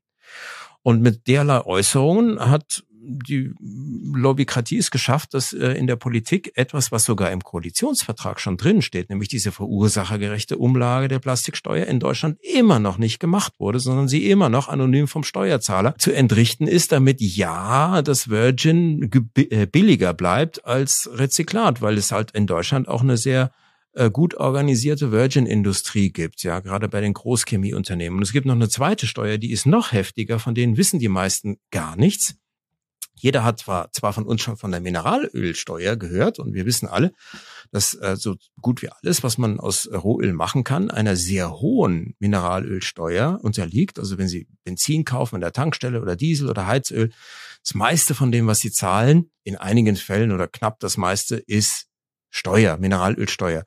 Und 0.82 1.00
mit 1.00 1.28
derlei 1.28 1.60
Äußerungen 1.60 2.40
hat 2.40 2.82
die 3.02 3.52
Lobbykratie 3.58 4.78
es 4.78 4.90
geschafft, 4.90 5.34
dass 5.34 5.52
äh, 5.52 5.72
in 5.72 5.86
der 5.86 5.96
Politik 5.96 6.52
etwas, 6.54 6.92
was 6.92 7.04
sogar 7.04 7.30
im 7.30 7.40
Koalitionsvertrag 7.40 8.40
schon 8.40 8.56
drin 8.56 8.82
steht, 8.82 9.08
nämlich 9.08 9.28
diese 9.28 9.52
verursachergerechte 9.52 10.58
Umlage 10.58 11.08
der 11.08 11.18
Plastiksteuer 11.18 11.86
in 11.86 12.00
Deutschland 12.00 12.38
immer 12.42 12.78
noch 12.78 12.98
nicht 12.98 13.18
gemacht 13.18 13.54
wurde, 13.58 13.80
sondern 13.80 14.08
sie 14.08 14.28
immer 14.28 14.48
noch 14.48 14.68
anonym 14.68 15.08
vom 15.08 15.24
Steuerzahler 15.24 15.94
zu 15.98 16.12
entrichten 16.12 16.66
ist, 16.66 16.92
damit 16.92 17.20
ja 17.20 18.02
das 18.02 18.28
Virgin 18.28 19.10
äh, 19.36 19.66
billiger 19.66 20.12
bleibt 20.12 20.64
als 20.66 21.08
Rezyklat, 21.12 21.80
weil 21.80 21.96
es 21.96 22.12
halt 22.12 22.32
in 22.32 22.46
Deutschland 22.46 22.88
auch 22.88 23.02
eine 23.02 23.16
sehr 23.16 23.50
äh, 23.92 24.10
gut 24.10 24.34
organisierte 24.34 25.10
Virgin-Industrie 25.10 26.10
gibt, 26.12 26.42
ja, 26.42 26.60
gerade 26.60 26.88
bei 26.88 27.00
den 27.00 27.14
Großchemieunternehmen. 27.14 28.18
Und 28.18 28.22
es 28.22 28.32
gibt 28.32 28.46
noch 28.46 28.54
eine 28.54 28.68
zweite 28.68 29.06
Steuer, 29.06 29.38
die 29.38 29.52
ist 29.52 29.66
noch 29.66 29.92
heftiger, 29.92 30.38
von 30.38 30.54
denen 30.54 30.76
wissen 30.76 31.00
die 31.00 31.08
meisten 31.08 31.56
gar 31.70 31.96
nichts. 31.96 32.36
Jeder 33.20 33.44
hat 33.44 33.58
zwar, 33.58 33.92
zwar 33.92 34.14
von 34.14 34.24
uns 34.24 34.40
schon 34.40 34.56
von 34.56 34.70
der 34.70 34.80
Mineralölsteuer 34.80 35.96
gehört 35.96 36.38
und 36.38 36.54
wir 36.54 36.64
wissen 36.64 36.88
alle, 36.88 37.12
dass 37.70 37.94
äh, 37.94 38.16
so 38.16 38.36
gut 38.62 38.80
wie 38.80 38.88
alles, 38.88 39.22
was 39.22 39.36
man 39.36 39.60
aus 39.60 39.88
Rohöl 39.92 40.32
machen 40.32 40.64
kann, 40.64 40.90
einer 40.90 41.16
sehr 41.16 41.60
hohen 41.60 42.14
Mineralölsteuer 42.18 43.38
unterliegt. 43.42 43.98
Also 43.98 44.16
wenn 44.16 44.28
Sie 44.28 44.48
Benzin 44.64 45.04
kaufen 45.04 45.34
an 45.34 45.40
der 45.42 45.52
Tankstelle 45.52 46.00
oder 46.00 46.16
Diesel 46.16 46.48
oder 46.48 46.66
Heizöl, 46.66 47.10
das 47.62 47.74
meiste 47.74 48.14
von 48.14 48.32
dem, 48.32 48.46
was 48.46 48.60
Sie 48.60 48.72
zahlen, 48.72 49.30
in 49.44 49.56
einigen 49.56 49.96
Fällen 49.96 50.32
oder 50.32 50.48
knapp 50.48 50.80
das 50.80 50.96
meiste, 50.96 51.36
ist 51.36 51.88
Steuer, 52.30 52.78
Mineralölsteuer. 52.78 53.64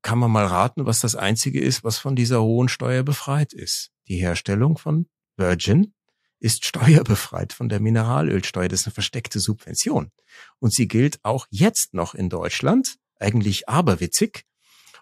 Kann 0.00 0.18
man 0.18 0.30
mal 0.30 0.46
raten, 0.46 0.86
was 0.86 1.00
das 1.00 1.16
einzige 1.16 1.60
ist, 1.60 1.84
was 1.84 1.98
von 1.98 2.16
dieser 2.16 2.42
hohen 2.42 2.68
Steuer 2.68 3.02
befreit 3.02 3.52
ist. 3.52 3.90
Die 4.08 4.16
Herstellung 4.16 4.78
von 4.78 5.06
Virgin 5.36 5.92
ist 6.40 6.64
steuerbefreit 6.64 7.52
von 7.52 7.68
der 7.68 7.80
Mineralölsteuer. 7.80 8.68
Das 8.68 8.80
ist 8.80 8.86
eine 8.86 8.94
versteckte 8.94 9.40
Subvention. 9.40 10.10
Und 10.58 10.72
sie 10.72 10.88
gilt 10.88 11.18
auch 11.22 11.46
jetzt 11.50 11.94
noch 11.94 12.14
in 12.14 12.28
Deutschland, 12.28 12.96
eigentlich 13.18 13.68
aberwitzig. 13.68 14.44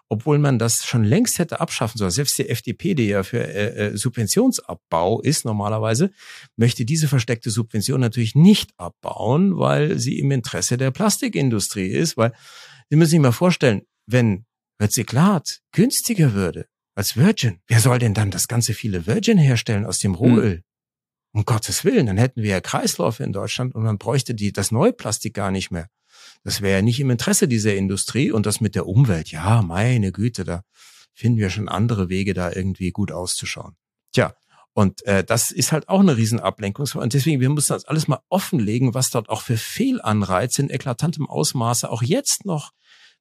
obwohl 0.09 0.37
man 0.37 0.59
das 0.59 0.85
schon 0.85 1.03
längst 1.03 1.39
hätte 1.39 1.59
abschaffen 1.59 1.97
sollen. 1.97 2.11
Selbst 2.11 2.37
die 2.37 2.47
FDP, 2.47 2.93
die 2.93 3.07
ja 3.07 3.23
für 3.23 3.39
äh, 3.47 3.87
äh, 3.87 3.97
Subventionsabbau 3.97 5.21
ist 5.21 5.43
normalerweise, 5.43 6.11
möchte 6.55 6.85
diese 6.85 7.07
versteckte 7.07 7.49
Subvention 7.49 7.99
natürlich 7.99 8.35
nicht 8.35 8.71
abbauen, 8.77 9.57
weil 9.57 9.97
sie 9.97 10.19
im 10.19 10.29
Interesse 10.29 10.77
der 10.77 10.91
Plastikindustrie 10.91 11.87
ist. 11.87 12.15
Weil 12.15 12.33
Sie 12.89 12.95
müssen 12.97 13.11
sich 13.11 13.19
mal 13.19 13.31
vorstellen, 13.31 13.83
wenn 14.05 14.45
Rezyklat 14.79 15.61
günstiger 15.71 16.33
würde 16.33 16.67
als 16.95 17.17
Virgin, 17.17 17.59
wer 17.67 17.79
soll 17.79 17.97
denn 17.97 18.13
dann 18.13 18.29
das 18.29 18.47
ganze 18.47 18.73
viele 18.75 19.07
Virgin 19.07 19.39
herstellen 19.39 19.85
aus 19.85 19.97
dem 19.97 20.13
Rohöl? 20.13 20.57
Hm. 20.57 20.63
Um 21.33 21.45
Gottes 21.45 21.83
Willen, 21.83 22.05
dann 22.05 22.17
hätten 22.17 22.43
wir 22.43 22.51
ja 22.51 22.61
Kreisläufe 22.61 23.23
in 23.23 23.33
Deutschland 23.33 23.73
und 23.73 23.83
man 23.83 23.97
bräuchte 23.97 24.35
die, 24.35 24.53
das 24.53 24.71
neue 24.71 24.93
Plastik 24.93 25.33
gar 25.33 25.49
nicht 25.51 25.71
mehr. 25.71 25.89
Das 26.43 26.61
wäre 26.61 26.77
ja 26.77 26.81
nicht 26.81 26.99
im 26.99 27.09
Interesse 27.09 27.47
dieser 27.47 27.75
Industrie 27.75 28.31
und 28.31 28.45
das 28.45 28.61
mit 28.61 28.75
der 28.75 28.85
Umwelt. 28.85 29.31
Ja, 29.31 29.61
meine 29.63 30.11
Güte, 30.11 30.43
da 30.43 30.63
finden 31.13 31.39
wir 31.39 31.49
schon 31.49 31.69
andere 31.69 32.09
Wege, 32.09 32.33
da 32.33 32.51
irgendwie 32.51 32.91
gut 32.91 33.11
auszuschauen. 33.11 33.75
Tja, 34.11 34.35
und 34.73 35.05
äh, 35.05 35.23
das 35.23 35.51
ist 35.51 35.71
halt 35.71 35.89
auch 35.89 35.99
eine 35.99 36.17
Riesenablenkung. 36.17 36.87
Und 36.95 37.13
deswegen, 37.13 37.39
wir 37.39 37.49
müssen 37.49 37.73
das 37.73 37.85
alles 37.85 38.07
mal 38.07 38.21
offenlegen, 38.29 38.93
was 38.93 39.09
dort 39.09 39.29
auch 39.29 39.41
für 39.41 39.57
Fehlanreize 39.57 40.61
in 40.61 40.69
eklatantem 40.69 41.27
Ausmaße 41.27 41.89
auch 41.89 42.03
jetzt 42.03 42.45
noch 42.45 42.71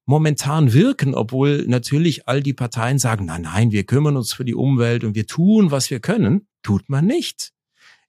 momentan 0.05 0.73
wirken, 0.73 1.15
obwohl 1.15 1.65
natürlich 1.67 2.27
all 2.27 2.43
die 2.43 2.55
Parteien 2.55 2.99
sagen, 2.99 3.27
nein, 3.27 3.43
nein, 3.43 3.71
wir 3.71 3.85
kümmern 3.85 4.17
uns 4.17 4.33
für 4.33 4.45
die 4.45 4.55
Umwelt 4.55 5.05
und 5.05 5.15
wir 5.15 5.27
tun, 5.27 5.71
was 5.71 5.91
wir 5.91 6.01
können, 6.01 6.49
tut 6.63 6.89
man 6.89 7.07
nicht. 7.07 7.53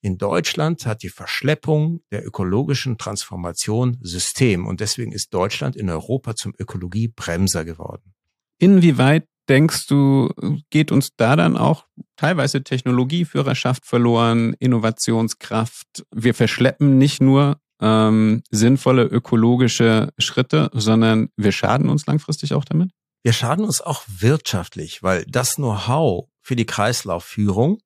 In 0.04 0.18
Deutschland 0.18 0.86
hat 0.86 1.02
die 1.02 1.10
Verschleppung 1.10 2.02
der 2.12 2.28
ökologischen 2.28 2.98
Transformation 2.98 3.98
System 4.02 4.68
und 4.68 4.82
deswegen 4.82 5.14
ist 5.14 5.34
Deutschland 5.34 5.78
in 5.78 5.90
Europa 5.90 6.36
zum 6.36 6.54
Ökologiebremser 6.60 7.64
geworden. 7.64 8.14
Inwieweit 8.60 9.30
denkst 9.48 9.88
du, 9.88 10.30
geht 10.70 10.92
uns 10.92 11.16
da 11.16 11.38
dann 11.38 11.56
auch 11.56 11.86
teilweise 12.18 12.64
Technologieführerschaft 12.64 13.86
verloren, 13.86 14.56
Innovationskraft? 14.60 16.06
Wir 16.14 16.34
verschleppen 16.34 16.98
nicht 16.98 17.22
nur 17.22 17.62
ähm, 17.82 18.44
sinnvolle 18.52 19.04
ökologische 19.04 20.12
Schritte, 20.18 20.70
sondern 20.74 21.30
wir 21.38 21.54
schaden 21.54 21.88
uns 21.90 22.06
langfristig 22.08 22.54
auch 22.54 22.66
damit? 22.66 22.92
Wir 23.24 23.32
schaden 23.32 23.64
uns 23.64 23.80
auch 23.80 24.04
wirtschaftlich, 24.06 25.02
weil 25.02 25.24
das 25.30 25.56
Know-how 25.56 26.28
für 26.42 26.58
die 26.58 26.66
Kreislaufführung 26.66 27.80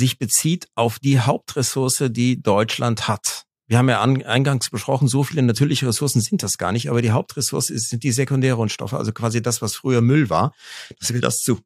sich 0.00 0.18
bezieht 0.18 0.66
auf 0.74 0.98
die 0.98 1.20
Hauptressource, 1.20 2.04
die 2.10 2.42
Deutschland 2.42 3.06
hat. 3.06 3.44
Wir 3.68 3.78
haben 3.78 3.88
ja 3.88 4.02
eingangs 4.02 4.68
besprochen, 4.70 5.06
so 5.06 5.22
viele 5.22 5.42
natürliche 5.42 5.86
Ressourcen 5.86 6.20
sind 6.20 6.42
das 6.42 6.58
gar 6.58 6.72
nicht, 6.72 6.90
aber 6.90 7.02
die 7.02 7.12
Hauptressource 7.12 7.70
ist, 7.70 7.90
sind 7.90 8.02
die 8.02 8.10
Sekundärrohstoffe, 8.10 8.94
also 8.94 9.12
quasi 9.12 9.40
das, 9.40 9.62
was 9.62 9.76
früher 9.76 10.00
Müll 10.00 10.28
war, 10.28 10.52
dass 10.98 11.14
wir 11.14 11.20
das 11.20 11.42
zu 11.42 11.60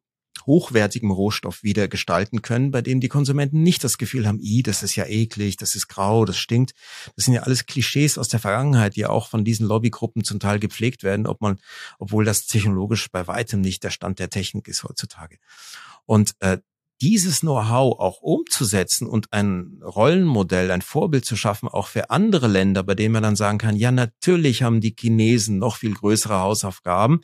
hochwertigem 0.45 1.09
Rohstoff 1.09 1.63
wieder 1.63 1.87
gestalten 1.87 2.41
können, 2.41 2.69
bei 2.69 2.81
dem 2.81 2.99
die 2.99 3.07
Konsumenten 3.07 3.63
nicht 3.63 3.83
das 3.83 3.97
Gefühl 3.97 4.27
haben, 4.27 4.39
i, 4.39 4.61
das 4.61 4.83
ist 4.83 4.95
ja 4.95 5.05
eklig, 5.05 5.57
das 5.57 5.73
ist 5.73 5.87
grau, 5.87 6.25
das 6.25 6.37
stinkt. 6.37 6.73
Das 7.15 7.25
sind 7.25 7.33
ja 7.33 7.41
alles 7.41 7.65
Klischees 7.65 8.17
aus 8.17 8.27
der 8.27 8.39
Vergangenheit, 8.39 8.95
die 8.95 9.05
auch 9.05 9.27
von 9.29 9.43
diesen 9.43 9.65
Lobbygruppen 9.65 10.23
zum 10.23 10.39
Teil 10.39 10.59
gepflegt 10.59 11.01
werden, 11.01 11.25
ob 11.25 11.41
man, 11.41 11.59
obwohl 11.97 12.25
das 12.25 12.45
technologisch 12.45 13.09
bei 13.11 13.25
weitem 13.27 13.61
nicht 13.61 13.83
der 13.83 13.89
Stand 13.89 14.19
der 14.19 14.29
Technik 14.29 14.67
ist 14.67 14.83
heutzutage. 14.83 15.39
Und 16.05 16.35
äh, 16.39 16.59
dieses 17.01 17.41
Know-how 17.41 17.99
auch 17.99 18.21
umzusetzen 18.21 19.07
und 19.07 19.31
ein 19.31 19.81
Rollenmodell, 19.83 20.71
ein 20.71 20.81
Vorbild 20.81 21.25
zu 21.25 21.35
schaffen, 21.35 21.67
auch 21.67 21.87
für 21.87 22.09
andere 22.09 22.47
Länder, 22.47 22.83
bei 22.83 22.95
denen 22.95 23.13
man 23.13 23.23
dann 23.23 23.35
sagen 23.35 23.57
kann, 23.57 23.75
ja, 23.75 23.91
natürlich 23.91 24.63
haben 24.63 24.81
die 24.81 24.95
Chinesen 24.97 25.59
noch 25.59 25.77
viel 25.77 25.93
größere 25.93 26.39
Hausaufgaben, 26.39 27.21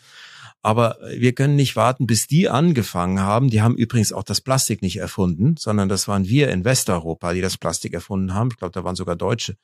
aber 0.63 0.97
wir 1.15 1.33
können 1.33 1.55
nicht 1.55 1.75
warten, 1.75 2.05
bis 2.05 2.27
die 2.27 2.47
angefangen 2.47 3.19
haben. 3.19 3.49
Die 3.49 3.61
haben 3.61 3.75
übrigens 3.75 4.13
auch 4.13 4.23
das 4.23 4.41
Plastik 4.41 4.83
nicht 4.83 4.97
erfunden, 4.97 5.55
sondern 5.57 5.89
das 5.89 6.07
waren 6.07 6.27
wir 6.27 6.49
in 6.49 6.63
Westeuropa, 6.63 7.33
die 7.33 7.41
das 7.41 7.57
Plastik 7.57 7.93
erfunden 7.93 8.35
haben. 8.35 8.49
Ich 8.51 8.57
glaube, 8.57 8.73
da 8.73 8.83
waren 8.83 8.95
sogar 8.95 9.15
Deutsche 9.15 9.55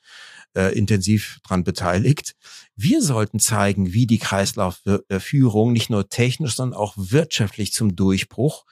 äh, 0.56 0.76
intensiv 0.76 1.38
dran 1.46 1.62
beteiligt. 1.62 2.34
Wir 2.74 3.00
sollten 3.00 3.38
zeigen, 3.38 3.92
wie 3.92 4.08
die 4.08 4.18
Kreislaufführung 4.18 5.72
nicht 5.72 5.88
nur 5.88 6.08
technisch, 6.08 6.56
sondern 6.56 6.78
auch 6.78 6.94
wirtschaftlich 6.96 7.72
zum 7.72 7.94
Durchbruch 7.94 8.64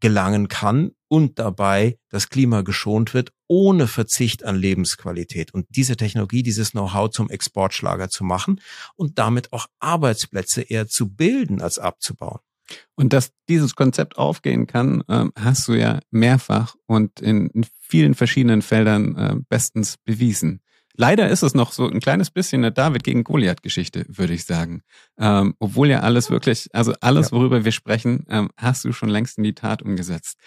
gelangen 0.00 0.48
kann 0.48 0.92
und 1.08 1.38
dabei 1.38 1.98
das 2.10 2.28
Klima 2.28 2.62
geschont 2.62 3.14
wird, 3.14 3.32
ohne 3.48 3.86
Verzicht 3.86 4.44
an 4.44 4.56
Lebensqualität. 4.56 5.54
Und 5.54 5.66
diese 5.70 5.96
Technologie, 5.96 6.42
dieses 6.42 6.72
Know-how 6.72 7.10
zum 7.10 7.30
Exportschlager 7.30 8.08
zu 8.08 8.24
machen 8.24 8.60
und 8.96 9.18
damit 9.18 9.52
auch 9.52 9.66
Arbeitsplätze 9.78 10.62
eher 10.62 10.88
zu 10.88 11.08
bilden 11.14 11.60
als 11.60 11.78
abzubauen. 11.78 12.40
Und 12.96 13.12
dass 13.12 13.32
dieses 13.48 13.76
Konzept 13.76 14.18
aufgehen 14.18 14.66
kann, 14.66 15.02
äh, 15.08 15.26
hast 15.38 15.68
du 15.68 15.74
ja 15.74 16.00
mehrfach 16.10 16.74
und 16.86 17.20
in, 17.20 17.48
in 17.50 17.64
vielen 17.80 18.14
verschiedenen 18.14 18.62
Feldern 18.62 19.16
äh, 19.16 19.36
bestens 19.48 19.96
bewiesen. 19.98 20.60
Leider 20.96 21.28
ist 21.28 21.42
es 21.42 21.54
noch 21.54 21.72
so 21.72 21.88
ein 21.88 22.00
kleines 22.00 22.30
bisschen 22.30 22.64
eine 22.64 22.72
David 22.72 23.04
gegen 23.04 23.24
Goliath-Geschichte, 23.24 24.04
würde 24.08 24.32
ich 24.32 24.44
sagen. 24.44 24.82
Ähm, 25.18 25.54
obwohl 25.58 25.88
ja 25.88 26.00
alles 26.00 26.30
wirklich, 26.30 26.68
also 26.72 26.94
alles, 27.00 27.32
worüber 27.32 27.64
wir 27.64 27.72
sprechen, 27.72 28.24
ähm, 28.28 28.50
hast 28.56 28.84
du 28.84 28.92
schon 28.92 29.08
längst 29.08 29.38
in 29.38 29.44
die 29.44 29.54
Tat 29.54 29.82
umgesetzt. 29.82 30.38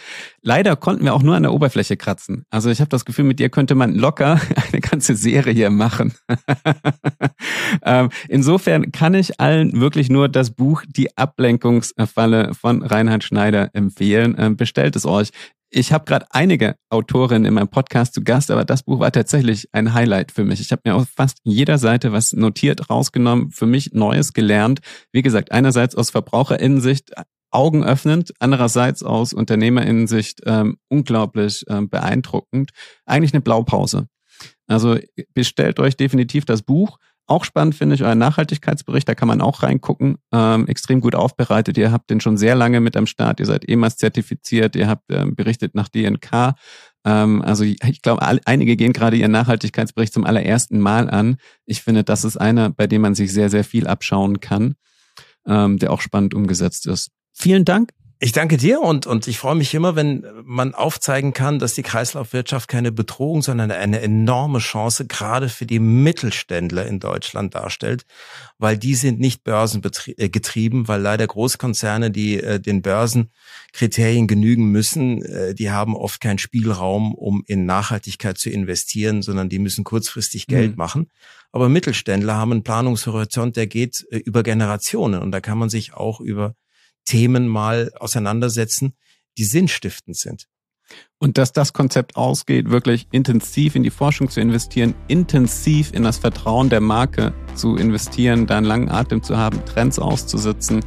Leider 0.41 0.75
konnten 0.75 1.05
wir 1.05 1.13
auch 1.13 1.23
nur 1.23 1.35
an 1.35 1.43
der 1.43 1.53
Oberfläche 1.53 1.97
kratzen. 1.97 2.45
Also 2.49 2.69
ich 2.69 2.79
habe 2.79 2.89
das 2.89 3.05
Gefühl, 3.05 3.25
mit 3.25 3.39
dir 3.39 3.49
könnte 3.49 3.75
man 3.75 3.93
locker 3.93 4.39
eine 4.71 4.81
ganze 4.81 5.15
Serie 5.15 5.69
machen. 5.69 6.13
ähm, 7.83 8.09
insofern 8.27 8.91
kann 8.91 9.13
ich 9.13 9.39
allen 9.39 9.79
wirklich 9.79 10.09
nur 10.09 10.29
das 10.29 10.51
Buch 10.51 10.83
Die 10.87 11.15
Ablenkungsfalle 11.17 12.53
von 12.53 12.81
Reinhard 12.83 13.23
Schneider 13.23 13.69
empfehlen. 13.73 14.35
Ähm, 14.37 14.57
bestellt 14.57 14.95
es 14.95 15.05
euch. 15.05 15.29
Ich 15.71 15.93
habe 15.93 16.05
gerade 16.05 16.25
einige 16.31 16.75
Autorinnen 16.89 17.45
in 17.45 17.53
meinem 17.53 17.67
Podcast 17.67 18.15
zu 18.15 18.23
Gast, 18.23 18.49
aber 18.49 18.65
das 18.65 18.83
Buch 18.83 18.99
war 18.99 19.11
tatsächlich 19.11 19.67
ein 19.71 19.93
Highlight 19.93 20.31
für 20.31 20.43
mich. 20.43 20.59
Ich 20.61 20.71
habe 20.71 20.81
mir 20.83 20.95
auf 20.95 21.07
fast 21.15 21.37
jeder 21.43 21.77
Seite 21.77 22.11
was 22.11 22.33
notiert, 22.33 22.89
rausgenommen, 22.89 23.51
für 23.51 23.67
mich 23.67 23.93
Neues 23.93 24.33
gelernt. 24.33 24.79
Wie 25.11 25.21
gesagt, 25.21 25.51
einerseits 25.51 25.95
aus 25.95 26.09
Verbraucherinnensicht 26.09 27.11
augenöffnend, 27.51 28.33
andererseits 28.39 29.03
aus 29.03 29.31
Unternehmerinnensicht 29.33 30.41
ähm, 30.45 30.77
unglaublich 30.87 31.65
ähm, 31.67 31.87
beeindruckend. 31.87 32.71
Eigentlich 33.05 33.33
eine 33.33 33.41
Blaupause. 33.41 34.07
Also 34.67 34.97
bestellt 35.33 35.79
euch 35.79 35.97
definitiv 35.97 36.45
das 36.45 36.63
Buch. 36.63 36.97
Auch 37.29 37.43
spannend 37.43 37.75
finde 37.75 37.93
ich 37.93 38.03
euren 38.03 38.17
Nachhaltigkeitsbericht, 38.17 39.07
da 39.07 39.13
kann 39.13 39.27
man 39.27 39.39
auch 39.39 39.61
reingucken. 39.61 40.17
Ähm, 40.33 40.67
extrem 40.67 40.99
gut 40.99 41.13
aufbereitet. 41.13 41.77
Ihr 41.77 41.91
habt 41.91 42.09
den 42.09 42.19
schon 42.21 42.37
sehr 42.37 42.55
lange 42.55 42.79
mit 42.79 42.97
am 42.97 43.05
Start. 43.05 43.39
Ihr 43.39 43.45
seid 43.45 43.69
EMAS 43.69 43.97
zertifiziert. 43.97 44.75
Ihr 44.75 44.87
habt 44.87 45.03
ähm, 45.11 45.35
berichtet 45.35 45.75
nach 45.75 45.89
DNK. 45.89 46.55
Ähm, 47.05 47.43
also 47.43 47.63
ich 47.63 48.01
glaube, 48.01 48.23
einige 48.23 48.75
gehen 48.75 48.93
gerade 48.93 49.15
ihren 49.15 49.31
Nachhaltigkeitsbericht 49.31 50.11
zum 50.11 50.25
allerersten 50.25 50.79
Mal 50.79 51.07
an. 51.07 51.37
Ich 51.67 51.83
finde, 51.83 52.03
das 52.03 52.23
ist 52.23 52.35
einer, 52.35 52.71
bei 52.71 52.87
dem 52.87 53.03
man 53.03 53.13
sich 53.13 53.31
sehr, 53.31 53.51
sehr 53.51 53.63
viel 53.63 53.85
abschauen 53.85 54.39
kann, 54.39 54.73
ähm, 55.45 55.77
der 55.77 55.93
auch 55.93 56.01
spannend 56.01 56.33
umgesetzt 56.33 56.87
ist. 56.87 57.11
Vielen 57.31 57.63
Dank. 57.63 57.91
Ich 58.21 58.33
danke 58.33 58.57
dir 58.57 58.81
und, 58.81 59.07
und 59.07 59.27
ich 59.27 59.39
freue 59.39 59.55
mich 59.55 59.73
immer, 59.73 59.95
wenn 59.95 60.25
man 60.43 60.73
aufzeigen 60.73 61.31
kann, 61.31 61.57
dass 61.57 61.73
die 61.73 61.83
Kreislaufwirtschaft 61.83 62.67
keine 62.67 62.91
Bedrohung, 62.91 63.41
sondern 63.41 63.71
eine 63.71 64.01
enorme 64.01 64.59
Chance 64.59 65.07
gerade 65.07 65.47
für 65.47 65.65
die 65.65 65.79
Mittelständler 65.79 66.85
in 66.85 66.99
Deutschland 66.99 67.55
darstellt, 67.55 68.03
weil 68.57 68.77
die 68.77 68.95
sind 68.95 69.21
nicht 69.21 69.45
börsengetrieben, 69.45 70.83
äh, 70.83 70.87
weil 70.89 70.99
leider 70.99 71.27
Großkonzerne, 71.27 72.11
die 72.11 72.43
äh, 72.43 72.59
den 72.59 72.81
Börsenkriterien 72.81 74.27
genügen 74.27 74.65
müssen, 74.65 75.23
äh, 75.23 75.55
die 75.55 75.71
haben 75.71 75.95
oft 75.95 76.19
keinen 76.19 76.39
Spielraum, 76.39 77.15
um 77.15 77.41
in 77.47 77.65
Nachhaltigkeit 77.65 78.37
zu 78.37 78.49
investieren, 78.49 79.21
sondern 79.21 79.47
die 79.47 79.59
müssen 79.59 79.85
kurzfristig 79.85 80.47
Geld 80.47 80.71
mhm. 80.71 80.77
machen. 80.77 81.11
Aber 81.53 81.69
Mittelständler 81.69 82.35
haben 82.35 82.51
einen 82.51 82.63
Planungshorizont, 82.63 83.55
der 83.55 83.67
geht 83.67 84.05
äh, 84.11 84.17
über 84.17 84.43
Generationen 84.43 85.21
und 85.21 85.31
da 85.31 85.39
kann 85.39 85.57
man 85.57 85.69
sich 85.69 85.93
auch 85.93 86.19
über 86.19 86.55
Themen 87.09 87.47
mal 87.47 87.91
auseinandersetzen, 87.99 88.93
die 89.39 89.43
sinnstiftend 89.43 90.15
sind. 90.15 90.45
Und 91.17 91.37
dass 91.37 91.51
das 91.51 91.73
Konzept 91.73 92.15
ausgeht, 92.15 92.69
wirklich 92.69 93.07
intensiv 93.11 93.75
in 93.75 93.83
die 93.83 93.89
Forschung 93.89 94.29
zu 94.29 94.39
investieren, 94.39 94.93
intensiv 95.07 95.91
in 95.91 96.03
das 96.03 96.17
Vertrauen 96.17 96.69
der 96.69 96.81
Marke 96.81 97.33
zu 97.55 97.77
investieren, 97.77 98.45
da 98.45 98.57
einen 98.57 98.65
langen 98.65 98.89
Atem 98.89 99.23
zu 99.23 99.37
haben, 99.37 99.63
Trends 99.65 99.97
auszusetzen, 99.99 100.81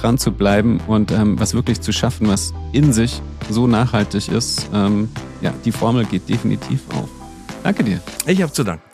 dran 0.00 0.16
zu 0.16 0.32
bleiben 0.32 0.80
und 0.86 1.10
ähm, 1.10 1.38
was 1.38 1.54
wirklich 1.54 1.80
zu 1.80 1.92
schaffen, 1.92 2.28
was 2.28 2.52
in 2.72 2.92
sich 2.92 3.20
so 3.50 3.66
nachhaltig 3.66 4.28
ist. 4.28 4.68
Ähm, 4.72 5.08
ja, 5.40 5.52
die 5.64 5.72
Formel 5.72 6.04
geht 6.04 6.28
definitiv 6.28 6.80
auf. 6.94 7.08
Danke 7.62 7.82
dir. 7.82 8.00
Ich 8.26 8.42
habe 8.42 8.52
zu 8.52 8.62
danken. 8.62 8.84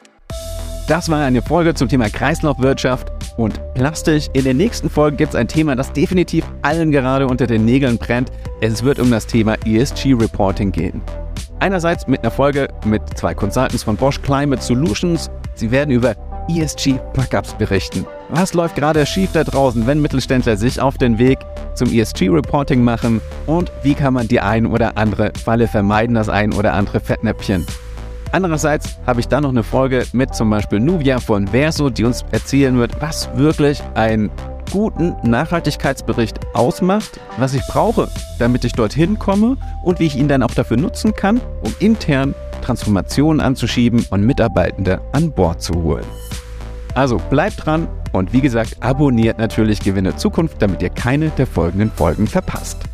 Das 0.89 1.09
war 1.09 1.25
eine 1.25 1.43
Folge 1.43 1.75
zum 1.75 1.89
Thema 1.89 2.09
Kreislaufwirtschaft 2.09 3.20
und 3.36 3.61
Plastik. 3.74 4.28
In 4.32 4.44
der 4.44 4.55
nächsten 4.55 4.90
Folge 4.90 5.16
gibt 5.16 5.31
es 5.31 5.36
ein 5.36 5.48
Thema, 5.48 5.77
das 5.77 5.93
definitiv 5.93 6.44
allen 6.62 6.90
gerade 6.90 7.27
unter 7.27 7.47
den 7.47 7.65
Nägeln 7.65 7.98
brennt. 7.98 8.31
Es 8.61 8.82
wird 8.82 8.98
um 8.98 9.11
das 9.11 9.27
Thema 9.27 9.57
ESG 9.66 10.15
Reporting 10.15 10.73
gehen. 10.73 11.01
Einerseits 11.61 12.07
mit 12.07 12.20
einer 12.20 12.31
Folge 12.31 12.69
mit 12.86 13.02
zwei 13.16 13.35
Consultants 13.35 13.82
von 13.82 13.97
Bosch 13.97 14.20
Climate 14.23 14.62
Solutions. 14.62 15.31
Sie 15.55 15.70
werden 15.70 15.90
über 15.90 16.15
ESG 16.48 16.98
Backups 17.15 17.55
berichten. 17.55 18.07
was 18.31 18.55
läuft 18.55 18.77
gerade 18.77 19.05
schief 19.07 19.31
da 19.32 19.44
draußen, 19.44 19.86
wenn 19.86 20.01
Mittelständler 20.01 20.57
sich 20.57 20.81
auf 20.81 20.98
den 20.98 21.19
Weg 21.19 21.39
zum 21.74 21.93
ESG-Reporting 21.93 22.82
machen 22.82 23.20
und 23.47 23.70
wie 23.82 23.94
kann 23.94 24.15
man 24.15 24.28
die 24.28 24.40
ein 24.40 24.66
oder 24.66 24.97
andere 24.97 25.32
Falle 25.43 25.69
vermeiden, 25.69 26.15
das 26.15 26.28
ein 26.28 26.52
oder 26.52 26.74
andere 26.74 27.01
Fettnäpfchen. 27.01 27.66
Andererseits 28.32 28.98
habe 29.07 29.20
ich 29.20 29.28
dann 29.28 29.43
noch 29.43 29.51
eine 29.51 29.65
Folge 29.65 30.07
mit 30.12 30.35
zum 30.35 30.51
Beispiel 30.51 30.78
Nuvia 30.78 31.19
von 31.19 31.48
Verso, 31.48 31.90
die 31.90 32.05
uns 32.05 32.24
erzählen 32.31 32.78
wird, 32.78 33.01
was 33.01 33.28
wirklich 33.36 33.82
einen 33.94 34.31
guten 34.70 35.16
Nachhaltigkeitsbericht 35.28 36.39
ausmacht, 36.55 37.19
was 37.39 37.55
ich 37.55 37.62
brauche, 37.66 38.09
damit 38.39 38.65
ich 38.65 38.73
dorthin 38.73 39.19
komme 39.19 39.57
und 39.82 39.98
wie 39.98 40.07
ich 40.07 40.16
ihn 40.16 40.28
dann 40.28 40.44
auch 40.44 40.52
dafür 40.52 40.77
nutzen 40.77 41.15
kann, 41.15 41.40
um 41.62 41.74
intern 41.81 42.35
Transformationen 42.62 43.40
anzuschieben 43.40 44.07
und 44.11 44.24
Mitarbeitende 44.24 45.01
an 45.12 45.32
Bord 45.32 45.61
zu 45.61 45.74
holen. 45.74 46.05
Also 46.94 47.19
bleibt 47.31 47.66
dran 47.66 47.89
und 48.12 48.32
wie 48.32 48.40
gesagt, 48.40 48.77
abonniert 48.81 49.39
natürlich 49.39 49.81
Gewinne 49.81 50.16
Zukunft, 50.16 50.61
damit 50.62 50.82
ihr 50.82 50.90
keine 50.90 51.31
der 51.31 51.47
folgenden 51.47 51.90
Folgen 51.90 52.27
verpasst. 52.27 52.90